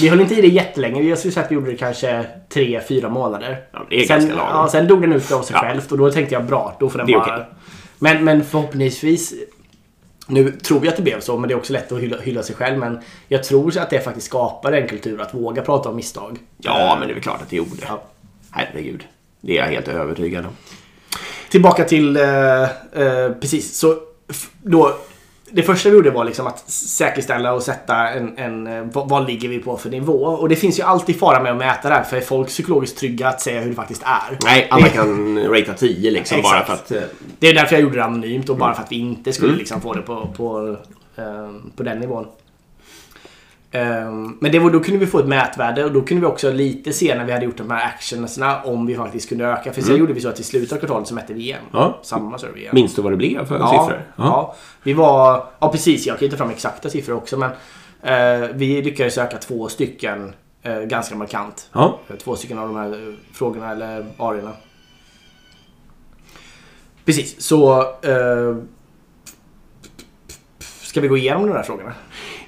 Vi 0.00 0.08
höll 0.08 0.20
inte 0.20 0.34
i 0.34 0.40
det 0.40 0.48
jättelänge. 0.48 1.02
Jag 1.02 1.18
skulle 1.18 1.32
säga 1.32 1.44
att 1.44 1.50
vi 1.50 1.54
gjorde 1.54 1.70
det 1.70 1.76
kanske 1.76 2.26
3-4 2.54 3.10
månader. 3.10 3.60
Ja, 3.72 3.86
det 3.90 3.96
är 4.02 4.06
sen, 4.06 4.16
ganska 4.18 4.34
lagom. 4.34 4.50
ja, 4.56 4.68
sen 4.68 4.88
dog 4.88 5.00
den 5.00 5.12
ut 5.12 5.32
av 5.32 5.42
sig 5.42 5.56
Ja. 5.56 5.60
självt 5.62 5.92
och 5.92 5.98
då 5.98 6.10
tänkte 6.10 6.34
jag 6.34 6.44
bra, 6.44 6.76
då 6.80 6.90
får 6.90 6.98
den 6.98 7.06
Det 7.06 7.12
är 7.12 7.18
bara... 7.18 7.34
okej. 7.34 7.46
Men, 7.98 8.24
men 8.24 8.44
förhoppningsvis 8.44 9.34
nu 10.26 10.50
tror 10.50 10.80
vi 10.80 10.88
att 10.88 10.96
det 10.96 11.02
blev 11.02 11.20
så, 11.20 11.38
men 11.38 11.48
det 11.48 11.54
är 11.54 11.58
också 11.58 11.72
lätt 11.72 11.92
att 11.92 12.00
hylla, 12.00 12.16
hylla 12.20 12.42
sig 12.42 12.56
själv. 12.56 12.78
Men 12.78 13.00
jag 13.28 13.44
tror 13.44 13.78
att 13.78 13.90
det 13.90 14.00
faktiskt 14.00 14.26
skapar 14.26 14.72
en 14.72 14.88
kultur 14.88 15.20
att 15.20 15.34
våga 15.34 15.62
prata 15.62 15.88
om 15.88 15.96
misstag. 15.96 16.38
Ja, 16.58 16.96
men 16.98 17.08
det 17.08 17.12
är 17.12 17.14
väl 17.14 17.22
klart 17.22 17.42
att 17.42 17.50
det 17.50 17.56
gjorde. 17.56 17.70
Ja. 17.88 18.02
Herregud. 18.50 19.04
Det 19.44 19.58
är 19.58 19.62
jag 19.62 19.70
helt 19.70 19.88
övertygad 19.88 20.46
om. 20.46 20.52
Tillbaka 21.50 21.84
till... 21.84 22.16
Eh, 22.16 22.62
eh, 22.62 22.68
precis, 23.40 23.78
så 23.78 23.96
då... 24.62 24.96
Det 25.54 25.62
första 25.62 25.88
vi 25.88 25.94
gjorde 25.96 26.10
var 26.10 26.24
liksom 26.24 26.46
att 26.46 26.70
säkerställa 26.70 27.52
och 27.52 27.62
sätta 27.62 28.08
en... 28.08 28.38
en 28.38 28.66
eh, 28.66 28.82
vad, 28.92 29.08
vad 29.08 29.26
ligger 29.26 29.48
vi 29.48 29.58
på 29.58 29.76
för 29.76 29.90
nivå? 29.90 30.24
Och 30.24 30.48
det 30.48 30.56
finns 30.56 30.78
ju 30.78 30.82
alltid 30.82 31.18
fara 31.18 31.42
med 31.42 31.52
att 31.52 31.58
mäta 31.58 31.88
det 31.88 31.94
här. 31.94 32.02
För 32.02 32.16
är 32.16 32.20
folk 32.20 32.48
psykologiskt 32.48 32.98
trygga 32.98 33.28
att 33.28 33.40
säga 33.40 33.60
hur 33.60 33.68
det 33.68 33.74
faktiskt 33.74 34.02
är? 34.02 34.38
Nej, 34.44 34.68
alla 34.70 34.88
kan 34.88 35.38
ratea 35.48 35.74
10 35.74 36.10
liksom 36.10 36.42
bara 36.42 36.64
för 36.64 36.72
att... 36.72 36.90
eh, 36.92 37.02
Det 37.38 37.48
är 37.48 37.54
därför 37.54 37.74
jag 37.76 37.82
gjorde 37.82 37.96
det 37.96 38.04
anonymt 38.04 38.48
och 38.48 38.56
Mm. 38.56 38.60
bara 38.60 38.74
för 38.74 38.82
att 38.82 38.92
vi 38.92 38.96
inte 38.98 39.32
skulle 39.32 39.56
liksom 39.56 39.80
få 39.80 39.94
det 39.94 40.02
på, 40.02 40.28
på, 40.36 40.76
eh, 41.16 41.50
på 41.76 41.82
den 41.82 41.98
nivån. 41.98 42.26
Ehm, 43.74 44.36
Men 44.40 44.52
det 44.52 44.58
var, 44.58 44.70
då 44.70 44.80
kunde 44.80 45.00
vi 45.00 45.06
få 45.06 45.18
ett 45.18 45.26
mätvärde 45.28 45.84
och 45.84 45.92
då 45.92 46.02
kunde 46.02 46.20
vi 46.20 46.26
också 46.26 46.50
lite 46.52 46.92
se 46.92 47.14
när 47.14 47.24
vi 47.24 47.32
hade 47.32 47.44
gjort 47.44 47.56
de 47.56 47.70
här 47.70 47.86
actionerna 47.86 48.62
om 48.62 48.86
vi 48.86 48.94
faktiskt 48.94 49.28
kunde 49.28 49.44
öka. 49.46 49.72
För 49.72 49.82
sen 49.82 49.96
gjorde 49.96 50.12
vi 50.12 50.20
så 50.20 50.28
att 50.28 50.40
i 50.40 50.42
slutet 50.42 50.72
av 50.72 50.76
kvartalet 50.78 51.08
så 51.08 51.14
mätte 51.14 51.32
vi 51.34 51.40
igen. 51.40 51.60
Ja. 51.72 51.98
Samma 52.02 52.38
server 52.38 52.58
igen. 52.58 52.70
Minns 52.74 52.94
du 52.94 53.02
vad 53.02 53.12
det 53.12 53.16
blev 53.16 53.46
för 53.46 53.58
Ja, 53.58 53.68
siffror? 53.68 54.02
ja. 54.16 54.54
Vi 54.82 54.92
var... 54.92 55.46
Ja, 55.58 55.72
precis. 55.72 56.06
Jag 56.06 56.18
kan 56.18 56.24
inte 56.24 56.36
ta 56.36 56.44
fram 56.44 56.50
exakta 56.52 56.90
siffror 56.90 57.14
också 57.16 57.36
men 57.38 57.50
eh, 58.02 58.48
vi 58.54 58.82
lyckades 58.82 59.18
öka 59.18 59.38
två 59.38 59.68
stycken 59.68 60.32
eh, 60.62 60.80
ganska 60.80 61.14
markant. 61.16 61.68
Ja. 61.72 61.98
Eh, 62.10 62.16
Två 62.16 62.36
stycken 62.36 62.58
av 62.58 62.68
de 62.68 62.76
här 62.76 63.08
eh, 63.08 63.14
frågorna 63.32 63.70
eller 63.72 64.06
arierna. 64.18 64.52
Precis, 67.04 67.40
så... 67.42 67.80
Eh, 67.82 68.56
ska 70.82 71.00
vi 71.00 71.08
gå 71.08 71.16
igenom 71.16 71.46
de 71.46 71.52
här 71.52 71.62
frågorna? 71.62 71.92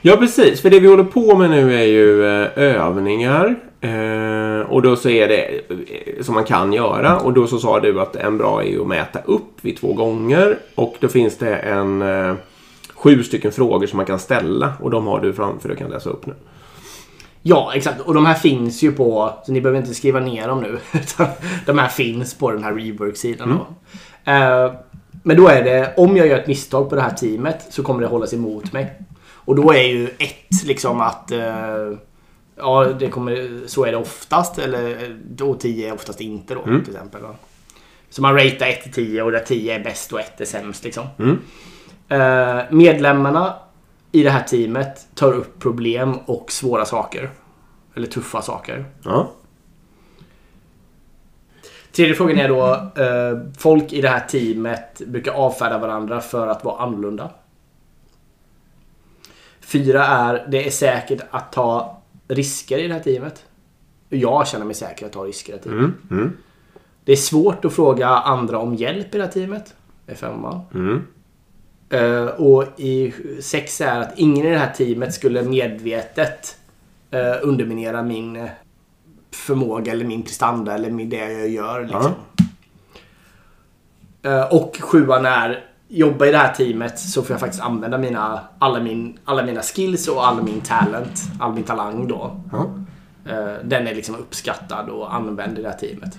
Ja, 0.07 0.17
precis. 0.17 0.61
För 0.61 0.71
det 0.71 0.81
vi 0.81 0.89
håller 0.89 1.05
på 1.05 1.37
med 1.37 1.51
nu 1.51 1.75
är 1.75 1.85
ju 1.85 2.27
eh, 2.27 2.51
övningar. 2.57 3.57
Eh, 3.81 4.71
och 4.71 4.83
då 4.83 4.97
så 4.97 5.09
är 5.09 5.29
det 5.29 5.45
eh, 5.45 6.23
som 6.23 6.35
man 6.35 6.45
kan 6.45 6.73
göra. 6.73 7.19
Och 7.19 7.33
då 7.33 7.47
så 7.47 7.59
sa 7.59 7.81
du 7.81 8.01
att 8.01 8.17
en 8.17 8.39
bra 8.39 8.65
är 8.65 8.81
att 8.81 8.87
mäta 8.87 9.19
upp 9.25 9.51
vid 9.61 9.77
två 9.77 9.93
gånger. 9.93 10.59
Och 10.75 10.97
då 11.01 11.09
finns 11.09 11.39
det 11.39 11.57
en 11.57 12.05
sju 12.95 13.23
stycken 13.23 13.53
frågor 13.53 13.87
som 13.87 13.97
man 13.97 14.07
kan 14.07 14.19
ställa. 14.19 14.73
Och 14.81 14.91
de 14.91 15.07
har 15.07 15.21
du 15.21 15.33
framför 15.33 15.71
och 15.71 15.79
kan 15.79 15.91
läsa 15.91 16.11
upp 16.11 16.27
nu. 16.27 16.35
Ja, 17.43 17.73
exakt. 17.75 18.01
Och 18.01 18.15
de 18.15 18.27
här 18.27 18.35
finns 18.35 18.83
ju 18.83 18.93
på... 18.93 19.33
Så 19.47 19.53
ni 19.53 19.61
behöver 19.61 19.81
inte 19.81 19.95
skriva 19.95 20.21
ner 20.21 20.49
dem 20.49 20.61
nu. 20.61 20.79
utan 20.99 21.27
de 21.67 21.79
här 21.79 21.89
finns 21.89 22.35
på 22.35 22.51
den 22.51 22.65
här 22.65 22.75
Rework-sidan. 22.75 23.49
då. 23.49 23.67
Eh, 24.33 24.73
men 25.23 25.37
då 25.37 25.49
är 25.49 25.65
det... 25.65 25.95
Om 25.97 26.17
jag 26.17 26.27
gör 26.27 26.39
ett 26.39 26.47
misstag 26.47 26.89
på 26.89 26.95
det 26.95 27.03
här 27.03 27.15
teamet 27.15 27.67
så 27.71 27.83
kommer 27.83 28.01
det 28.01 28.07
hållas 28.07 28.35
emot 28.35 28.73
mig. 28.73 29.01
Och 29.45 29.57
då 29.57 29.73
är 29.73 29.83
ju 29.83 30.09
ett 30.19 30.65
liksom 30.65 31.01
att... 31.01 31.31
eh, 31.31 31.93
ja, 32.57 32.85
det 32.85 33.09
kommer, 33.09 33.61
så 33.67 33.85
är 33.85 33.91
det 33.91 33.99
oftast. 33.99 34.59
Eller 34.59 35.17
då 35.31 35.55
10 35.55 35.89
är 35.89 35.95
oftast 35.95 36.21
inte 36.21 36.55
då 36.55 36.63
till 36.63 36.95
exempel. 36.95 37.23
Va? 37.23 37.35
Så 38.11 38.23
man 38.23 38.35
ratear 38.35 38.69
1 38.69 38.83
till 38.83 38.93
10 38.93 39.23
och 39.23 39.33
där 39.33 39.41
10 39.41 39.75
är 39.75 39.85
bäst 39.85 40.13
och 40.13 40.21
1 40.21 40.41
är 40.41 40.45
sämst 40.45 40.85
liksom. 40.85 41.07
Mm. 41.19 41.39
Eh, 42.09 42.65
medlemmarna 42.71 43.55
i 44.13 44.23
det 44.23 44.31
här 44.31 44.43
teamet 44.43 45.07
tar 45.15 45.33
upp 45.33 45.61
problem 45.61 46.17
och 46.27 46.53
svåra 46.53 46.85
saker. 46.85 47.31
Eller 47.95 48.07
tuffa 48.07 48.43
saker. 48.43 48.85
Ja. 49.05 49.33
Tredje 51.93 52.15
frågan 52.15 52.39
är 52.39 52.49
då, 52.49 52.73
eh, 53.03 53.53
folk 53.59 53.93
i 53.93 54.01
det 54.01 54.09
här 54.09 54.21
teamet 54.21 55.03
brukar 55.07 55.33
avfärda 55.33 55.79
varandra 55.79 56.21
för 56.21 56.47
att 56.47 56.65
vara 56.65 56.83
annorlunda. 56.83 57.31
Fyra 59.65 60.07
är, 60.07 60.47
det 60.49 60.67
är 60.67 60.71
säkert 60.71 61.21
att 61.31 61.53
ta 61.53 62.03
risker 62.29 62.79
i 62.79 62.89
det 62.89 62.95
här 62.95 63.01
teamet. 63.01 63.45
Jag 64.09 64.49
känner 64.49 64.65
mig 64.65 64.75
säker 64.75 65.07
att 65.07 65.13
ta 65.13 65.25
risker 65.25 65.53
i 65.53 65.57
det 65.57 65.71
här 65.71 65.77
teamet. 65.77 66.11
Mm. 66.11 66.23
Mm. 66.23 66.37
Det 67.05 67.13
är 67.13 67.17
svårt 67.17 67.65
att 67.65 67.73
fråga 67.73 68.09
andra 68.09 68.59
om 68.59 68.75
hjälp 68.75 69.15
i 69.15 69.19
det 69.19 69.25
här 69.25 69.33
teamet. 69.33 69.75
Det 70.07 70.13
är 70.13 70.17
femman. 70.17 70.61
Mm. 70.75 71.07
Eh, 71.89 72.27
och 72.27 72.65
i 72.77 73.15
sex 73.41 73.81
är 73.81 74.01
att 74.01 74.19
ingen 74.19 74.47
i 74.47 74.51
det 74.51 74.59
här 74.59 74.73
teamet 74.73 75.15
skulle 75.15 75.43
medvetet 75.43 76.57
eh, 77.11 77.35
underminera 77.43 78.03
min 78.03 78.37
eh, 78.37 78.49
förmåga 79.31 79.93
eller 79.93 80.05
min 80.05 80.23
prestanda 80.23 80.75
eller 80.75 81.05
det 81.05 81.33
jag 81.33 81.49
gör. 81.49 81.83
Liksom. 81.83 82.13
Eh, 84.23 84.55
och 84.55 84.79
sjuan 84.81 85.27
är 85.27 85.65
jobba 85.95 86.27
i 86.27 86.31
det 86.31 86.39
här 86.39 86.55
teamet 86.55 86.99
så 86.99 87.23
får 87.23 87.35
jag 87.35 87.41
faktiskt 87.41 87.63
använda 87.63 87.99
mina, 87.99 88.41
alla, 88.59 88.81
min, 88.81 89.19
alla 89.25 89.43
mina 89.43 89.63
skills 89.63 90.09
och 90.09 90.27
all 90.27 90.43
min 90.43 90.61
talent, 90.61 91.23
all 91.41 91.55
min 91.55 91.65
talang 91.65 92.09
då. 92.09 92.41
Eh, 93.27 93.55
Den 93.65 93.87
är 93.87 93.95
liksom 93.95 94.15
uppskattad 94.15 94.89
och 94.89 95.15
använd 95.15 95.59
i 95.59 95.63
det 95.63 95.69
här 95.69 95.77
teamet. 95.79 96.19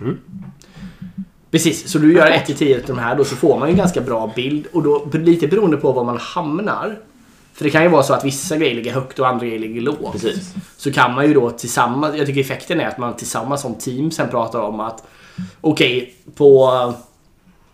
Precis, 1.51 1.91
så 1.91 1.99
du 1.99 2.13
gör 2.13 2.31
1 2.31 2.45
till 2.45 2.55
10 2.55 2.75
av 2.75 2.81
de 2.88 2.97
här 2.97 3.15
då 3.15 3.23
så 3.23 3.35
får 3.35 3.59
man 3.59 3.67
ju 3.67 3.71
en 3.71 3.77
ganska 3.77 4.01
bra 4.01 4.31
bild 4.35 4.67
och 4.73 4.83
då 4.83 5.07
lite 5.13 5.47
beroende 5.47 5.77
på 5.77 5.91
var 5.91 6.03
man 6.03 6.17
hamnar. 6.17 6.99
För 7.53 7.63
det 7.63 7.69
kan 7.69 7.83
ju 7.83 7.89
vara 7.89 8.03
så 8.03 8.13
att 8.13 8.25
vissa 8.25 8.57
grejer 8.57 8.75
ligger 8.75 8.93
högt 8.93 9.19
och 9.19 9.27
andra 9.27 9.45
grejer 9.45 9.59
ligger 9.59 9.81
lågt. 9.81 10.11
Precis. 10.11 10.53
Så 10.77 10.91
kan 10.91 11.15
man 11.15 11.27
ju 11.27 11.33
då 11.33 11.49
tillsammans, 11.49 12.15
jag 12.15 12.27
tycker 12.27 12.41
effekten 12.41 12.79
är 12.79 12.88
att 12.88 12.97
man 12.97 13.15
tillsammans 13.15 13.61
som 13.61 13.75
team 13.75 14.11
sen 14.11 14.29
pratar 14.29 14.59
om 14.59 14.79
att 14.79 15.03
okej, 15.61 16.15
på 16.35 16.93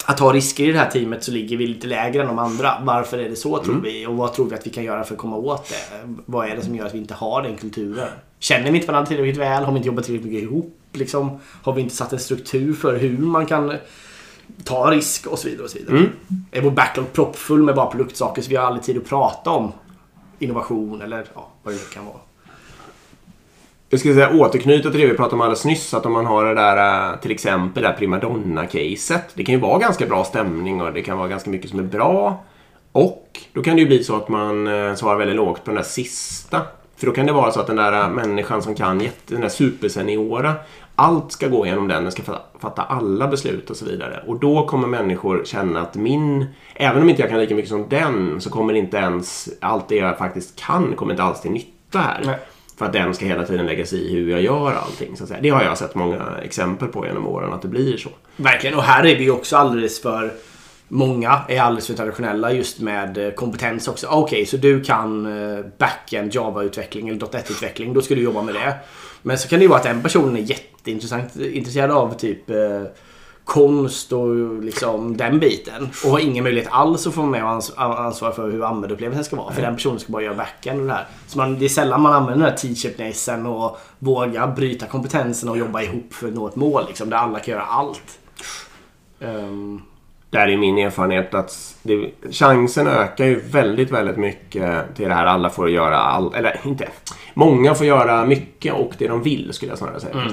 att 0.05 0.17
ta 0.17 0.33
risker 0.33 0.63
i 0.63 0.71
det 0.71 0.79
här 0.79 0.89
teamet 0.89 1.23
så 1.23 1.31
ligger 1.31 1.57
vi 1.57 1.67
lite 1.67 1.87
lägre 1.87 2.21
än 2.21 2.27
de 2.27 2.39
andra. 2.39 2.73
Varför 2.83 3.17
är 3.17 3.29
det 3.29 3.35
så 3.35 3.63
tror 3.63 3.81
vi? 3.81 4.05
Och 4.05 4.17
vad 4.17 4.33
tror 4.33 4.49
vi 4.49 4.55
att 4.55 4.67
vi 4.67 4.69
kan 4.69 4.83
göra 4.83 5.03
för 5.03 5.13
att 5.13 5.19
komma 5.19 5.35
åt 5.35 5.69
det? 5.69 6.13
Vad 6.25 6.49
är 6.49 6.55
det 6.55 6.61
som 6.61 6.75
gör 6.75 6.85
att 6.85 6.93
vi 6.93 6.97
inte 6.97 7.13
har 7.13 7.41
den 7.41 7.57
kulturen? 7.57 8.07
Känner 8.39 8.71
vi 8.71 8.77
inte 8.77 8.87
varandra 8.87 9.07
tillräckligt 9.07 9.37
väl? 9.37 9.63
Har 9.63 9.71
vi 9.71 9.77
inte 9.77 9.87
jobbat 9.87 10.05
tillräckligt 10.05 10.31
mycket 10.31 10.49
ihop? 10.49 10.77
Liksom, 10.93 11.39
har 11.63 11.73
vi 11.73 11.81
inte 11.81 11.95
satt 11.95 12.13
en 12.13 12.19
struktur 12.19 12.73
för 12.73 12.97
hur 12.97 13.17
man 13.17 13.45
kan 13.45 13.73
ta 14.63 14.91
risk 14.91 15.27
och 15.27 15.39
så 15.39 15.47
vidare. 15.47 15.63
Och 15.63 15.69
så 15.69 15.77
vidare. 15.77 16.09
Är 16.51 16.61
vår 16.61 16.71
backlog 16.71 17.13
proppfull 17.13 17.63
med 17.63 17.75
bara 17.75 17.85
produktsaker 17.85 18.41
så 18.41 18.49
vi 18.49 18.55
har 18.55 18.65
aldrig 18.65 18.83
tid 18.83 18.97
att 18.97 19.05
prata 19.05 19.49
om 19.49 19.71
innovation 20.39 21.01
eller 21.01 21.25
ja, 21.35 21.47
vad 21.63 21.73
det 21.73 21.77
nu 21.77 21.85
kan 21.93 22.05
vara. 22.05 22.17
Jag 23.91 23.99
skulle 23.99 24.13
säga 24.13 24.29
återknyta 24.33 24.91
till 24.91 24.99
det 24.99 25.05
vi 25.05 25.13
pratade 25.13 25.35
om 25.35 25.41
alldeles 25.41 25.65
nyss. 25.65 25.93
Att 25.93 26.05
om 26.05 26.13
man 26.13 26.25
har 26.25 26.45
det 26.45 26.53
där, 26.53 27.11
eh, 27.11 27.19
till 27.19 27.31
exempel 27.31 27.83
det 27.83 27.95
primadonna-caset. 27.99 29.23
Det 29.33 29.43
kan 29.43 29.55
ju 29.55 29.61
vara 29.61 29.79
ganska 29.79 30.05
bra 30.05 30.23
stämning 30.23 30.81
och 30.81 30.93
det 30.93 31.01
kan 31.01 31.17
vara 31.17 31.27
ganska 31.27 31.49
mycket 31.49 31.69
som 31.69 31.79
är 31.79 31.83
bra. 31.83 32.43
Och 32.91 33.39
då 33.53 33.61
kan 33.61 33.75
det 33.75 33.81
ju 33.81 33.87
bli 33.87 34.03
så 34.03 34.15
att 34.15 34.29
man 34.29 34.67
eh, 34.67 34.95
svarar 34.95 35.17
väldigt 35.17 35.35
lågt 35.35 35.63
på 35.63 35.71
den 35.71 35.75
där 35.75 35.83
sista. 35.83 36.61
För 36.97 37.05
då 37.05 37.13
kan 37.13 37.25
det 37.25 37.31
vara 37.31 37.51
så 37.51 37.59
att 37.59 37.67
den 37.67 37.75
där 37.75 37.93
eh, 37.93 38.09
människan 38.09 38.61
som 38.61 38.75
kan 38.75 38.99
jätte, 38.99 39.33
den 39.33 39.41
där 39.41 39.49
superseniora. 39.49 40.53
Allt 40.95 41.31
ska 41.31 41.47
gå 41.47 41.65
igenom 41.65 41.87
den, 41.87 42.03
den 42.03 42.11
ska 42.11 42.23
fatta, 42.23 42.41
fatta 42.59 42.81
alla 42.81 43.27
beslut 43.27 43.69
och 43.69 43.75
så 43.75 43.85
vidare. 43.85 44.23
Och 44.27 44.39
då 44.39 44.67
kommer 44.67 44.87
människor 44.87 45.41
känna 45.45 45.81
att 45.81 45.95
min, 45.95 46.45
även 46.75 47.01
om 47.01 47.09
inte 47.09 47.21
jag 47.21 47.29
kan 47.29 47.39
lika 47.39 47.55
mycket 47.55 47.69
som 47.69 47.89
den, 47.89 48.41
så 48.41 48.49
kommer 48.49 48.73
inte 48.73 48.97
ens 48.97 49.49
allt 49.61 49.89
det 49.89 49.95
jag 49.95 50.17
faktiskt 50.17 50.59
kan, 50.59 50.95
kommer 50.95 51.13
inte 51.13 51.23
alls 51.23 51.41
till 51.41 51.51
nytta 51.51 51.99
här. 51.99 52.21
Nej. 52.25 52.39
För 52.81 52.85
att 52.87 52.93
den 52.93 53.13
ska 53.13 53.25
hela 53.25 53.45
tiden 53.45 53.65
lägga 53.65 53.85
sig 53.85 53.99
i 53.99 54.13
hur 54.15 54.31
jag 54.31 54.41
gör 54.41 54.73
allting. 54.73 55.17
Så 55.17 55.23
att 55.23 55.29
säga. 55.29 55.41
Det 55.41 55.49
har 55.49 55.63
jag 55.63 55.77
sett 55.77 55.95
många 55.95 56.37
exempel 56.43 56.87
på 56.87 57.05
genom 57.05 57.27
åren, 57.27 57.53
att 57.53 57.61
det 57.61 57.67
blir 57.67 57.97
så. 57.97 58.09
Verkligen, 58.35 58.75
och 58.75 58.83
här 58.83 59.05
är 59.05 59.15
vi 59.15 59.23
ju 59.23 59.31
också 59.31 59.57
alldeles 59.57 60.01
för 60.01 60.31
Många 60.87 61.41
är 61.47 61.61
alldeles 61.61 61.87
för 61.87 61.93
traditionella 61.93 62.51
just 62.51 62.79
med 62.79 63.17
eh, 63.17 63.31
kompetens 63.31 63.87
också. 63.87 64.07
Ah, 64.07 64.15
okej, 64.15 64.45
så 64.45 64.57
du 64.57 64.83
kan 64.83 65.25
eh, 65.25 65.65
backend 65.77 66.35
Java-utveckling 66.35 67.09
eller 67.09 67.19
.NET-utveckling. 67.33 67.93
Då 67.93 68.01
ska 68.01 68.15
du 68.15 68.21
jobba 68.21 68.41
med 68.41 68.55
det. 68.55 68.75
Men 69.21 69.37
så 69.37 69.47
kan 69.47 69.59
det 69.59 69.63
ju 69.63 69.69
vara 69.69 69.79
att 69.79 69.85
en 69.85 70.01
person 70.01 70.35
är 70.35 70.41
jätteintressant 70.41 71.35
intresserad 71.35 71.91
av 71.91 72.13
typ 72.13 72.49
eh, 72.49 72.57
konst 73.45 74.13
och 74.13 74.63
liksom 74.63 75.17
den 75.17 75.39
biten. 75.39 75.89
Och 76.05 76.11
har 76.11 76.19
ingen 76.19 76.43
möjlighet 76.43 76.69
alls 76.71 77.07
att 77.07 77.13
få 77.13 77.23
med 77.25 77.43
och 77.43 77.49
ans- 77.49 77.73
ansvara 77.77 78.31
för 78.31 78.51
hur 78.51 78.63
användarupplevelsen 78.65 79.23
ska 79.23 79.35
vara. 79.35 79.53
För 79.53 79.61
den 79.61 79.75
personen 79.75 79.99
ska 79.99 80.11
bara 80.11 80.23
göra 80.23 80.35
backend 80.35 80.79
och 80.81 80.87
det 80.87 80.93
här. 80.93 81.05
Så 81.27 81.37
man, 81.37 81.59
det 81.59 81.65
är 81.65 81.69
sällan 81.69 82.01
man 82.01 82.13
använder 82.13 82.45
den 82.45 82.51
här 82.51 82.57
teacherpnessen 82.57 83.45
och 83.45 83.77
vågar 83.99 84.47
bryta 84.47 84.85
kompetensen 84.85 85.49
och 85.49 85.57
jobba 85.57 85.81
ihop 85.81 86.13
för 86.13 86.27
att 86.27 86.33
nå 86.33 86.47
ett 86.47 86.55
mål. 86.55 86.83
Liksom, 86.87 87.09
där 87.09 87.17
alla 87.17 87.39
kan 87.39 87.51
göra 87.51 87.63
allt. 87.65 88.19
Ehm, 89.19 89.81
Där 90.29 90.47
är 90.47 90.57
min 90.57 90.77
erfarenhet 90.77 91.33
att 91.33 91.75
det, 91.83 92.11
chansen 92.31 92.87
ökar 92.87 93.25
ju 93.25 93.39
väldigt, 93.39 93.91
väldigt 93.91 94.17
mycket 94.17 94.95
till 94.95 95.07
det 95.09 95.13
här 95.15 95.25
alla 95.25 95.49
får 95.49 95.69
göra 95.69 95.97
all, 95.97 96.33
eller 96.35 96.59
inte. 96.65 96.87
Många 97.33 97.75
får 97.75 97.85
göra 97.85 98.25
mycket 98.25 98.73
och 98.73 98.91
det 98.97 99.07
de 99.07 99.23
vill 99.23 99.53
skulle 99.53 99.71
jag 99.71 99.77
snarare 99.79 99.99
säga. 99.99 100.13
Eh, 100.15 100.31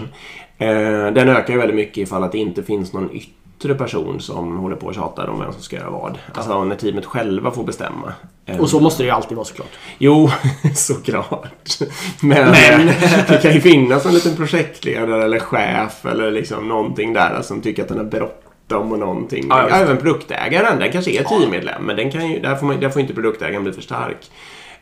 den 1.14 1.28
ökar 1.28 1.52
ju 1.52 1.58
väldigt 1.58 1.76
mycket 1.76 1.98
ifall 1.98 2.24
att 2.24 2.32
det 2.32 2.38
inte 2.38 2.62
finns 2.62 2.92
någon 2.92 3.10
yttre 3.12 3.74
person 3.74 4.20
som 4.20 4.56
håller 4.56 4.76
på 4.76 4.86
och 4.86 4.94
tjatar 4.94 5.28
om 5.28 5.40
vem 5.40 5.52
som 5.52 5.62
ska 5.62 5.76
göra 5.76 5.90
vad. 5.90 6.18
Alltså 6.34 6.64
när 6.64 6.76
teamet 6.76 7.04
själva 7.06 7.50
får 7.50 7.64
bestämma. 7.64 8.12
Eh, 8.46 8.60
och 8.60 8.70
så 8.70 8.80
måste 8.80 9.02
det 9.02 9.06
ju 9.06 9.10
alltid 9.12 9.36
vara 9.36 9.44
såklart. 9.44 9.78
Jo, 9.98 10.30
såklart. 10.74 11.78
Men, 12.22 12.50
Men- 12.50 12.86
det 13.28 13.42
kan 13.42 13.52
ju 13.52 13.60
finnas 13.60 14.06
en 14.06 14.14
liten 14.14 14.36
projektledare 14.36 15.24
eller 15.24 15.38
chef 15.38 16.06
eller 16.06 16.30
liksom 16.30 16.68
någonting 16.68 17.12
där 17.12 17.42
som 17.42 17.60
tycker 17.60 17.82
att 17.82 17.88
den 17.88 17.98
är 17.98 18.04
bråttom 18.04 18.92
och 18.92 18.98
någonting. 18.98 19.46
Ja. 19.48 19.68
Även 19.68 19.96
produktägaren, 19.96 20.78
den 20.78 20.92
kanske 20.92 21.10
är 21.10 21.24
teammedlem 21.24 21.82
men 21.82 21.96
den 21.96 22.10
kan 22.10 22.30
ju, 22.30 22.40
där, 22.40 22.56
får 22.56 22.66
man, 22.66 22.80
där 22.80 22.90
får 22.90 23.00
inte 23.02 23.14
produktägaren 23.14 23.62
bli 23.64 23.72
för 23.72 23.82
stark. 23.82 24.30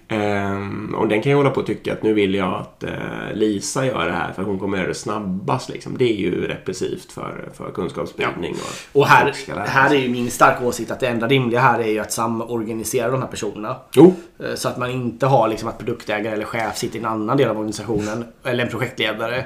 Ehm, 0.08 0.94
och 0.98 1.08
den 1.08 1.22
kan 1.22 1.30
ju 1.32 1.36
hålla 1.36 1.50
på 1.50 1.60
och 1.60 1.66
tycka 1.66 1.92
att 1.92 2.02
nu 2.02 2.12
vill 2.14 2.34
jag 2.34 2.54
att 2.54 2.82
eh, 2.84 2.90
Lisa 3.34 3.86
gör 3.86 4.06
det 4.06 4.12
här 4.12 4.32
för 4.32 4.42
hon 4.42 4.58
kommer 4.58 4.78
göra 4.78 4.88
det 4.88 4.94
snabbast. 4.94 5.68
Liksom. 5.68 5.98
Det 5.98 6.04
är 6.04 6.16
ju 6.16 6.46
repressivt 6.46 7.12
för, 7.12 7.48
för 7.54 7.70
kunskapsspridning. 7.70 8.54
Och, 8.92 9.00
Och 9.00 9.06
här, 9.06 9.34
här 9.66 9.90
är 9.94 9.98
ju 9.98 10.08
min 10.08 10.30
starka 10.30 10.66
åsikt 10.66 10.90
att 10.90 11.00
det 11.00 11.06
enda 11.08 11.26
rimliga 11.28 11.60
här 11.60 11.78
är 11.80 11.88
ju 11.90 11.98
att 11.98 12.12
samorganisera 12.12 13.10
de 13.10 13.20
här 13.22 13.28
personerna. 13.28 13.76
Jo, 13.92 14.14
Eh, 14.38 14.54
Så 14.54 14.68
att 14.68 14.76
man 14.78 14.90
inte 14.90 15.26
har 15.26 15.48
liksom 15.48 15.68
att 15.68 15.78
produktägare 15.78 16.34
eller 16.34 16.44
chef 16.44 16.76
sitter 16.76 16.96
i 16.96 16.98
en 16.98 17.06
annan 17.06 17.36
del 17.36 17.48
av 17.48 17.56
organisationen. 17.56 18.24
Eller 18.44 18.64
en 18.64 18.70
projektledare. 18.70 19.44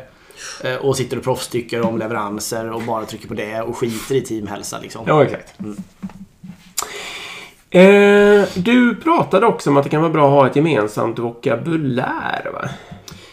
eh, 0.64 0.74
Och 0.74 0.96
sitter 0.96 1.16
och 1.16 1.22
proffstycker 1.24 1.82
om 1.82 1.98
leveranser 1.98 2.70
och 2.72 2.82
bara 2.82 3.04
trycker 3.04 3.28
på 3.28 3.34
det 3.34 3.61
och 3.61 3.76
skiter 3.76 4.14
i 4.14 4.20
teamhälsa 4.20 4.78
liksom. 4.78 5.04
ja 5.06 5.24
exakt. 5.24 5.54
Eh, 7.71 8.43
du 8.55 8.95
pratade 8.97 9.47
också 9.47 9.71
om 9.71 9.77
att 9.77 9.85
det 9.85 9.91
kan 9.91 10.01
vara 10.03 10.12
bra 10.12 10.25
att 10.27 10.31
ha 10.31 10.47
ett 10.47 10.57
gemensamt 10.57 11.18
vokabulär, 11.18 12.51
va? 12.55 12.68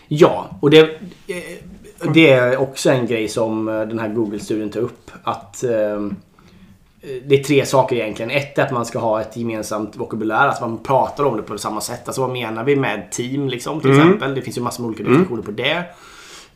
Ja, 0.08 0.50
och 0.60 0.70
det, 0.70 0.80
eh, 0.80 2.10
det 2.14 2.30
är 2.30 2.58
också 2.58 2.90
en 2.90 3.08
grej 3.08 3.28
som 3.28 3.68
eh, 3.68 3.80
den 3.82 4.00
här 4.00 4.08
Google-studien 4.10 4.70
tar 4.70 4.80
upp. 4.80 5.12
Att 5.24 5.64
eh, 5.64 5.70
det 7.26 7.36
är 7.40 7.44
tre 7.44 7.66
saker 7.66 7.96
egentligen. 7.96 8.32
Ett 8.32 8.58
är 8.58 8.64
att 8.64 8.72
man 8.72 8.86
ska 8.86 9.00
ha 9.00 9.22
ett 9.22 9.38
gemensamt 9.38 9.96
vokabulär, 9.96 10.48
att 10.48 10.62
man 10.62 10.78
pratar 10.78 11.24
om 11.24 11.38
det 11.38 11.44
på 11.44 11.58
samma 11.58 11.82
sätt. 11.82 12.02
Alltså 12.06 12.22
vad 12.22 12.32
menar 12.32 12.64
vi 12.64 12.76
med 12.76 13.12
team 13.12 13.48
liksom, 13.50 13.82
till 13.82 13.92
Mm. 13.92 14.02
exempel? 14.08 14.36
Det 14.36 14.42
finns 14.42 14.58
ju 14.58 14.62
massor 14.62 14.84
med 14.84 14.88
olika 14.88 15.04
definitioner 15.04 15.42
på 15.42 15.52
det. 15.52 15.84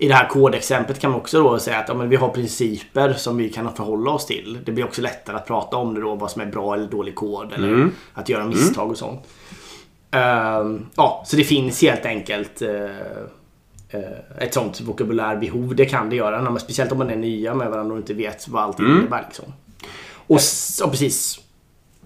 I 0.02 0.08
det 0.08 0.14
här 0.14 0.28
kodexemplet 0.30 1.00
kan 1.00 1.12
man 1.12 1.20
också 1.20 1.44
då 1.44 1.60
säga 1.60 1.78
att 1.78 1.88
ja, 1.88 1.94
men 1.94 2.10
vi 2.10 2.16
har 2.16 2.30
principer 2.30 3.14
som 3.14 3.38
vi 3.38 3.50
kan 3.50 3.76
förhålla 3.76 4.12
oss 4.12 4.26
till. 4.26 4.60
Det 4.66 4.72
blir 4.72 4.86
också 4.86 5.02
lättare 5.02 5.36
att 5.36 5.48
prata 5.48 5.78
om 5.78 5.94
det 5.94 6.02
då, 6.02 6.16
vad 6.16 6.32
som 6.32 6.42
är 6.42 6.46
bra 6.46 6.74
eller 6.74 6.88
dålig 6.88 7.16
kod 7.16 7.54
eller 7.54 7.68
Mm. 7.68 7.92
att 8.14 8.30
göra 8.30 8.46
misstag 8.46 8.90
och 8.92 8.98
sånt. 8.98 9.20
Ehm, 10.12 10.86
ja, 10.96 11.24
så 11.28 11.36
det 11.36 11.44
finns 11.44 11.82
helt 11.82 12.06
enkelt 12.06 12.62
eh, 12.62 12.86
eh, 13.90 14.40
ett 14.40 14.54
sånt 14.54 14.82
vokabulärbehov. 14.82 15.76
Det 15.76 15.86
kan 15.86 16.10
det 16.10 16.16
göra, 16.16 16.42
när 16.42 16.52
man, 16.52 16.60
speciellt 16.60 16.92
om 16.92 16.98
man 16.98 17.10
är 17.10 17.16
nya 17.16 17.54
med 17.54 17.70
varandra 17.70 17.94
och 17.94 18.00
inte 18.00 18.14
vet 18.14 18.48
vad 18.48 18.64
allting 18.64 18.86
Mm. 18.86 18.98
innebär. 18.98 19.24
Liksom. 19.28 19.46
Och, 20.28 20.40
och 20.84 20.92
precis. 20.92 21.40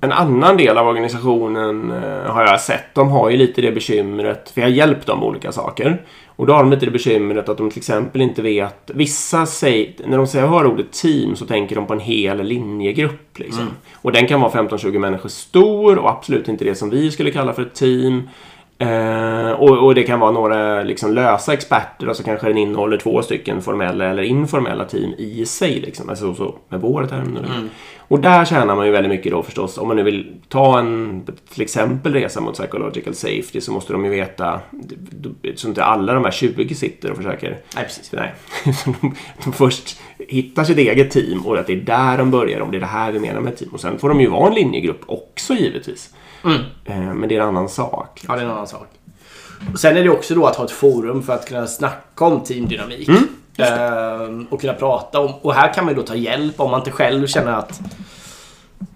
En 0.02 0.12
annan 0.12 0.58
del 0.58 0.78
av 0.78 0.88
organisationen 0.88 1.92
eh, 1.92 2.32
har 2.32 2.42
jag 2.42 2.62
sett. 2.62 2.96
De 2.96 3.10
har 3.10 3.30
ju 3.30 3.38
lite 3.38 3.62
det 3.62 3.72
bekymret, 3.72 4.50
för 4.50 4.62
jag 4.62 4.68
har 4.68 4.74
hjälpt 4.74 5.08
dem 5.08 5.20
med 5.20 5.28
olika 5.28 5.52
saker. 5.52 6.02
Och 6.28 6.46
då 6.46 6.54
har 6.54 6.64
de 6.64 6.72
lite 6.72 6.86
det 6.86 6.92
bekymret 6.92 7.50
att 7.50 7.58
de 7.58 7.70
till 7.70 7.80
exempel 7.80 8.22
inte 8.22 8.42
vet... 8.42 8.92
Vissa 8.94 9.46
säger, 9.46 9.94
när 10.06 10.18
de 10.18 10.28
säger 10.28 10.48
hör 10.48 10.66
ordet 10.66 10.92
team 10.92 11.36
så 11.36 11.46
tänker 11.46 11.76
de 11.76 11.88
på 11.88 11.94
en 11.94 12.00
hel 12.00 12.44
linjegrupp. 12.44 13.40
Liksom. 13.40 13.68
Och 13.94 14.12
den 14.12 14.28
kan 14.28 14.42
vara 14.42 14.52
15-20 14.52 15.00
människor 15.00 15.30
stor 15.30 15.98
och 15.98 16.10
absolut 16.10 16.48
inte 16.48 16.66
det 16.66 16.76
som 16.76 16.90
vi 16.90 17.12
skulle 17.12 17.32
kalla 17.32 17.54
för 17.54 17.62
ett 17.62 17.74
team. 17.74 18.30
Eh, 18.78 19.52
och, 19.52 19.86
och 19.86 19.96
det 19.96 20.04
kan 20.04 20.20
vara 20.20 20.32
några 20.32 20.84
liksom, 20.84 21.14
lösa 21.14 21.54
experter 21.54 22.10
och 22.10 22.16
så 22.16 22.24
kanske 22.24 22.48
den 22.48 22.58
innehåller 22.58 22.98
två 22.98 23.22
stycken 23.22 23.62
formella 23.62 24.06
eller 24.06 24.24
informella 24.24 24.86
team 24.86 25.14
i 25.18 25.46
sig. 25.46 25.80
Liksom. 25.80 26.10
Alltså 26.10 26.36
så 26.36 26.56
med 26.70 26.82
våra 26.82 27.08
termer. 27.08 27.70
Och 28.08 28.20
där 28.20 28.46
tjänar 28.46 28.76
man 28.76 28.86
ju 28.86 28.92
väldigt 28.92 29.10
mycket 29.10 29.32
då 29.32 29.44
förstås. 29.44 29.78
Om 29.78 29.88
man 29.88 29.98
nu 29.98 30.04
vill 30.04 30.34
ta 30.50 30.80
en 30.80 31.24
till 31.54 31.62
exempel 31.62 32.14
resa 32.14 32.42
mot 32.42 32.54
psychological 32.54 33.16
safety 33.16 33.62
så 33.62 33.72
måste 33.72 33.94
de 33.94 34.06
ju 34.06 34.12
veta 34.12 34.60
så 35.56 35.68
inte 35.68 35.84
alla 35.84 36.14
de 36.14 36.24
här 36.24 36.32
20 36.32 36.76
sitter 36.76 37.12
och 37.12 37.18
försöker 37.18 37.50
Nej, 37.76 37.84
precis. 37.84 38.12
Nej. 38.12 38.34
De, 39.02 39.16
de 39.44 39.54
först 39.54 40.00
hittar 40.18 40.64
sitt 40.64 40.78
eget 40.78 41.12
team 41.12 41.46
och 41.46 41.58
att 41.58 41.68
det 41.68 41.74
är 41.74 41.78
där 41.78 42.18
de 42.18 42.32
börjar. 42.32 42.60
Om 42.62 42.72
det 42.72 42.78
är 42.78 42.82
det 42.82 42.86
här 42.86 43.12
vi 43.12 43.20
menar 43.20 43.42
med 43.42 43.58
team. 43.58 43.70
Och 43.74 43.80
sen 43.80 44.00
får 44.00 44.10
de 44.10 44.22
ju 44.22 44.28
vara 44.28 44.48
en 44.48 44.54
linjegrupp 44.54 45.02
också 45.06 45.54
givetvis. 45.54 46.14
Mm. 46.44 46.62
Eh, 46.86 47.14
Men 47.14 47.30
det 47.30 47.36
är 47.36 47.40
en 47.42 47.48
annan 47.48 47.70
sak. 47.70 48.22
Ja, 48.28 48.36
det 48.36 48.42
är 48.42 48.46
en 48.46 48.52
annan 48.52 48.68
sak. 48.68 48.88
Och 49.74 49.80
sen 49.80 49.98
är 49.98 50.04
det 50.04 50.10
också 50.10 50.36
då 50.36 50.46
att 50.46 50.56
ha 50.56 50.66
ett 50.66 50.72
forum 50.72 51.24
för 51.24 51.34
att 51.34 51.48
kunna 51.48 51.68
snacka 51.68 52.26
om 52.26 52.44
teamdynamik. 52.44 53.08
Mm, 53.08 53.28
och 54.50 54.62
kunna 54.62 54.74
prata 54.74 55.20
om. 55.20 55.34
Och 55.42 55.54
här 55.54 55.74
kan 55.74 55.86
man 55.86 55.94
ju 55.94 56.00
då 56.02 56.08
ta 56.08 56.16
hjälp 56.16 56.60
om 56.60 56.72
man 56.72 56.80
inte 56.80 56.92
själv 56.92 57.28
känner 57.28 57.52
att 57.52 57.82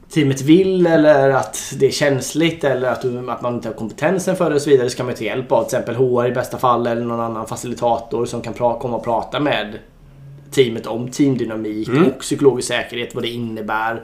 teamet 0.10 0.42
vill 0.42 0.88
eller 0.88 1.30
att 1.30 1.58
det 1.80 1.86
är 1.88 1.92
känsligt 1.92 2.64
eller 2.64 2.88
att, 2.90 3.06
att 3.30 3.42
man 3.42 3.54
inte 3.56 3.68
har 3.68 3.74
kompetensen 3.76 4.36
för 4.36 4.50
det 4.50 4.56
och 4.56 4.62
så 4.62 4.70
vidare. 4.70 4.90
Så 4.90 4.98
kan 4.98 5.06
man 5.06 5.16
ta 5.16 5.24
hjälp 5.24 5.52
av 5.52 5.64
till 5.64 5.78
exempel 5.78 5.96
HR 5.96 6.26
i 6.28 6.32
bästa 6.32 6.58
fall 6.58 6.88
eller 6.88 7.02
någon 7.02 7.20
annan 7.20 7.48
facilitator 7.48 8.26
som 8.26 8.42
kan 8.42 8.54
pra- 8.54 8.80
komma 8.80 8.98
och 8.98 9.04
prata 9.04 9.40
med 9.40 9.80
teamet 10.52 10.86
om 10.88 11.12
teamdynamik 11.12 11.88
Mm. 11.88 12.06
och 12.08 12.20
psykologisk 12.20 12.68
säkerhet, 12.68 13.16
vad 13.16 13.24
det 13.24 13.30
innebär. 13.30 14.02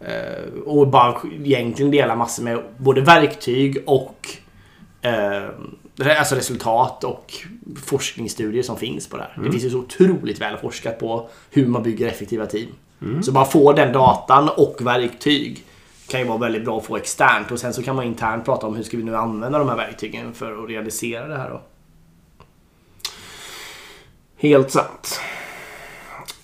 Eh, 0.00 0.62
och 0.66 0.88
bara 0.88 1.14
egentligen 1.44 1.90
dela 1.90 2.16
massor 2.16 2.42
med 2.42 2.58
både 2.76 3.00
verktyg 3.00 3.82
och 3.86 4.16
eh, 5.02 5.48
alltså 6.06 6.34
resultat 6.34 7.04
och 7.04 7.32
forskningsstudier 7.84 8.62
som 8.62 8.76
finns 8.76 9.08
på 9.08 9.16
det 9.16 9.22
här. 9.22 9.42
Det 9.44 9.50
finns 9.50 9.64
ju 9.64 9.70
så 9.70 9.78
otroligt 9.78 10.40
väl 10.40 10.56
forskat 10.56 10.98
på 10.98 11.28
hur 11.50 11.66
man 11.66 11.82
bygger 11.82 12.06
effektiva 12.06 12.46
team. 12.46 12.68
Så 13.22 13.32
bara 13.32 13.44
få 13.44 13.72
den 13.72 13.92
datan 13.92 14.48
och 14.48 14.76
verktyg 14.80 15.64
kan 16.08 16.20
ju 16.20 16.26
vara 16.26 16.38
väldigt 16.38 16.64
bra 16.64 16.78
att 16.78 16.84
få 16.84 16.96
externt 16.96 17.50
och 17.50 17.58
sen 17.58 17.74
så 17.74 17.82
kan 17.82 17.96
man 17.96 18.04
internt 18.04 18.44
prata 18.44 18.66
om 18.66 18.76
hur 18.76 18.82
ska 18.82 18.96
vi 18.96 19.02
nu 19.02 19.16
använda 19.16 19.58
de 19.58 19.68
här 19.68 19.76
verktygen 19.76 20.34
för 20.34 20.62
att 20.62 20.68
realisera 20.68 21.28
det 21.28 21.36
här 21.36 21.50
då. 21.50 21.60
Helt 24.36 24.70
sant. 24.70 25.20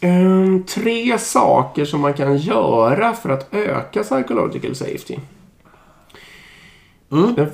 Ehm, 0.00 0.64
tre 0.64 1.18
saker 1.18 1.84
som 1.84 2.00
man 2.00 2.14
kan 2.14 2.36
göra 2.36 3.14
för 3.14 3.28
att 3.28 3.55
öka 3.55 4.02
psychological 4.02 4.74
safety. 4.74 5.16
Mm. 7.12 7.34
Den 7.34 7.50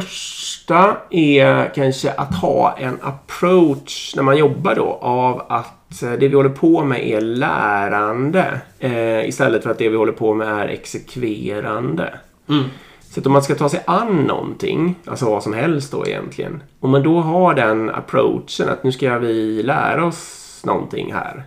första 0.00 0.96
är 1.10 1.74
kanske 1.74 2.12
att 2.12 2.34
ha 2.34 2.76
en 2.78 2.98
approach 3.02 4.12
när 4.16 4.22
man 4.22 4.36
jobbar 4.36 4.74
då 4.74 4.98
av 5.00 5.42
att 5.48 6.02
eh, 6.02 6.12
det 6.12 6.28
vi 6.28 6.36
håller 6.36 6.50
på 6.50 6.84
med 6.84 7.08
är 7.08 7.20
lärande 7.20 8.60
eh, 8.78 9.28
istället 9.28 9.62
för 9.62 9.70
att 9.70 9.78
det 9.78 9.88
vi 9.88 9.96
håller 9.96 10.12
på 10.12 10.34
med 10.34 10.48
är 10.48 10.68
exekverande. 10.68 12.14
Mm. 12.48 12.64
Så 13.00 13.20
att 13.20 13.26
om 13.26 13.32
man 13.32 13.42
ska 13.42 13.54
ta 13.54 13.68
sig 13.68 13.82
an 13.86 14.16
någonting, 14.22 14.94
alltså 15.04 15.26
vad 15.26 15.42
som 15.42 15.52
helst 15.52 15.92
då 15.92 16.06
egentligen. 16.06 16.62
Om 16.80 16.90
man 16.90 17.02
då 17.02 17.20
har 17.20 17.54
den 17.54 17.90
approachen 17.90 18.68
att 18.68 18.84
nu 18.84 18.92
ska 18.92 19.18
vi 19.18 19.62
lära 19.62 20.04
oss 20.04 20.62
någonting 20.64 21.12
här. 21.12 21.44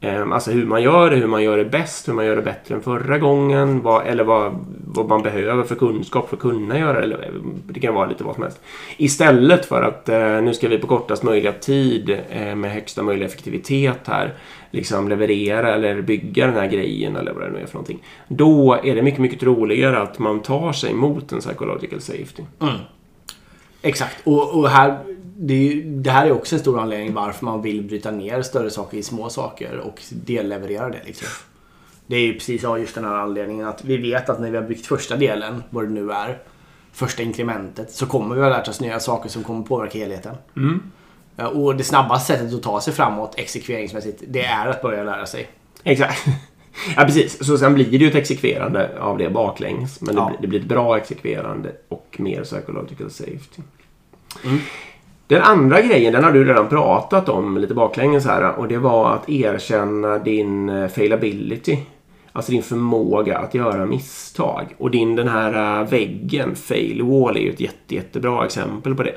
Ehm, 0.00 0.32
Alltså 0.32 0.50
hur 0.50 0.66
man 0.66 0.82
gör 0.82 1.10
det, 1.10 1.16
hur 1.16 1.26
man 1.26 1.42
gör 1.42 1.56
det 1.56 1.64
bäst, 1.64 2.08
hur 2.08 2.12
man 2.12 2.26
gör 2.26 2.36
det 2.36 2.42
bättre 2.42 2.74
än 2.74 2.82
förra 2.82 3.18
gången. 3.18 3.82
Vad, 3.82 4.06
eller 4.06 4.24
vad, 4.24 4.66
vad 4.86 5.08
man 5.08 5.22
behöver 5.22 5.62
för 5.62 5.74
kunskap 5.74 6.28
för 6.28 6.36
att 6.36 6.42
kunna 6.42 6.78
göra 6.78 6.92
det. 6.98 7.02
Eller, 7.02 7.22
eh, 7.22 7.30
det 7.68 7.80
kan 7.80 7.94
vara 7.94 8.06
lite 8.06 8.24
vad 8.24 8.34
som 8.34 8.42
helst. 8.42 8.60
Istället 8.96 9.66
för 9.66 9.82
att 9.82 10.08
eh, 10.08 10.42
nu 10.42 10.54
ska 10.54 10.68
vi 10.68 10.78
på 10.78 10.86
kortast 10.86 11.22
möjliga 11.22 11.52
tid 11.52 12.18
eh, 12.30 12.54
med 12.54 12.72
högsta 12.72 13.02
möjliga 13.02 13.28
effektivitet 13.28 14.00
här 14.04 14.34
liksom 14.70 15.08
leverera 15.08 15.74
eller 15.74 16.00
bygga 16.02 16.46
den 16.46 16.54
här 16.56 16.66
grejen 16.66 17.16
eller 17.16 17.32
vad 17.32 17.42
det 17.42 17.50
nu 17.50 17.58
är 17.58 17.66
för 17.66 17.74
någonting. 17.74 17.98
Då 18.28 18.78
är 18.84 18.94
det 18.94 19.02
mycket, 19.02 19.20
mycket 19.20 19.42
roligare 19.42 19.98
att 19.98 20.18
man 20.18 20.40
tar 20.40 20.72
sig 20.72 20.94
mot 20.94 21.32
en 21.32 21.40
psychological 21.40 22.00
safety. 22.00 22.42
Exakt. 23.82 24.16
Och, 24.24 24.58
och 24.58 24.68
här, 24.68 24.98
det, 25.38 25.54
ju- 25.54 25.82
det 26.00 26.10
här 26.10 26.26
är 26.26 26.32
också 26.32 26.54
en 26.56 26.60
stor 26.60 26.80
anledning 26.80 27.14
varför 27.14 27.44
man 27.44 27.62
vill 27.62 27.82
bryta 27.82 28.10
ner 28.10 28.42
större 28.42 28.70
saker 28.70 28.98
i 28.98 29.02
små 29.02 29.30
saker 29.30 29.78
och 29.78 30.02
delleverera 30.10 30.88
det. 30.88 31.00
Liksom. 31.04 31.28
Det 32.06 32.16
är 32.16 32.20
ju 32.20 32.32
precis 32.34 32.64
av 32.64 32.78
just 32.80 32.94
den 32.94 33.04
här 33.04 33.14
anledningen 33.14 33.66
att 33.66 33.84
vi 33.84 33.96
vet 33.96 34.28
att 34.28 34.40
när 34.40 34.50
vi 34.50 34.56
har 34.56 34.64
byggt 34.64 34.86
första 34.86 35.16
delen, 35.16 35.62
vad 35.70 35.84
det 35.84 35.90
nu 35.90 36.12
är, 36.12 36.38
första 36.92 37.22
inkrementet, 37.22 37.90
så 37.90 38.06
kommer 38.06 38.34
vi 38.34 38.42
ha 38.42 38.48
lärt 38.48 38.68
oss 38.68 38.80
nya 38.80 39.00
saker 39.00 39.28
som 39.28 39.44
kommer 39.44 39.62
påverka 39.62 39.98
helheten. 39.98 40.34
Ja, 41.36 41.48
Och 41.48 41.76
det 41.76 41.84
snabbaste 41.84 42.32
sättet 42.32 42.54
att 42.54 42.62
ta 42.62 42.80
sig 42.80 42.92
framåt 42.92 43.34
exekveringsmässigt, 43.36 44.22
det 44.28 44.42
är 44.44 44.66
att 44.66 44.82
börja 44.82 45.04
lära 45.04 45.26
sig. 45.26 45.48
Exakt. 45.84 46.26
Ja, 46.96 47.04
precis. 47.04 47.46
Så 47.46 47.58
sen 47.58 47.74
blir 47.74 47.90
det 47.90 47.96
ju 47.96 48.08
ett 48.08 48.14
exekverande 48.14 48.98
av 49.00 49.18
det 49.18 49.30
baklänges. 49.30 50.00
Men 50.00 50.14
det, 50.14 50.20
Ja. 50.20 50.28
blir, 50.28 50.38
det 50.40 50.46
blir 50.46 50.60
ett 50.60 50.66
bra 50.66 50.96
exekverande 50.96 51.72
och 51.88 52.16
mer 52.18 52.44
psychological 52.44 53.10
safety. 53.10 53.62
Mm. 54.44 54.58
Den 55.28 55.42
andra 55.42 55.80
grejen, 55.80 56.12
den 56.12 56.24
har 56.24 56.32
du 56.32 56.44
redan 56.44 56.68
pratat 56.68 57.28
om 57.28 57.58
lite 57.58 57.74
baklänges 57.74 58.26
här. 58.26 58.58
Och 58.58 58.68
det 58.68 58.78
var 58.78 59.14
att 59.14 59.28
erkänna 59.28 60.18
din 60.18 60.68
eh, 60.68 60.88
failability. 60.88 61.78
Alltså 62.32 62.52
din 62.52 62.62
förmåga 62.62 63.38
att 63.38 63.54
göra 63.54 63.86
misstag. 63.86 64.74
Och 64.78 64.90
din 64.90 65.16
den 65.16 65.28
här 65.28 65.80
eh, 65.80 65.88
väggen, 65.88 66.56
fail 66.56 67.02
wall, 67.02 67.36
är 67.36 67.40
ju 67.40 67.50
ett 67.50 67.60
jätte, 67.60 67.94
jättebra 67.94 68.44
exempel 68.44 68.94
på 68.94 69.02
det. 69.02 69.14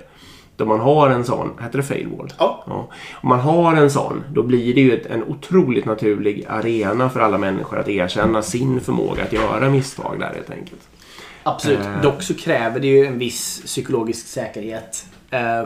Då 0.55 0.65
man 0.65 0.79
har 0.79 1.09
en 1.09 1.25
sån, 1.25 1.49
heter 1.61 1.77
det 1.77 1.83
fail 1.83 2.07
wall? 2.17 2.33
Ja. 2.39 2.63
Ja. 2.67 2.89
Om 3.13 3.29
man 3.29 3.39
har 3.39 3.75
en 3.75 3.91
sån, 3.91 4.23
då 4.33 4.43
blir 4.43 4.75
det 4.75 4.81
ju 4.81 4.93
ett, 4.93 5.05
en 5.05 5.23
otroligt 5.23 5.85
naturlig 5.85 6.45
arena 6.49 7.09
för 7.09 7.19
alla 7.19 7.37
människor 7.37 7.79
att 7.79 7.87
erkänna 7.87 8.41
sin 8.41 8.79
förmåga 8.79 9.23
att 9.23 9.33
göra 9.33 9.69
misstag 9.69 10.19
där 10.19 10.33
helt 10.33 10.51
enkelt. 10.51 10.81
Absolut. 11.43 11.79
Eh. 11.79 12.01
Dock 12.01 12.21
så 12.21 12.33
kräver 12.33 12.79
det 12.79 12.87
ju 12.87 13.05
en 13.05 13.19
viss 13.19 13.61
psykologisk 13.65 14.27
säkerhet 14.27 15.05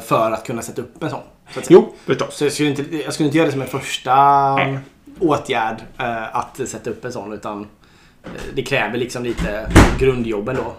för 0.01 0.31
att 0.31 0.45
kunna 0.45 0.61
sätta 0.61 0.81
upp 0.81 1.03
en 1.03 1.09
sån. 1.09 1.21
Så. 1.51 1.61
Jo, 1.69 1.93
förstås. 2.05 2.35
Så 2.35 2.45
jag 2.45 2.53
skulle, 2.53 2.69
inte, 2.69 2.97
jag 2.97 3.13
skulle 3.13 3.27
inte 3.27 3.37
göra 3.37 3.45
det 3.45 3.51
som 3.51 3.61
en 3.61 3.67
första 3.67 4.15
Nej. 4.55 4.79
åtgärd 5.19 5.81
eh, 5.99 6.35
att 6.35 6.59
sätta 6.67 6.89
upp 6.89 7.05
en 7.05 7.11
sån 7.11 7.33
utan 7.33 7.67
eh, 8.23 8.29
det 8.55 8.63
kräver 8.63 8.97
liksom 8.97 9.23
lite 9.23 9.69
grundjobb 9.99 10.49
ändå. 10.49 10.73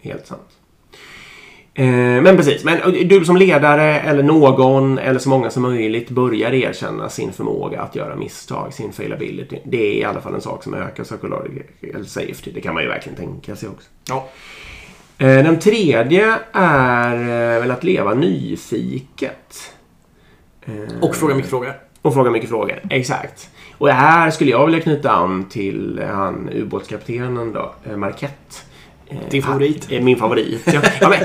Helt 0.00 0.26
sant. 0.26 0.48
Eh, 1.74 1.86
men 2.22 2.36
precis, 2.36 2.64
men 2.64 3.08
du 3.08 3.24
som 3.24 3.36
ledare 3.36 4.00
eller 4.00 4.22
någon 4.22 4.98
eller 4.98 5.18
så 5.18 5.28
många 5.28 5.50
som 5.50 5.62
möjligt 5.62 6.10
börjar 6.10 6.54
erkänna 6.54 7.08
sin 7.08 7.32
förmåga 7.32 7.82
att 7.82 7.96
göra 7.96 8.16
misstag, 8.16 8.74
sin 8.74 8.92
failability. 8.92 9.58
Det 9.64 9.82
är 9.82 9.94
i 9.94 10.04
alla 10.04 10.20
fall 10.20 10.34
en 10.34 10.40
sak 10.40 10.64
som 10.64 10.74
ökar 10.74 11.04
psychological 11.04 12.06
safety. 12.06 12.52
Det 12.54 12.60
kan 12.60 12.74
man 12.74 12.82
ju 12.82 12.88
verkligen 12.88 13.18
tänka 13.18 13.56
sig 13.56 13.68
också. 13.68 13.88
Ja. 14.08 14.28
Eh, 15.20 15.44
Den 15.44 15.58
tredje 15.58 16.34
är 16.52 17.14
eh, 17.14 17.60
väl 17.60 17.70
att 17.70 17.84
leva 17.84 18.14
nyfiket. 18.14 19.72
Eh, 20.66 20.72
Och 21.00 21.16
fråga 21.16 21.34
mycket 21.34 21.50
frågor. 21.50 21.72
Och 22.02 22.14
fråga 22.14 22.30
mycket 22.30 22.48
frågor. 22.48 22.80
Exakt. 22.90 23.50
Och 23.78 23.88
här 23.88 24.30
skulle 24.30 24.50
jag 24.50 24.66
vilja 24.66 24.80
knyta 24.80 25.10
an 25.10 25.44
till 25.48 26.02
han 26.12 26.48
ubåtskaptenen 26.52 27.52
då, 27.52 27.74
Marquette. 27.96 28.56
Din 29.30 29.42
favorit? 29.42 29.92
är 29.92 30.00
min 30.00 30.16
favorit. 30.16 30.62
Ja, 30.66 30.80
ja, 31.00 31.08
men, 31.08 31.18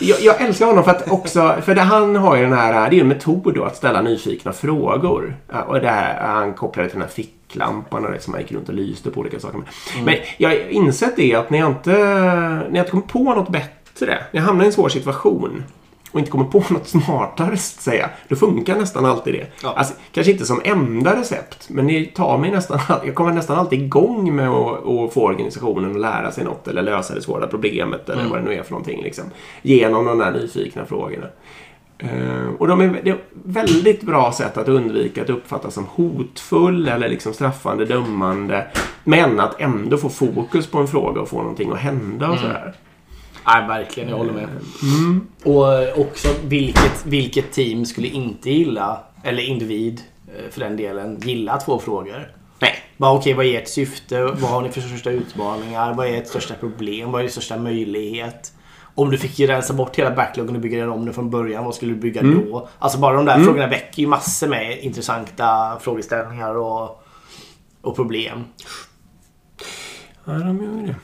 jag, 0.00 0.20
jag 0.20 0.40
älskar 0.40 0.66
honom 0.66 0.84
för 0.84 0.90
att 0.90 1.10
också, 1.10 1.56
för 1.62 1.74
det, 1.74 1.80
han 1.80 2.16
har 2.16 2.36
ju 2.36 2.42
den 2.42 2.52
här, 2.52 2.72
det 2.72 2.96
är 2.96 2.96
ju 2.96 3.00
en 3.00 3.08
metod 3.08 3.54
då 3.54 3.64
att 3.64 3.76
ställa 3.76 4.02
nyfikna 4.02 4.52
frågor. 4.52 5.36
Och 5.66 5.80
det 5.80 5.88
här, 5.88 6.26
han 6.26 6.54
kopplar 6.54 6.84
det 6.84 6.90
till 6.90 6.98
den 6.98 7.08
här 7.08 7.14
ficklampan 7.14 7.43
det 7.54 8.20
som 8.20 8.32
man 8.32 8.40
gick 8.40 8.52
runt 8.52 8.68
och 8.68 8.74
lyste 8.74 9.10
på 9.10 9.20
olika 9.20 9.40
saker 9.40 9.58
med. 9.58 9.66
Men 10.04 10.14
jag 10.38 10.48
har 10.48 10.56
insett 10.56 11.16
det 11.16 11.34
att 11.34 11.50
när 11.50 11.58
jag 11.58 11.70
inte, 11.70 11.90
när 11.90 12.76
jag 12.76 12.78
inte 12.78 12.90
kommer 12.90 13.06
på 13.06 13.34
något 13.34 13.48
bättre, 13.48 14.06
när 14.32 14.40
jag 14.40 14.42
hamnar 14.42 14.64
i 14.64 14.66
en 14.66 14.72
svår 14.72 14.88
situation 14.88 15.64
och 16.14 16.18
inte 16.18 16.30
kommer 16.30 16.44
på 16.44 16.64
något 16.70 16.88
smartare, 16.88 17.56
säga, 17.56 18.10
då 18.28 18.36
funkar 18.36 18.76
nästan 18.76 19.04
alltid 19.04 19.34
det. 19.34 19.46
Ja. 19.62 19.74
Alltså, 19.76 19.94
kanske 20.12 20.32
inte 20.32 20.46
som 20.46 20.60
enda 20.64 21.20
recept, 21.20 21.68
men 21.68 21.86
det 21.86 22.04
tar 22.04 22.38
mig 22.38 22.50
nästan, 22.50 22.80
jag 23.04 23.14
kommer 23.14 23.32
nästan 23.32 23.58
alltid 23.58 23.82
igång 23.82 24.36
med 24.36 24.48
att, 24.48 24.86
att 24.86 25.12
få 25.12 25.22
organisationen 25.22 25.90
att 25.90 26.00
lära 26.00 26.32
sig 26.32 26.44
något 26.44 26.68
eller 26.68 26.82
lösa 26.82 27.14
det 27.14 27.22
svåra 27.22 27.46
problemet 27.46 28.08
eller 28.08 28.28
vad 28.28 28.38
det 28.38 28.44
nu 28.44 28.54
är 28.54 28.62
för 28.62 28.70
någonting. 28.70 29.02
Liksom, 29.02 29.24
genom 29.62 30.04
de 30.04 30.18
där 30.18 30.32
nyfikna 30.32 30.84
frågorna. 30.84 31.26
Eh, 31.98 32.48
och 32.58 32.68
de 32.68 32.80
är, 32.80 33.00
det 33.04 33.10
är 33.10 33.18
väldigt 33.32 34.02
bra 34.02 34.32
sätt 34.32 34.56
att 34.56 34.68
undvika 34.68 35.22
att 35.22 35.30
uppfattas 35.30 35.74
som 35.74 35.86
hotfull 35.86 36.88
eller 36.88 37.08
liksom 37.08 37.34
straffande, 37.34 37.84
dömande. 37.84 38.66
Men 39.04 39.40
att 39.40 39.60
ändå 39.60 39.96
få 39.96 40.08
fokus 40.08 40.66
på 40.66 40.78
en 40.78 40.88
fråga 40.88 41.20
och 41.20 41.28
få 41.28 41.36
någonting 41.36 41.72
att 41.72 41.78
hända 41.78 42.30
och 42.30 42.38
sådär. 42.38 42.74
Nej, 43.46 43.68
verkligen. 43.68 44.08
Jag 44.08 44.16
håller 44.16 44.32
med. 44.32 44.48
Och 45.44 46.00
också 46.00 46.28
vilket, 46.44 47.06
vilket 47.06 47.52
team 47.52 47.84
skulle 47.84 48.08
inte 48.08 48.50
gilla, 48.50 49.00
eller 49.22 49.42
individ 49.42 50.00
eh, 50.28 50.50
för 50.50 50.60
den 50.60 50.76
delen, 50.76 51.20
gilla 51.20 51.52
att 51.52 51.64
få 51.64 51.78
frågor? 51.78 52.28
Nej. 52.58 52.74
Bara 52.96 53.12
okej, 53.12 53.34
vad 53.34 53.46
är 53.46 53.58
ert 53.58 53.68
syfte? 53.68 54.22
Vad 54.22 54.50
har 54.50 54.62
ni 54.62 54.68
för 54.68 54.80
största 54.80 55.10
utmaningar? 55.10 55.94
Vad 55.94 56.06
är 56.06 56.18
ert 56.18 56.28
största 56.28 56.54
problem? 56.54 57.12
Vad 57.12 57.20
är 57.20 57.24
er 57.24 57.28
största 57.28 57.56
möjlighet? 57.56 58.52
Om 58.94 59.10
du 59.10 59.18
fick 59.18 59.40
rensa 59.40 59.74
bort 59.74 59.96
hela 59.96 60.10
backloggen 60.10 60.54
och 60.54 60.60
bygga 60.60 60.78
den 60.78 60.90
om 60.90 61.04
den 61.04 61.14
från 61.14 61.30
början, 61.30 61.64
vad 61.64 61.74
skulle 61.74 61.92
du 61.92 62.00
bygga 62.00 62.22
då? 62.22 62.68
Alltså 62.78 62.98
bara 62.98 63.16
de 63.16 63.24
där 63.24 63.44
frågorna 63.44 63.66
väcker 63.66 64.02
ju 64.02 64.08
massor 64.08 64.48
med 64.48 64.78
intressanta 64.78 65.78
frågeställningar 65.80 66.54
och, 66.54 67.02
och 67.80 67.96
problem. 67.96 68.44
Ja, 70.24 70.32
de 70.32 70.62
gör 70.62 70.86
det. 70.86 70.94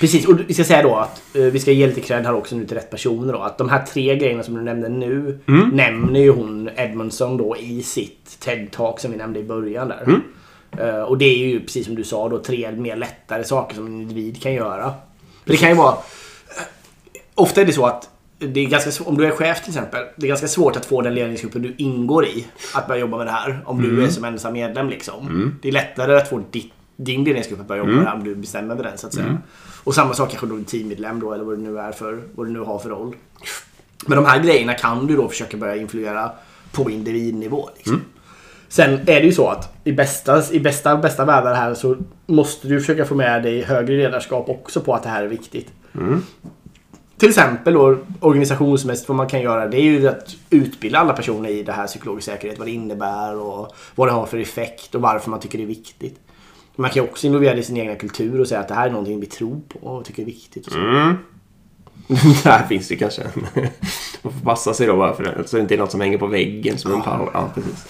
Precis, 0.00 0.26
och 0.26 0.38
vi 0.46 0.54
ska 0.54 0.64
säga 0.64 0.82
då 0.82 0.94
att 0.94 1.36
eh, 1.36 1.42
vi 1.42 1.60
ska 1.60 1.72
ge 1.72 1.86
lite 1.86 2.00
cred 2.00 2.26
här 2.26 2.34
också 2.34 2.56
nu 2.56 2.66
till 2.66 2.76
rätt 2.76 2.90
personer 2.90 3.32
då. 3.32 3.38
Att 3.38 3.58
de 3.58 3.68
här 3.68 3.82
tre 3.82 4.16
grejerna 4.16 4.42
som 4.42 4.54
du 4.54 4.62
nämnde 4.62 4.88
nu 4.88 5.38
nämner 5.72 6.20
ju 6.20 6.30
hon 6.30 6.70
Edmondson 6.76 7.36
då 7.36 7.56
i 7.56 7.82
sitt 7.82 8.38
TED-talk 8.44 8.98
som 8.98 9.10
vi 9.10 9.16
nämnde 9.16 9.40
i 9.40 9.44
början 9.44 9.88
där. 9.88 10.20
Eh, 10.78 11.02
och 11.02 11.18
det 11.18 11.24
är 11.24 11.46
ju 11.46 11.60
precis 11.60 11.86
som 11.86 11.94
du 11.94 12.04
sa 12.04 12.28
då 12.28 12.38
tre 12.38 12.72
mer 12.72 12.96
lättare 12.96 13.44
saker 13.44 13.74
som 13.74 13.86
en 13.86 14.00
individ 14.00 14.42
kan 14.42 14.52
göra. 14.54 14.94
För 15.44 15.50
det 15.50 15.56
kan 15.56 15.68
ju 15.68 15.74
vara... 15.74 15.96
Ofta 17.36 17.60
är 17.60 17.64
det 17.64 17.72
så 17.72 17.86
att 17.86 18.10
det 18.38 18.60
är 18.60 18.68
ganska 18.68 19.04
om 19.04 19.16
du 19.16 19.26
är 19.26 19.30
chef 19.30 19.60
till 19.60 19.70
exempel. 19.70 20.04
Det 20.16 20.26
är 20.26 20.28
ganska 20.28 20.48
svårt 20.48 20.76
att 20.76 20.86
få 20.86 21.02
den 21.02 21.14
ledningsgruppen 21.14 21.62
du 21.62 21.74
ingår 21.78 22.24
i 22.26 22.46
att 22.74 22.86
börja 22.88 23.00
jobba 23.00 23.16
med 23.16 23.26
det 23.26 23.30
här. 23.30 23.60
Om 23.64 23.82
du 23.82 24.04
är 24.04 24.08
som 24.08 24.24
ensam 24.24 24.52
medlem 24.52 24.88
liksom. 24.88 25.26
Det 25.62 25.68
är 25.68 25.72
lättare 25.72 26.16
att 26.16 26.28
få 26.28 26.42
ditt, 26.50 26.72
din 26.96 27.24
ledningsgrupp 27.24 27.60
att 27.60 27.68
börja 27.68 27.78
jobba 27.78 27.92
med 27.92 28.04
det 28.04 28.08
här 28.08 28.16
om 28.16 28.24
du 28.24 28.34
bestämmer 28.34 28.74
med 28.74 28.84
den 28.84 28.98
så 28.98 29.06
att 29.06 29.14
säga. 29.14 29.38
Och 29.84 29.94
samma 29.94 30.14
sak 30.14 30.30
kanske 30.30 30.46
då 30.46 30.58
teammedlem 30.66 31.20
då 31.20 31.32
eller 31.32 31.44
vad 31.44 31.58
det 31.58 31.62
nu 31.62 31.78
är 31.78 31.92
för, 31.92 32.22
vad 32.34 32.46
du 32.46 32.52
nu 32.52 32.60
har 32.60 32.78
för 32.78 32.88
roll. 32.88 33.14
Men 34.06 34.16
de 34.16 34.24
här 34.24 34.38
grejerna 34.38 34.74
kan 34.74 35.06
du 35.06 35.16
då 35.16 35.28
försöka 35.28 35.56
börja 35.56 35.76
influera 35.76 36.30
på 36.72 36.90
individnivå. 36.90 37.70
Liksom. 37.76 38.00
Sen 38.68 38.92
är 38.92 39.04
det 39.04 39.26
ju 39.26 39.32
så 39.32 39.48
att 39.48 39.74
i 39.84 39.92
bästa, 39.92 40.42
i 40.52 40.60
bästa, 40.60 40.96
bästa 40.96 41.24
världar 41.24 41.54
här 41.54 41.74
så 41.74 41.96
måste 42.26 42.68
du 42.68 42.80
försöka 42.80 43.04
få 43.04 43.14
med 43.14 43.42
dig 43.42 43.62
högre 43.62 43.96
ledarskap 43.96 44.48
också 44.48 44.80
på 44.80 44.94
att 44.94 45.02
det 45.02 45.08
här 45.08 45.22
är 45.22 45.28
viktigt. 45.28 45.72
Till 47.18 47.28
exempel 47.28 47.74
då 47.74 47.98
organisationsmässigt 48.20 49.08
vad 49.08 49.16
man 49.16 49.28
kan 49.28 49.40
göra 49.40 49.68
det 49.68 49.76
är 49.76 49.82
ju 49.82 50.08
att 50.08 50.36
utbilda 50.50 50.98
alla 50.98 51.12
personer 51.12 51.48
i 51.48 51.62
det 51.62 51.72
här 51.72 51.86
psykologisk 51.86 52.26
säkerhet. 52.26 52.58
Vad 52.58 52.68
det 52.68 52.72
innebär 52.72 53.36
och 53.36 53.74
vad 53.94 54.08
det 54.08 54.12
har 54.12 54.26
för 54.26 54.38
effekt 54.38 54.94
och 54.94 55.00
varför 55.00 55.30
man 55.30 55.40
tycker 55.40 55.58
det 55.58 55.64
är 55.64 55.68
viktigt. 55.68 56.20
Man 56.76 56.90
kan 56.90 57.02
ju 57.02 57.08
också 57.08 57.26
involvera 57.26 57.54
det 57.54 57.60
i 57.60 57.64
sin 57.64 57.76
egen 57.76 57.96
kultur 57.96 58.40
och 58.40 58.48
säga 58.48 58.60
att 58.60 58.68
det 58.68 58.74
här 58.74 58.86
är 58.86 58.90
någonting 58.90 59.20
vi 59.20 59.26
tror 59.26 59.60
på 59.68 59.78
och 59.78 60.04
tycker 60.04 60.22
är 60.22 60.26
viktigt. 60.26 60.66
Och 60.66 60.72
så. 60.72 60.78
Där 62.44 62.66
finns 62.68 62.88
det 62.88 62.96
kanske. 62.96 63.22
Man 64.22 64.32
får 64.32 64.40
passa 64.44 64.74
sig 64.74 64.86
då 64.86 64.96
bara 64.96 65.14
för 65.14 65.22
det. 65.22 65.48
Så 65.48 65.56
det 65.56 65.62
inte 65.62 65.74
är 65.74 65.78
något 65.78 65.90
som 65.90 66.00
hänger 66.00 66.18
på 66.18 66.26
väggen 66.26 66.78
som 66.78 66.92
en 66.92 67.02
power. 67.02 67.30
Ja, 67.34 67.50
precis. 67.54 67.86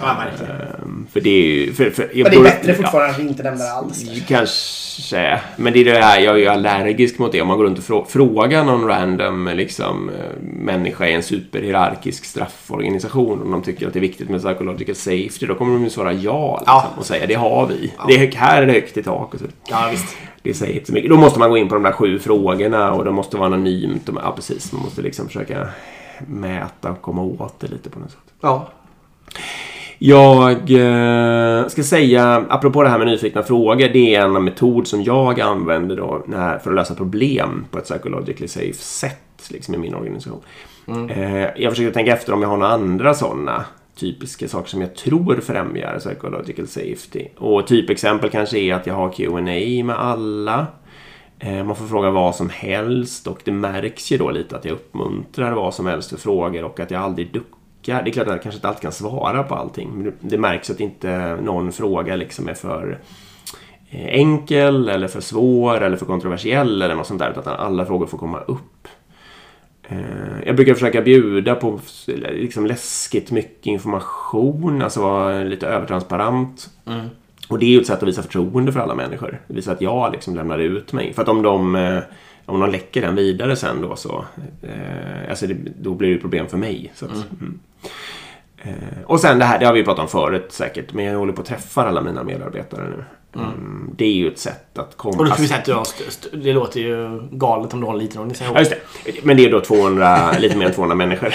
Ja, 0.00 0.16
verkligen. 0.24 0.56
Ehm, 0.60 1.06
För 1.12 1.20
det 1.20 1.30
är 1.30 1.42
ju... 1.44 1.72
För, 1.72 1.90
för, 1.90 2.10
Men 2.14 2.24
det 2.30 2.36
är 2.36 2.42
bättre 2.42 2.74
fortfarande 2.74 3.10
att 3.10 3.18
vi 3.18 3.28
inte 3.28 3.42
nämner 3.42 3.64
det 3.64 3.72
alls. 3.72 4.02
Ja, 4.04 4.22
kanske. 4.28 5.40
Men 5.56 5.72
det 5.72 5.80
är 5.80 5.84
det 5.84 6.00
här, 6.00 6.20
jag 6.20 6.34
är 6.34 6.38
ju 6.38 6.46
allergisk 6.46 7.18
mot 7.18 7.32
det. 7.32 7.42
Om 7.42 7.48
man 7.48 7.56
går 7.58 7.64
runt 7.64 7.78
och 7.78 7.84
frå- 7.84 8.04
frågar 8.04 8.64
någon 8.64 8.86
random 8.86 9.50
liksom, 9.54 10.08
eh, 10.10 10.42
människa 10.42 11.06
i 11.06 11.14
en 11.14 11.22
superhierarkisk 11.22 12.24
strafforganisation 12.24 13.42
om 13.42 13.50
de 13.50 13.62
tycker 13.62 13.86
att 13.86 13.92
det 13.92 13.98
är 13.98 14.00
viktigt 14.00 14.28
med 14.30 14.40
psychological 14.42 14.94
safety, 14.94 15.46
då 15.46 15.54
kommer 15.54 15.72
de 15.74 15.84
ju 15.84 15.90
svara 15.90 16.12
ja, 16.12 16.56
liksom, 16.58 16.74
Ja. 16.74 16.88
och 16.98 17.06
säga 17.06 17.26
det 17.26 17.34
har 17.34 17.66
vi. 17.66 17.92
Det 18.08 18.14
är, 18.14 18.32
här 18.36 18.62
är 18.62 18.66
det 18.66 18.72
högt 18.72 18.96
i 18.96 19.02
tak. 19.02 19.34
Och 19.34 19.40
så. 19.40 19.46
Ja, 19.68 19.88
visst. 19.90 20.16
Det 20.42 20.54
säger 20.54 20.74
inte 20.74 20.86
så 20.86 20.92
mycket. 20.92 21.10
Då 21.10 21.16
måste 21.16 21.38
man 21.38 21.50
gå 21.50 21.56
in 21.58 21.68
på 21.68 21.74
de 21.74 21.82
där 21.84 21.92
sju 21.92 22.18
frågorna 22.18 22.92
och 22.92 23.04
det 23.04 23.10
måste 23.10 23.36
vara 23.36 23.46
anonymt. 23.46 24.08
Och, 24.08 24.14
ja, 24.24 24.32
precis. 24.36 24.72
Man 24.72 24.82
måste 24.82 25.02
liksom 25.02 25.26
försöka 25.26 25.68
mäta 26.26 26.90
och 26.90 27.02
komma 27.02 27.22
åt 27.22 27.60
det 27.60 27.68
lite 27.68 27.90
på 27.90 27.98
något 27.98 28.10
sätt. 28.10 28.20
Ja. 28.40 28.68
Jag 30.02 30.70
eh, 30.70 31.66
ska 31.68 31.82
säga, 31.82 32.44
apropå 32.48 32.82
det 32.82 32.88
här 32.88 32.98
med 32.98 33.06
nyfikna 33.06 33.42
frågor, 33.42 33.88
det 33.92 34.14
är 34.14 34.20
en 34.20 34.44
metod 34.44 34.86
som 34.86 35.02
jag 35.02 35.40
använder 35.40 35.96
då 35.96 36.24
när, 36.26 36.58
för 36.58 36.70
att 36.70 36.76
lösa 36.76 36.94
problem 36.94 37.64
på 37.70 37.78
ett 37.78 37.84
psychologically 37.84 38.48
safe 38.48 38.72
sätt 38.82 39.48
liksom, 39.50 39.74
i 39.74 39.78
min 39.78 39.94
organisation. 39.94 40.40
Eh, 41.10 41.46
jag 41.56 41.72
försöker 41.72 41.90
tänka 41.90 42.12
efter 42.12 42.32
om 42.32 42.42
jag 42.42 42.48
har 42.48 42.56
några 42.56 42.72
andra 42.72 43.14
sådana 43.14 43.64
typiska 43.96 44.48
saker 44.48 44.68
som 44.68 44.80
jag 44.80 44.94
tror 44.94 45.40
främjar 45.40 45.98
psychological 45.98 46.66
safety. 46.66 47.26
Och 47.36 47.66
typexempel 47.66 48.30
kanske 48.30 48.58
är 48.58 48.74
att 48.74 48.86
jag 48.86 48.94
har 48.94 49.12
Q&A 49.12 49.84
med 49.84 49.96
alla. 49.98 50.66
Eh, 51.38 51.64
Man 51.64 51.76
får 51.76 51.86
fråga 51.86 52.10
vad 52.10 52.34
som 52.36 52.48
helst 52.50 53.26
och 53.26 53.40
det 53.44 53.52
märks 53.52 54.12
ju 54.12 54.18
då 54.18 54.30
lite 54.30 54.56
att 54.56 54.64
jag 54.64 54.72
uppmuntrar 54.72 55.52
vad 55.52 55.74
som 55.74 55.86
helst 55.86 56.10
för 56.10 56.16
frågor 56.16 56.64
och 56.64 56.80
att 56.80 56.90
jag 56.90 57.02
aldrig 57.02 57.32
duckar. 57.32 57.59
Det 57.84 57.92
är 57.92 58.10
klart 58.10 58.26
att 58.26 58.32
jag 58.32 58.42
kanske 58.42 58.56
inte 58.58 58.68
alltid 58.68 58.82
kan 58.82 58.92
svara 58.92 59.42
på 59.42 59.54
allting 59.54 59.90
men 59.94 60.12
det- 60.20 60.38
märks 60.38 60.70
att 60.70 60.80
inte 60.80 61.36
någon 61.42 61.72
fråga 61.72 62.16
liksom 62.16 62.48
är 62.48 62.54
för 62.54 62.98
eh, 63.90 64.06
enkel 64.06 64.88
eller 64.88 65.08
för 65.08 65.20
svår 65.20 65.80
eller 65.80 65.96
för 65.96 66.06
kontroversiell 66.06 66.82
eller 66.82 66.94
något 66.94 67.06
sånt 67.06 67.20
där 67.20 67.30
utan 67.30 67.54
alla 67.56 67.86
frågor 67.86 68.06
får 68.06 68.18
komma 68.18 68.40
upp. 68.40 68.88
Eh, 69.88 69.98
Jag 70.46 70.56
brukar 70.56 70.74
försöka 70.74 71.02
bjuda 71.02 71.54
på 71.54 71.80
liksom 72.06 72.66
läskigt 72.66 73.30
mycket 73.30 73.66
information, 73.66 74.82
alltså 74.82 75.00
vara 75.02 75.42
lite 75.44 75.66
övertransparent. 75.66 76.70
Och 77.48 77.58
det 77.58 77.66
är 77.66 77.70
ju 77.70 77.80
ett 77.80 77.86
sätt 77.86 78.02
att 78.02 78.08
visa 78.08 78.22
förtroende 78.22 78.72
för 78.72 78.80
alla 78.80 78.94
människor. 78.94 79.40
Visa 79.46 79.72
att 79.72 79.80
jag 79.80 80.12
liksom 80.12 80.34
lämnar 80.36 80.58
ut 80.58 80.92
mig. 80.92 81.12
För 81.12 81.22
att 81.22 81.28
om 81.28 81.42
de, 81.42 81.74
eh, 81.76 81.98
om 82.46 82.60
de 82.60 82.70
läcker 82.70 83.00
den 83.02 83.14
vidare 83.16 83.56
sen 83.56 83.82
då 83.82 83.96
så... 83.96 84.24
Eh, 84.62 85.30
alltså 85.30 85.46
det, 85.46 85.56
då 85.80 85.94
blir 85.94 86.14
det 86.14 86.18
problem 86.20 86.46
för 86.48 86.56
mig. 86.56 86.92
Så 86.94 87.04
att, 87.04 87.10
mm. 87.40 87.58
Eh, 88.62 89.02
och 89.06 89.20
sen 89.20 89.38
det 89.38 89.44
här, 89.44 89.58
det 89.58 89.66
har 89.66 89.72
vi 89.72 89.84
pratat 89.84 90.02
om 90.02 90.08
förut 90.08 90.46
säkert. 90.50 90.92
Men 90.92 91.04
jag 91.04 91.18
håller 91.18 91.32
på 91.32 91.40
att 91.42 91.48
träffa 91.48 91.88
alla 91.88 92.00
mina 92.02 92.22
medarbetare 92.24 92.84
nu. 92.84 93.04
Mm. 93.40 93.90
Det 93.96 94.04
är 94.04 94.12
ju 94.12 94.28
ett 94.28 94.38
sätt 94.38 94.78
att 94.78 94.96
komma... 94.96 95.16
Och 95.18 95.24
då 95.24 95.30
alltså- 95.30 95.42
vi 95.42 95.48
säga 95.48 95.58
att 95.58 95.64
du 95.64 95.72
har 95.74 95.82
st- 95.82 96.04
st- 96.08 96.36
det 96.36 96.52
låter 96.52 96.80
ju 96.80 97.28
galet 97.32 97.74
om 97.74 97.80
du 97.80 97.86
har 97.86 97.92
en 97.92 97.98
liten 97.98 98.20
organisation. 98.20 98.54
Ja, 98.54 98.60
just 98.60 98.70
det. 99.04 99.12
Men 99.24 99.36
det 99.36 99.44
är 99.44 99.50
då 99.50 99.60
200, 99.60 100.32
lite 100.38 100.56
mer 100.56 100.66
än 100.66 100.72
200 100.72 100.94
människor. 100.96 101.34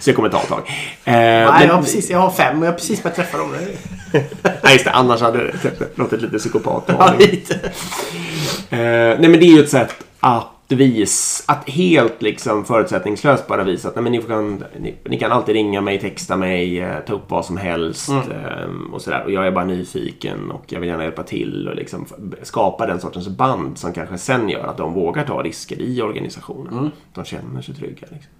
Så 0.00 0.10
det 0.10 0.12
kommer 0.14 0.28
ta 0.28 0.40
ett 0.42 0.48
tag. 0.48 0.58
Eh, 0.68 1.12
Nej, 1.14 1.46
men- 1.46 1.66
jag 1.66 1.74
har, 1.74 1.82
precis, 1.82 2.10
jag 2.10 2.18
har 2.18 2.30
fem 2.30 2.58
och 2.58 2.66
jag 2.66 2.72
har 2.72 2.78
precis 2.78 3.02
börjat 3.02 3.16
träffa 3.16 3.38
dem. 3.38 3.50
Nej, 4.62 4.72
just 4.72 4.84
det. 4.84 4.90
Annars 4.90 5.20
hade 5.20 5.38
det 5.46 5.78
låtit 5.98 6.22
lite 6.22 6.38
psykopat. 6.38 6.84
Ja, 6.86 7.14
lite. 7.18 7.54
Eh, 8.70 8.78
nej, 8.80 9.18
men 9.28 9.32
det 9.32 9.44
är 9.46 9.56
ju 9.56 9.62
ett 9.62 9.70
sätt 9.70 9.94
att 10.24 10.48
visa, 10.68 11.52
att 11.52 11.68
helt 11.68 12.22
liksom 12.22 12.64
förutsättningslöst 12.64 13.46
bara 13.46 13.64
visa 13.64 13.88
att 13.88 13.94
nej, 13.94 14.02
men 14.02 14.12
ni, 14.12 14.22
kan, 14.22 14.64
ni, 14.80 14.94
ni 15.04 15.18
kan 15.18 15.32
alltid 15.32 15.54
ringa 15.54 15.80
mig, 15.80 16.00
texta 16.00 16.36
mig, 16.36 16.80
eh, 16.80 16.98
ta 17.06 17.12
upp 17.12 17.30
vad 17.30 17.44
som 17.44 17.56
helst 17.56 18.08
eh, 18.08 18.92
och 18.92 19.02
sådär. 19.02 19.24
Och 19.24 19.32
jag 19.32 19.46
är 19.46 19.50
bara 19.50 19.64
nyfiken 19.64 20.50
och 20.50 20.64
jag 20.68 20.80
vill 20.80 20.88
gärna 20.88 21.04
hjälpa 21.04 21.22
till 21.22 21.68
och 21.68 21.76
liksom 21.76 22.06
skapa 22.42 22.86
den 22.86 23.00
sortens 23.00 23.28
band 23.28 23.78
som 23.78 23.92
kanske 23.92 24.18
sen 24.18 24.48
gör 24.48 24.66
att 24.66 24.76
de 24.76 24.92
vågar 24.92 25.24
ta 25.24 25.42
risker 25.42 25.80
i 25.80 26.02
organisationen. 26.02 26.90
De 27.14 27.24
känner 27.24 27.62
sig 27.62 27.74
trygga. 27.74 28.06
Liksom. 28.10 28.30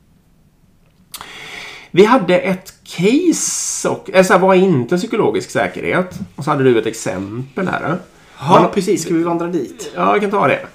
Vi 1.91 2.05
hade 2.05 2.39
ett 2.39 2.75
case 2.85 3.89
och, 3.89 4.11
alltså, 4.15 4.39
vad 4.39 4.57
är 4.57 4.61
inte 4.61 4.97
psykologisk 4.97 5.51
säkerhet? 5.51 6.19
Och 6.37 6.45
så 6.45 6.51
hade 6.51 6.65
du 6.65 6.79
ett 6.79 6.87
exempel 6.87 7.69
här. 7.69 7.97
Ja, 8.39 8.71
precis. 8.75 9.03
Ska 9.03 9.15
vi 9.15 9.23
vandra 9.23 9.47
dit? 9.47 9.93
Ja, 9.95 10.13
jag 10.13 10.21
kan 10.21 10.31
ta 10.31 10.49
det. 10.49 10.67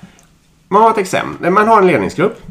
Man 0.67 0.81
har 0.81 0.91
ett 0.91 0.97
exempel. 0.97 1.51
Man 1.51 1.67
har 1.67 1.81
en 1.81 1.87
ledningsgrupp. 1.87 2.41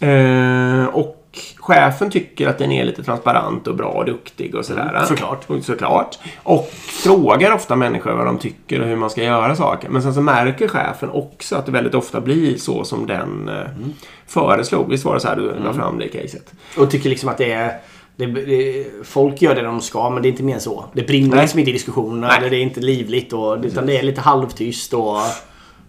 Eh, 0.00 0.84
och 0.84 1.20
chefen 1.56 2.10
tycker 2.10 2.48
att 2.48 2.58
den 2.58 2.72
är 2.72 2.84
lite 2.84 3.02
transparent 3.02 3.66
och 3.66 3.76
bra 3.76 3.88
och 3.88 4.04
duktig 4.04 4.54
och 4.54 4.64
sådär. 4.64 4.90
Mm, 4.94 5.06
såklart. 5.06 5.44
Och, 5.50 5.64
såklart. 5.64 6.18
Och 6.42 6.70
frågar 7.02 7.52
ofta 7.52 7.76
människor 7.76 8.12
vad 8.12 8.26
de 8.26 8.38
tycker 8.38 8.80
och 8.80 8.86
hur 8.86 8.96
man 8.96 9.10
ska 9.10 9.22
göra 9.22 9.56
saker. 9.56 9.88
Men 9.88 10.02
sen 10.02 10.14
så 10.14 10.20
märker 10.20 10.68
chefen 10.68 11.10
också 11.10 11.56
att 11.56 11.66
det 11.66 11.72
väldigt 11.72 11.94
ofta 11.94 12.20
blir 12.20 12.56
så 12.56 12.84
som 12.84 13.06
den 13.06 13.48
eh, 13.48 13.54
Mm. 13.54 13.92
föreslog. 14.26 14.88
Visst 14.90 15.04
var 15.04 15.14
det 15.14 15.20
så 15.20 15.28
här 15.28 15.36
du 15.36 15.52
la 15.64 15.72
fram 15.72 15.98
det 15.98 16.08
caset? 16.08 16.52
Och 16.78 16.90
tycker 16.90 17.10
liksom 17.10 17.28
att 17.28 17.38
det 17.38 17.52
är... 17.52 17.78
Det, 18.16 18.26
det, 18.26 18.86
folk 19.04 19.42
gör 19.42 19.54
det 19.54 19.62
de 19.62 19.80
ska 19.80 20.10
men 20.10 20.22
det 20.22 20.28
är 20.28 20.30
inte 20.30 20.42
mer 20.42 20.54
än 20.54 20.60
så. 20.60 20.84
Det 20.92 21.02
brinner 21.06 21.34
Nej. 21.36 21.40
liksom 21.40 21.58
inte 21.58 21.70
i 21.70 21.74
diskussionerna. 21.74 22.40
Det 22.40 22.46
är 22.46 22.60
inte 22.60 22.80
livligt. 22.80 23.32
Och, 23.32 23.58
utan 23.62 23.86
det 23.86 23.98
är 23.98 24.02
lite 24.02 24.20
halvtyst. 24.20 24.94
Och 24.94 25.16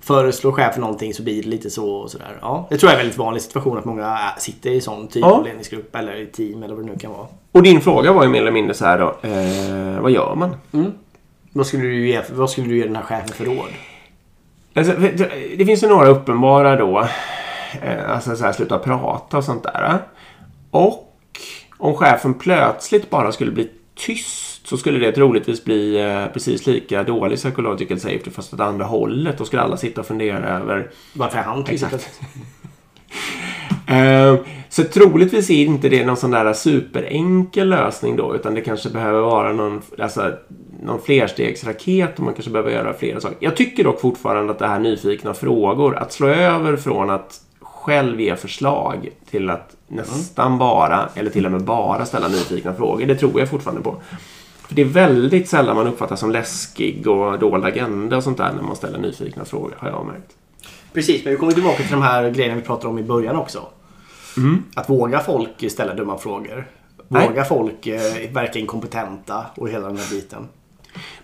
föreslår 0.06 0.51
chefen 0.51 0.82
någonting 0.82 1.14
så 1.14 1.24
blir 1.24 1.43
det 1.43 1.49
lite 1.49 1.70
så 1.70 1.89
och 1.95 2.12
sådär. 2.12 2.38
Ja, 2.41 2.68
det 2.70 2.78
tror 2.78 2.89
jag 2.91 2.93
är 2.95 2.99
en 2.99 3.06
väldigt 3.06 3.18
vanlig 3.20 3.41
situation 3.41 3.78
att 3.78 3.86
många 3.86 4.18
sitter 4.38 4.70
i 4.70 4.82
sån 4.82 5.08
typ 5.08 5.22
Ja. 5.22 5.32
av 5.32 5.43
ledningsgrupp 5.45 5.95
eller 5.95 6.16
i 6.16 6.26
team 6.28 6.64
eller 6.64 6.76
vad 6.76 6.86
det 6.86 6.91
nu 6.91 6.97
kan 6.97 7.12
vara. 7.12 7.28
Och 7.51 7.64
din 7.64 7.82
fråga 7.82 8.14
var 8.14 8.24
ju 8.24 8.30
mer 8.30 8.41
eller 8.41 8.51
mindre 8.51 8.74
så 8.74 8.86
här 8.86 8.99
då. 8.99 9.16
Eh, 9.28 10.01
vad 10.01 10.12
gör 10.12 10.36
man? 10.36 10.56
Vad 11.53 11.68
skulle 11.68 11.84
du 11.84 12.08
ge, 12.08 12.22
vad 12.34 12.49
skulle 12.49 12.68
du 12.68 12.78
ge 12.78 12.84
den 12.84 12.95
här 12.95 13.03
chefen 13.03 13.28
för 13.30 13.45
råd? 13.45 13.70
Alltså, 14.74 14.93
det 15.58 15.66
finns 15.66 15.84
ju 15.84 15.88
några 15.88 16.08
uppenbara 16.08 16.76
då. 16.76 17.08
Eh, 17.82 18.12
alltså 18.12 18.36
så 18.36 18.43
här, 18.45 18.51
sluta 18.53 18.80
prata 18.80 19.38
och 19.38 19.43
sånt 19.43 19.64
där. 19.64 19.99
Och 20.72 21.16
om 21.78 21.93
chefen 21.95 22.34
plötsligt 22.34 23.10
bara 23.10 23.32
skulle 23.32 23.51
bli 23.51 23.70
tyst 23.95 24.55
så 24.66 24.78
skulle 24.78 24.99
det 25.05 25.11
troligtvis 25.11 25.63
bli 25.63 26.01
eh, 26.01 26.26
precis 26.34 26.68
lika 26.68 27.03
dålig 27.03 27.38
psychological 27.38 27.99
safety 27.99 28.32
fast 28.32 28.53
åt 28.53 28.59
andra 28.59 28.86
hållet. 28.86 29.38
Då 29.38 29.45
skulle 29.45 29.61
alla 29.61 29.78
sitta 29.78 30.01
och 30.01 30.07
fundera 30.07 30.49
över 30.49 30.89
Varför 31.13 31.38
han 31.38 31.63
till 31.63 31.74
Exakt. 31.74 31.93
exempel? 31.93 32.28
Eh, 33.88 34.36
Så 34.70 34.84
troligtvis 34.84 35.49
är 35.49 35.66
inte 35.66 35.89
det 35.89 36.05
någon 36.05 36.18
sån 36.18 36.32
där 36.32 36.53
superenkel 36.53 37.70
lösning 37.70 38.16
då 38.16 38.36
utan 38.36 38.53
det 38.53 38.61
kanske 38.61 38.89
behöver 38.89 39.22
vara 39.22 39.53
någon, 39.53 39.82
alltså, 39.99 40.32
någon 40.84 41.01
flerstegsraket 41.01 42.18
och 42.18 42.24
man 42.26 42.34
kanske 42.34 42.51
behöver 42.51 42.72
göra 42.72 42.93
flera 42.93 43.20
saker. 43.22 43.38
Jag 43.39 43.55
tycker 43.55 43.84
dock 43.84 44.01
fortfarande 44.01 44.51
att 44.51 44.59
det 44.59 44.68
här 44.68 44.80
nyfikna 44.80 45.34
frågor, 45.34 45.95
att 45.97 46.11
slå 46.13 46.28
över 46.28 46.76
från 46.76 47.09
att 47.09 47.39
själv 47.61 48.22
ge 48.22 48.36
förslag 48.36 49.09
till 49.32 49.49
att 49.49 49.76
nästan 49.88 50.57
bara, 50.57 51.09
eller 51.16 51.30
till 51.30 51.45
och 51.45 51.51
med 51.51 51.63
bara 51.63 52.05
ställa 52.05 52.28
nyfikna 52.28 52.74
frågor. 52.74 53.05
Det 53.05 53.16
tror 53.16 53.39
jag 53.39 53.49
fortfarande 53.49 53.82
på. 53.84 53.95
För 54.68 54.76
det 54.76 54.82
är 54.82 54.86
väldigt 54.86 55.49
sällan 55.49 55.76
man 55.76 55.88
uppfattas 55.88 56.20
som 56.20 56.32
läskig 56.32 57.07
och 57.07 57.39
dold 57.39 57.66
agenda 57.66 58.18
och 58.18 58.24
sånt 58.24 58.38
där 58.38 58.53
när 58.53 58.63
man 58.63 58.76
ställer 58.76 58.99
nyfikna 58.99 59.45
frågor, 59.45 59.76
har 59.80 59.89
jag 59.89 60.05
märkt. 60.05 60.36
Precis, 60.93 61.24
men 61.24 61.34
vi 61.34 61.39
kommer 61.39 61.51
tillbaka 61.51 61.84
till 61.84 61.91
de 61.91 62.01
här 62.01 62.30
grejerna 62.30 62.55
vi 62.55 62.61
pratade 62.61 62.88
om 62.88 62.99
i 62.99 63.03
början 63.03 63.36
också. 63.36 63.68
Att 64.76 64.89
våga 64.89 65.20
folk 65.20 65.72
ställa 65.72 65.93
dumma 65.93 66.18
frågor. 66.18 66.68
Nej. 67.07 67.28
Våga 67.28 67.45
folk 67.45 67.88
eh, 67.88 68.01
verka 68.32 68.59
inkompetenta 68.59 69.45
och 69.55 69.70
hela 69.70 69.88
den 69.88 69.97
här 69.97 70.09
biten. 70.09 70.47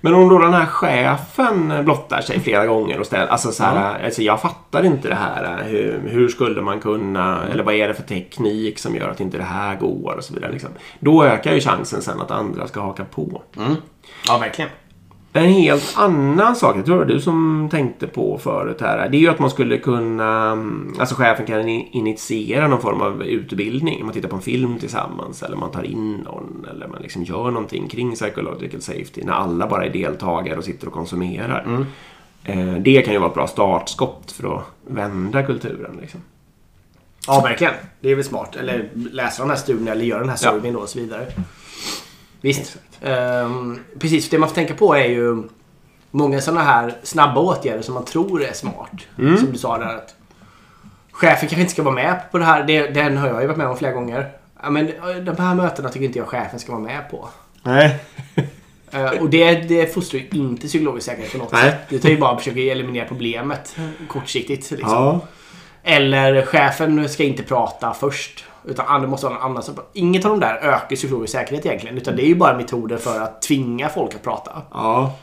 Men 0.02 0.14
om 0.14 0.30
då 0.30 0.40
den 0.40 0.54
här 0.54 0.66
chefen 0.66 1.74
blottar 1.84 2.22
sig 2.22 2.40
flera 2.40 2.66
gånger 2.66 3.00
och 3.00 3.06
ställer, 3.06 3.28
alltså 3.28 3.52
så 3.52 3.64
här, 3.64 4.06
alltså 4.06 4.22
jag 4.22 4.42
fattar 4.42 4.86
inte 4.86 5.08
det 5.08 5.16
här. 5.16 5.64
Hur, 5.64 6.02
hur 6.08 6.28
skulle 6.28 6.62
man 6.62 6.80
kunna, 6.80 7.44
eller 7.52 7.64
vad 7.64 7.74
är 7.76 7.88
det 7.88 7.94
för 7.94 8.04
teknik 8.04 8.80
som 8.80 8.96
gör 8.96 9.10
att 9.10 9.20
inte 9.20 9.38
det 9.38 9.44
här 9.44 9.76
går 9.76 10.16
och 10.18 10.24
så 10.24 10.34
vidare. 10.34 10.52
Liksom. 10.52 10.70
Då 11.00 11.24
ökar 11.24 11.54
ju 11.54 11.60
chansen 11.60 12.02
sen 12.02 12.22
att 12.22 12.32
andra 12.32 12.68
ska 12.68 12.82
haka 12.82 13.06
på. 13.06 13.42
Ja, 14.28 14.38
verkligen. 14.38 14.72
En 15.34 15.46
helt 15.50 15.94
annan 15.98 16.56
sak, 16.56 16.78
jag 16.78 16.86
tror 16.86 16.96
det 16.96 17.06
var 17.06 17.14
du 17.14 17.20
som 17.22 17.68
tänkte 17.72 18.08
på 18.08 18.38
förut 18.38 18.82
här. 18.82 19.10
Det 19.10 19.18
är 19.18 19.20
ju 19.20 19.30
att 19.30 19.40
man 19.40 19.50
skulle 19.50 19.78
kunna, 19.78 20.52
alltså 21.00 21.16
chefen 21.16 21.46
kan 21.46 21.68
in- 21.70 21.88
initiera 21.92 22.68
någon 22.68 22.82
form 22.82 23.02
av 23.02 23.24
utbildning. 23.24 24.06
Man 24.06 24.14
tittar 24.14 24.30
på 24.30 24.36
en 24.36 24.42
film 24.42 24.80
tillsammans 24.80 25.44
eller 25.44 25.58
man 25.58 25.72
tar 25.72 25.84
in 25.84 26.16
någon 26.18 26.66
eller 26.72 26.88
man 26.88 27.02
liksom 27.02 27.24
gör 27.24 27.52
någonting 27.52 27.88
kring 27.88 28.12
psychological 28.16 28.82
safety 28.82 29.22
när 29.24 29.34
alla 29.34 29.68
bara 29.68 29.86
är 29.86 29.90
deltagare 29.90 30.58
och 30.58 30.64
sitter 30.64 30.88
och 30.88 30.94
konsumerar. 30.94 31.86
Eh, 32.44 32.74
Det 32.74 33.02
kan 33.02 33.14
ju 33.14 33.20
vara 33.20 33.30
ett 33.30 33.36
bra 33.36 33.48
startskott 33.48 34.32
för 34.32 34.56
att 34.58 34.64
vända 34.88 35.44
kulturen. 35.44 35.98
Liksom. 36.02 36.20
Ja, 37.28 37.42
verkligen. 37.44 37.74
Det 38.00 38.12
är 38.12 38.16
väl 38.16 38.24
smart. 38.24 38.56
Eller 38.56 38.90
läsa 39.12 39.44
de 39.44 39.50
här 39.50 39.58
studierna 39.58 39.92
eller 39.92 40.06
göra 40.06 40.20
den 40.20 40.30
här 40.30 40.40
Ja. 40.44 40.52
surveyn 40.52 40.74
då 40.74 40.80
och 40.80 40.90
så 40.90 41.00
vidare. 41.00 41.28
Visst. 42.42 42.78
Ehm, 43.02 43.80
precis, 44.00 44.30
det 44.30 44.38
man 44.38 44.50
får 44.50 44.56
tänka 44.56 44.74
på 44.74 44.96
är 44.96 45.08
ju 45.08 45.44
många 46.12 46.42
sådana 46.42 46.64
här 46.64 46.96
snabba 47.04 47.42
åtgärder 47.42 47.82
som 47.82 47.94
man 47.94 48.06
tror 48.06 48.44
är 48.44 48.54
smart. 48.54 48.92
Som 49.16 49.52
du 49.52 49.58
sa 49.58 49.78
där 49.78 49.96
att 49.96 50.16
chefen 51.12 51.50
kanske 51.50 51.62
inte 51.62 51.74
ska 51.74 51.84
vara 51.84 51.96
med 51.96 52.22
på 52.32 52.38
det 52.38 52.46
här. 52.46 52.64
Det, 52.64 52.88
den 52.88 53.18
har 53.18 53.28
jag 53.28 53.42
ju 53.42 53.48
varit 53.48 53.58
med 53.58 53.68
om 53.68 53.78
flera 53.78 53.92
gånger. 53.92 54.30
Ja, 54.64 54.70
men 54.70 54.92
de 55.26 55.38
här 55.38 55.56
mötena 55.56 55.90
tycker 55.90 56.06
inte 56.06 56.20
jag 56.20 56.28
chefen 56.28 56.60
ska 56.60 56.72
vara 56.72 56.84
med 56.84 57.10
på. 57.12 57.30
Nej. 57.64 58.00
Eh, 58.94 59.10
och 59.10 59.30
det, 59.30 59.56
det 59.56 59.94
fostrar 59.94 60.20
ju 60.20 60.28
inte 60.32 60.68
psykologisk 60.68 61.06
säkerhet 61.06 61.32
på 61.32 61.38
något 61.38 61.52
Nej. 61.52 61.62
sätt. 61.62 61.78
Det 61.90 62.00
tar 62.00 62.10
ju 62.10 62.18
bara 62.18 62.32
att 62.32 62.40
försöka 62.40 62.60
eliminera 62.60 63.08
problemet 63.08 63.76
kortsiktigt. 64.08 64.72
Liksom. 64.72 64.92
Ja. 64.92 65.20
Eller 65.84 66.46
chefen 66.46 67.10
ska 67.10 67.24
inte 67.24 67.44
prata 67.44 67.94
först. 67.94 68.46
Utan 68.66 69.02
det 69.02 69.08
måste 69.08 69.26
vara 69.26 69.36
någon 69.36 69.52
annan 69.52 69.64
som 69.64 69.76
Inget 69.94 70.26
av 70.26 70.32
de 70.32 70.40
där 70.40 70.56
ökar 70.56 70.96
psykologisk 70.96 71.34
säkerhet 71.34 71.66
egentligen. 71.66 71.98
Utan 71.98 72.16
det 72.16 72.24
är 72.24 72.28
ju 72.28 72.36
bara 72.36 72.58
metoder 72.58 72.98
för 72.98 73.20
att 73.20 73.42
tvinga 73.42 73.90
folk 73.90 74.16
att 74.16 74.24
prata. 74.24 74.62
Ja. 74.72 75.16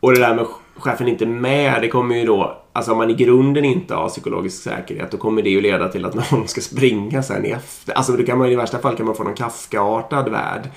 Och 0.00 0.12
det 0.12 0.20
där 0.20 0.34
med 0.34 0.46
chefen 0.76 1.08
inte 1.08 1.26
med, 1.26 1.82
det 1.82 1.88
kommer 1.88 2.16
ju 2.16 2.26
då, 2.26 2.58
alltså 2.72 2.92
om 2.92 2.98
man 2.98 3.10
i 3.10 3.14
grunden 3.14 3.64
inte 3.64 3.94
har 3.94 4.08
psykologisk 4.08 4.62
säkerhet, 4.62 5.10
då 5.10 5.16
kommer 5.16 5.42
det 5.42 5.50
ju 5.50 5.60
leda 5.60 5.88
till 5.88 6.04
att 6.04 6.14
någon 6.32 6.48
ska 6.48 6.60
springa 6.60 7.22
sen 7.22 7.46
i 7.46 7.50
efter. 7.50 7.92
Alltså 7.92 8.12
då 8.12 8.24
kan 8.24 8.38
man, 8.38 8.48
i 8.48 8.56
värsta 8.56 8.78
fall 8.78 8.96
kan 8.96 9.06
man 9.06 9.14
få 9.14 9.24
någon 9.24 9.34
Kafka-artad 9.34 10.28
värld. 10.28 10.70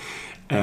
Eh, 0.51 0.57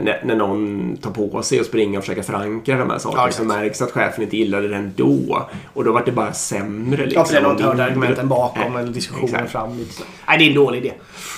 när, 0.00 0.20
när 0.24 0.36
någon 0.36 0.96
tar 0.96 1.10
på 1.10 1.42
sig 1.42 1.60
och 1.60 1.66
springer 1.66 1.98
och 1.98 2.04
försöker 2.04 2.22
förankra 2.22 2.78
de 2.78 2.90
här 2.90 2.98
sakerna 2.98 3.22
Ja, 3.26 3.32
så 3.32 3.44
märks 3.44 3.82
att 3.82 3.90
chefen 3.90 4.24
inte 4.24 4.36
gillade 4.36 4.68
det 4.68 4.76
ändå. 4.76 5.48
Och 5.74 5.84
då 5.84 5.92
var 5.92 6.02
det 6.04 6.12
bara 6.12 6.32
sämre. 6.32 7.04
Liksom, 7.06 7.20
Ja, 7.20 7.24
för 7.24 7.32
det 7.32 7.38
är 7.38 7.42
någon 7.42 7.56
Och 7.56 7.62
hörde 7.62 7.84
argumenten 7.84 8.28
bakom 8.28 8.76
eller 8.76 8.92
diskussionen 8.92 9.24
exakt. 9.34 9.52
fram. 9.52 9.78
Lite. 9.78 10.02
Nej, 10.28 10.38
det 10.38 10.44
är 10.44 10.48
en 10.48 10.54
dålig 10.54 10.78
idé. 10.78 10.92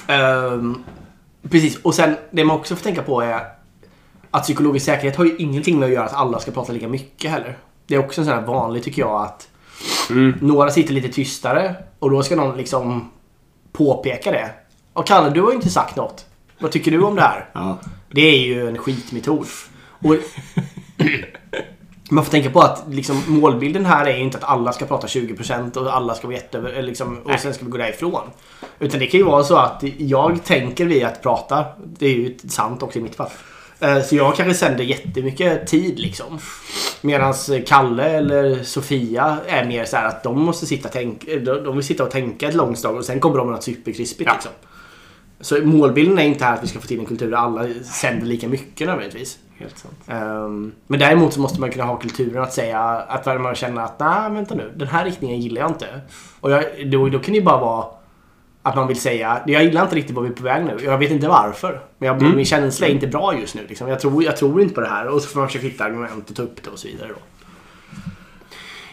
Ehm, 0.07 0.85
precis. 1.51 1.79
Och 1.83 1.95
sen 1.95 2.17
det 2.31 2.45
man 2.45 2.57
också 2.57 2.77
får 2.77 2.85
tänka 2.85 3.03
på 3.03 3.21
är 3.21 3.41
att 4.31 4.43
psykologisk 4.43 4.87
säkerhet 4.87 5.17
har 5.17 5.25
ju 5.25 5.37
ingenting 5.37 5.79
med 5.79 5.87
att 5.87 5.93
göra 5.93 6.05
att 6.05 6.15
alla 6.15 6.39
ska 6.39 6.51
prata 6.51 6.73
lika 6.73 6.89
mycket 6.89 7.31
heller. 7.31 7.59
Det 7.87 7.95
är 7.95 7.99
också 7.99 8.21
en 8.21 8.25
sån 8.25 8.35
här 8.35 8.43
vanlig 8.43 8.83
tycker 8.83 9.03
jag 9.03 9.23
att 9.23 9.49
några 10.41 10.71
sitter 10.71 10.95
lite 10.95 11.09
tystare 11.09 11.75
och 11.99 12.11
då 12.11 12.23
ska 12.23 12.37
någon 12.37 12.57
liksom 12.57 13.11
påpeka 13.73 14.31
det. 14.31 14.51
Och 14.93 15.07
Kalle, 15.07 15.31
du 15.31 15.41
har 15.43 15.51
ju 15.51 15.57
inte 15.57 15.71
sagt 15.71 15.97
något. 15.97 16.25
Vad 16.59 16.71
tycker 16.71 16.91
du 16.91 17.03
om 17.03 17.17
det 17.17 17.23
här? 17.23 17.51
Ja. 17.53 17.79
Det 18.11 18.21
är 18.21 18.39
ju 18.39 18.69
en 18.69 18.79
skitmetod. 18.79 19.47
Och 20.03 20.15
man 22.11 22.25
får 22.25 22.31
tänka 22.31 22.51
på 22.51 22.61
att 22.61 22.85
liksom, 22.91 23.23
målbilden 23.27 23.87
här 23.87 24.07
är 24.07 24.17
ju 24.17 24.23
inte 24.23 24.39
att 24.39 24.45
alla 24.45 24.73
ska 24.73 24.87
prata 24.87 25.07
20% 25.07 25.77
och 25.77 25.97
alla 25.97 26.15
ska 26.15 26.27
vara 26.27 26.37
jätte... 26.37 26.59
eller 26.59 26.83
Liksom, 26.83 27.19
och 27.19 27.41
sen 27.41 27.55
ska 27.55 27.65
vi 27.65 27.71
gå 27.71 27.77
därifrån. 27.79 28.23
Utan 28.79 29.01
det 29.01 29.07
kan 29.07 29.21
ju 29.21 29.25
vara 29.27 29.45
så 29.45 29.57
att 29.57 29.83
jag 29.99 30.45
tänker 30.45 30.87
vi 30.87 31.05
att 31.05 31.23
prata. 31.23 31.65
Det 31.99 32.07
är 32.07 32.15
ju 32.15 32.39
sant 32.49 32.83
också 32.83 32.99
i 32.99 33.03
mitt 33.03 33.15
fall. 33.17 33.31
Eh, 33.81 34.03
Så 34.03 34.17
jag 34.17 34.37
kanske 34.37 34.55
sänder 34.55 34.85
jättemycket 34.85 35.67
tid 35.67 35.99
liksom. 35.99 36.39
Medan 37.01 37.35
Kalle 37.67 38.05
eller 38.05 38.63
Sofia 38.65 39.39
är 39.47 39.65
mer 39.65 39.85
så 39.85 39.97
här 39.97 40.09
att 40.09 40.23
de 40.23 40.41
måste 40.41 40.67
sitta, 40.67 40.89
och 40.89 40.93
tänka, 40.93 41.37
de 41.39 41.77
vill 41.77 41.85
sitta 41.87 42.05
och 42.05 42.11
tänka 42.11 42.49
ett 42.49 42.55
långt 42.55 42.79
slag 42.79 42.97
och 42.97 43.05
sen 43.05 43.21
kommer 43.21 43.37
de 43.39 43.47
med 43.47 43.55
något 43.55 43.65
superkrispigt 43.65 44.27
Ja. 44.31 44.35
liksom. 44.35 44.53
Så 45.41 45.65
målbilden 45.65 46.19
är 46.19 46.23
inte 46.23 46.45
här 46.45 46.55
att 46.55 46.63
vi 46.63 46.67
ska 46.67 46.81
få 46.81 46.87
till 46.87 47.01
en 47.01 47.07
kultur 47.07 47.31
där 47.31 47.37
alla 47.39 47.67
sänder 47.85 48.27
lika 48.27 48.49
mycket 48.49 48.87
nödvändigtvis. 48.87 49.39
Helt 49.59 49.79
sant. 49.79 49.95
Ehm, 50.07 50.73
men 50.87 51.01
däremot 51.01 51.33
så 51.33 51.41
måste 51.41 51.61
man 51.61 51.71
kunna 51.71 51.85
ha 51.85 51.97
kulturen 51.97 52.43
att 52.43 52.53
säga 52.53 52.81
att 52.81 53.27
man 53.27 53.55
känner 53.55 53.83
att 53.83 54.01
nej 54.01 54.31
vänta 54.31 54.55
nu, 54.55 54.73
den 54.77 54.89
här 54.89 55.05
riktningen 55.05 55.41
gillar 55.41 55.61
jag 55.61 55.71
inte. 55.71 56.01
Och 56.41 56.51
jag, 56.51 56.65
då, 56.87 57.09
då 57.09 57.19
kan 57.19 57.33
det 57.33 57.39
ju 57.39 57.45
bara 57.45 57.61
vara 57.61 57.87
att 58.63 58.77
man 58.77 58.89
vill 58.89 59.01
säga 59.01 59.41
jag 59.47 59.65
gillar 59.65 59.83
inte 59.83 59.97
riktigt 59.97 60.17
vad 60.17 60.25
vi 60.25 60.31
är 60.31 60.35
på 60.35 60.43
väg 60.43 60.65
nu. 60.65 60.77
Jag 60.85 60.99
vet 60.99 61.11
inte 61.11 61.29
varför. 61.29 61.81
Men 61.99 62.07
jag, 62.07 62.23
Mm. 62.23 62.37
min 62.37 62.45
känsla 62.45 62.87
är 62.87 62.91
inte 62.91 63.07
bra 63.07 63.39
just 63.39 63.55
nu. 63.55 63.67
Liksom. 63.69 63.89
Jag, 63.89 64.01
tror, 64.01 64.25
jag 64.25 64.37
tror 64.37 64.63
inte 64.63 64.75
på 64.75 64.81
det 64.81 64.89
här. 64.89 65.07
Och 65.09 65.23
så 65.23 65.29
får 65.29 65.39
man 65.41 65.49
försöka 65.49 65.67
hitta 65.67 65.85
argument 65.85 66.31
och 66.31 66.37
ta 66.37 66.43
upp 66.43 66.63
det 66.65 66.71
och 66.71 66.79
så 66.79 66.89
vidare. 66.89 67.09
Då. 67.09 67.15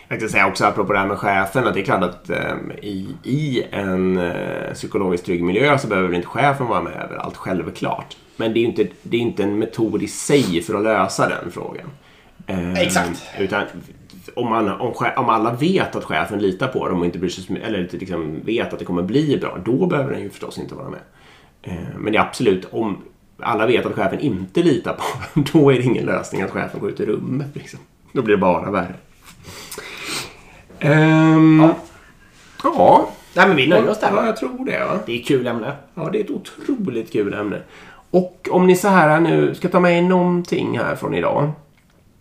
Jag 0.07 0.19
kan 0.19 0.29
säga 0.29 0.47
också 0.47 0.65
apropå 0.65 0.93
det 0.93 0.99
här 0.99 1.07
med 1.07 1.17
chefen 1.17 1.67
att 1.67 1.73
det 1.73 1.79
är 1.79 1.85
klart 1.85 2.03
att 2.03 2.29
ehm, 2.29 2.71
i, 2.81 3.07
i 3.23 3.63
en 3.71 4.17
eh, 4.17 4.73
psykologiskt 4.73 5.25
trygg 5.25 5.43
miljö 5.43 5.77
så 5.77 5.87
behöver 5.87 6.13
inte 6.13 6.27
chefen 6.27 6.67
vara 6.67 6.81
med 6.81 6.93
överallt, 6.93 7.37
självklart. 7.37 8.17
Men 8.37 8.53
det 8.53 8.59
är 8.59 8.61
ju 8.61 8.67
inte, 8.67 8.87
det 9.03 9.17
är 9.17 9.21
inte 9.21 9.43
en 9.43 9.59
metod 9.59 10.03
i 10.03 10.07
sig 10.07 10.61
för 10.61 10.75
att 10.75 10.83
lösa 10.83 11.29
den 11.29 11.51
frågan. 11.51 11.87
Ehm, 12.47 12.75
Exakt. 12.75 13.23
Utan 13.39 13.63
om, 14.33 14.49
man, 14.49 14.69
om, 14.69 14.93
om 15.17 15.29
alla 15.29 15.53
vet 15.53 15.95
att 15.95 16.03
chefen 16.03 16.39
litar 16.39 16.67
på 16.67 16.87
dem 16.87 16.99
och 16.99 17.05
inte 17.05 17.19
bryr 17.19 17.29
sig 17.29 17.61
eller 17.63 17.89
liksom 17.91 18.39
vet 18.45 18.73
att 18.73 18.79
det 18.79 18.85
kommer 18.85 19.03
bli 19.03 19.37
bra, 19.37 19.57
då 19.65 19.85
behöver 19.85 20.11
den 20.11 20.21
ju 20.21 20.29
förstås 20.29 20.57
inte 20.57 20.75
vara 20.75 20.89
med. 20.89 20.99
Ehm, 21.63 22.01
men 22.01 22.13
det 22.13 22.19
är 22.19 22.23
absolut, 22.23 22.67
om 22.71 22.97
alla 23.39 23.65
vet 23.65 23.85
att 23.85 23.93
chefen 23.93 24.19
inte 24.19 24.63
litar 24.63 24.93
på 24.93 25.03
dem, 25.33 25.45
då 25.53 25.71
är 25.71 25.75
det 25.75 25.83
ingen 25.83 26.05
lösning 26.05 26.41
att 26.41 26.51
chefen 26.51 26.79
går 26.79 26.89
ut 26.89 26.99
i 26.99 27.05
rummet. 27.05 27.47
Liksom. 27.53 27.79
Då 28.11 28.21
blir 28.21 28.35
det 28.35 28.41
bara 28.41 28.71
värre. 28.71 28.95
Ehm, 30.79 31.69
ja. 32.63 33.09
Nej, 33.33 33.47
men 33.47 33.55
vi 33.55 33.67
nöjer 33.67 33.89
oss 33.89 33.99
där 33.99 34.11
Ja, 34.15 34.25
jag 34.25 34.37
tror 34.37 34.65
det. 34.65 34.79
Va? 34.79 34.99
Det 35.05 35.15
är 35.15 35.19
ett 35.19 35.27
kul 35.27 35.47
ämne. 35.47 35.71
Ja, 35.93 36.09
det 36.11 36.19
är 36.19 36.23
ett 36.23 36.29
otroligt 36.29 37.11
kul 37.11 37.33
ämne. 37.33 37.61
Och 38.11 38.47
om 38.51 38.67
ni 38.67 38.75
så 38.75 38.87
här 38.87 39.19
nu 39.19 39.55
ska 39.55 39.69
ta 39.69 39.79
med 39.79 39.97
er 39.97 40.01
någonting 40.01 40.79
här 40.79 40.95
från 40.95 41.13
idag. 41.13 41.51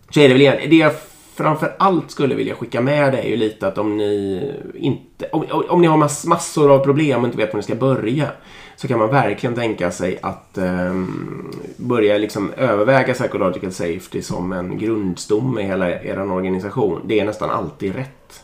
Så 0.09 0.19
är 0.19 0.29
det 0.29 0.33
väl 0.33 0.69
det 0.69 0.75
jag 0.75 0.91
framför 1.35 1.75
allt 1.79 2.11
skulle 2.11 2.35
vilja 2.35 2.55
skicka 2.55 2.81
med 2.81 3.13
det 3.13 3.21
är 3.21 3.29
ju 3.29 3.35
lite 3.35 3.67
att 3.67 3.77
om 3.77 3.97
ni 3.97 4.53
inte, 4.75 5.25
om, 5.31 5.45
om 5.69 5.81
ni 5.81 5.87
har 5.87 5.97
mass, 5.97 6.25
massor 6.25 6.71
av 6.71 6.79
problem 6.79 7.19
och 7.19 7.25
inte 7.25 7.37
vet 7.37 7.53
var 7.53 7.57
ni 7.57 7.63
ska 7.63 7.75
börja. 7.75 8.27
Så 8.75 8.87
kan 8.87 8.99
man 8.99 9.09
verkligen 9.09 9.55
tänka 9.55 9.91
sig 9.91 10.19
att 10.21 10.57
ehm, 10.57 11.51
börja 11.77 12.17
liksom 12.17 12.53
överväga 12.57 13.13
psychological 13.13 13.71
safety 13.71 14.21
som 14.21 14.53
en 14.53 14.77
grundstomme 14.77 15.61
i 15.61 15.65
hela 15.65 15.89
er 15.89 16.31
organisation. 16.31 17.01
Det 17.05 17.19
är 17.19 17.25
nästan 17.25 17.49
alltid 17.49 17.95
rätt. 17.95 18.43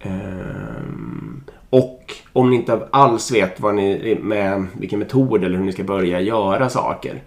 Ehm, 0.00 1.44
och 1.70 2.14
om 2.32 2.50
ni 2.50 2.56
inte 2.56 2.88
alls 2.90 3.32
vet 3.32 3.60
vad 3.60 3.74
ni, 3.74 4.18
med 4.22 4.66
vilken 4.72 4.98
metod 4.98 5.44
eller 5.44 5.58
hur 5.58 5.64
ni 5.64 5.72
ska 5.72 5.84
börja 5.84 6.20
göra 6.20 6.68
saker. 6.68 7.22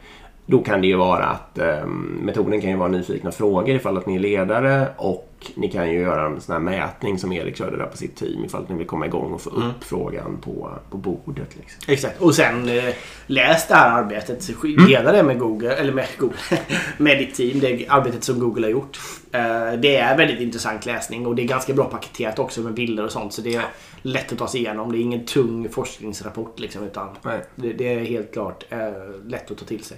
Då 0.46 0.60
kan 0.60 0.82
det 0.82 0.88
ju 0.88 0.96
vara 0.96 1.26
att 1.26 1.58
ehm, 1.58 2.20
metoden 2.22 2.62
kan 2.62 2.70
ju 2.70 2.76
vara 2.76 2.90
nyfikna 2.90 3.32
frågor 3.32 3.76
ifall 3.76 3.98
att 3.98 4.06
ni 4.06 4.16
är 4.16 4.20
ledare 4.20 4.88
och 4.98 5.30
ni 5.56 5.72
kan 5.72 5.92
ju 5.92 6.00
göra 6.00 6.26
en 6.26 6.42
sån 6.42 6.54
här 6.54 6.60
mätning 6.60 7.20
som 7.20 7.34
Erik 7.34 7.58
körde 7.58 7.78
där 7.78 7.86
på 7.86 7.98
sitt 7.98 8.16
team 8.16 8.46
ifall 8.46 8.64
att 8.64 8.70
ni 8.70 8.76
vill 8.76 8.88
komma 8.88 9.06
igång 9.06 9.34
och 9.34 9.42
få 9.42 9.50
upp 9.50 9.84
frågan 9.84 10.38
på, 10.42 10.72
på 10.90 10.98
bordet. 10.98 11.56
Liksom. 11.56 11.94
Exakt. 11.94 12.22
Och 12.22 12.36
sen 12.36 12.70
eh, 12.70 12.94
läs 13.28 13.68
det 13.68 13.76
här 13.76 14.02
arbetet. 14.04 14.50
Dela 14.88 15.12
det 15.12 15.24
med 15.24 15.40
Google. 15.40 15.76
Eller 15.76 15.94
med 15.94 16.08
Google. 16.18 16.38
med 16.98 17.18
ditt 17.18 17.36
team. 17.36 17.60
Det 17.60 17.88
arbetet 17.88 18.24
som 18.24 18.40
Google 18.40 18.66
har 18.66 18.72
gjort. 18.72 19.00
Eh, 19.32 19.74
det 19.80 19.98
är 19.98 20.18
väldigt 20.18 20.40
intressant 20.40 20.86
läsning. 20.86 21.28
Och 21.28 21.36
det 21.36 21.42
är 21.42 21.48
ganska 21.48 21.74
bra 21.74 21.86
paketerat 21.86 22.40
också 22.40 22.62
med 22.62 22.74
bilder 22.74 23.06
och 23.06 23.12
sånt. 23.12 23.34
Så 23.34 23.42
det 23.42 23.56
är 23.56 23.66
lätt 24.02 24.32
att 24.32 24.38
ta 24.38 24.48
sig 24.48 24.60
igenom. 24.60 24.92
Det 24.92 24.98
är 24.98 25.02
ingen 25.02 25.26
tung 25.26 25.70
forskningsrapport 25.70 26.60
liksom. 26.60 26.84
Utan 26.84 27.10
det, 27.56 27.74
det 27.74 27.94
är 27.94 28.00
helt 28.00 28.34
klart 28.34 28.66
eh, 28.70 28.80
lätt 29.26 29.52
att 29.52 29.58
ta 29.58 29.66
till 29.66 29.84
sig. 29.84 29.98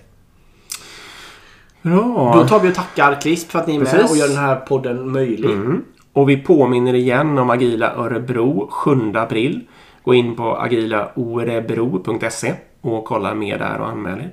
Bra! 1.86 2.34
Då 2.36 2.48
tar 2.48 2.60
vi 2.60 2.70
och 2.70 2.76
tackar 2.76 3.22
CLISP 3.22 3.52
för 3.52 3.60
att 3.60 3.68
ni 3.68 3.76
är 3.76 3.80
med 3.80 3.92
Precis. 3.92 4.12
och 4.12 4.18
gör 4.18 4.28
den 4.28 4.38
här 4.38 4.56
podden 4.56 5.12
möjlig. 5.12 5.50
Mm. 5.50 5.84
Och 6.14 6.30
vi 6.30 6.38
påminner 6.38 6.94
igen 6.94 7.38
om 7.38 7.50
Agila 7.50 7.96
Örebro 7.96 8.68
7 8.72 9.14
april. 9.16 9.62
Gå 10.04 10.14
in 10.14 10.36
på 10.36 10.58
agilaorebro.se 10.58 12.54
och 12.82 13.06
kolla 13.06 13.34
mer 13.34 13.58
där 13.58 13.80
och 13.80 13.88
anmäl 13.88 14.20
er. 14.20 14.32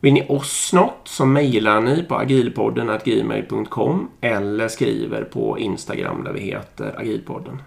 Vill 0.00 0.12
ni 0.12 0.26
oss 0.28 0.72
något 0.72 1.00
så 1.04 1.26
mejlar 1.26 1.80
ni 1.80 2.02
på 2.02 2.14
agilpodden 2.14 2.98
gmail.com 3.04 4.08
eller 4.20 4.68
skriver 4.68 5.24
på 5.24 5.58
Instagram 5.58 6.24
där 6.24 6.32
vi 6.32 6.40
heter 6.40 6.94
agilpodden. 6.98 7.62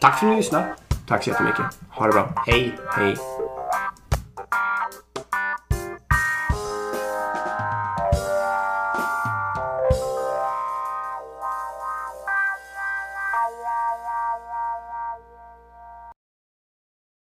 Tack 0.00 0.18
för 0.18 0.26
att 0.26 0.30
ni 0.30 0.36
lyssnade. 0.36 0.74
Tack 1.06 1.24
så 1.24 1.30
jättemycket. 1.30 1.64
Ha 1.88 2.06
det 2.06 2.12
bra. 2.12 2.32
Hej! 2.46 2.74
Hej! 2.90 3.16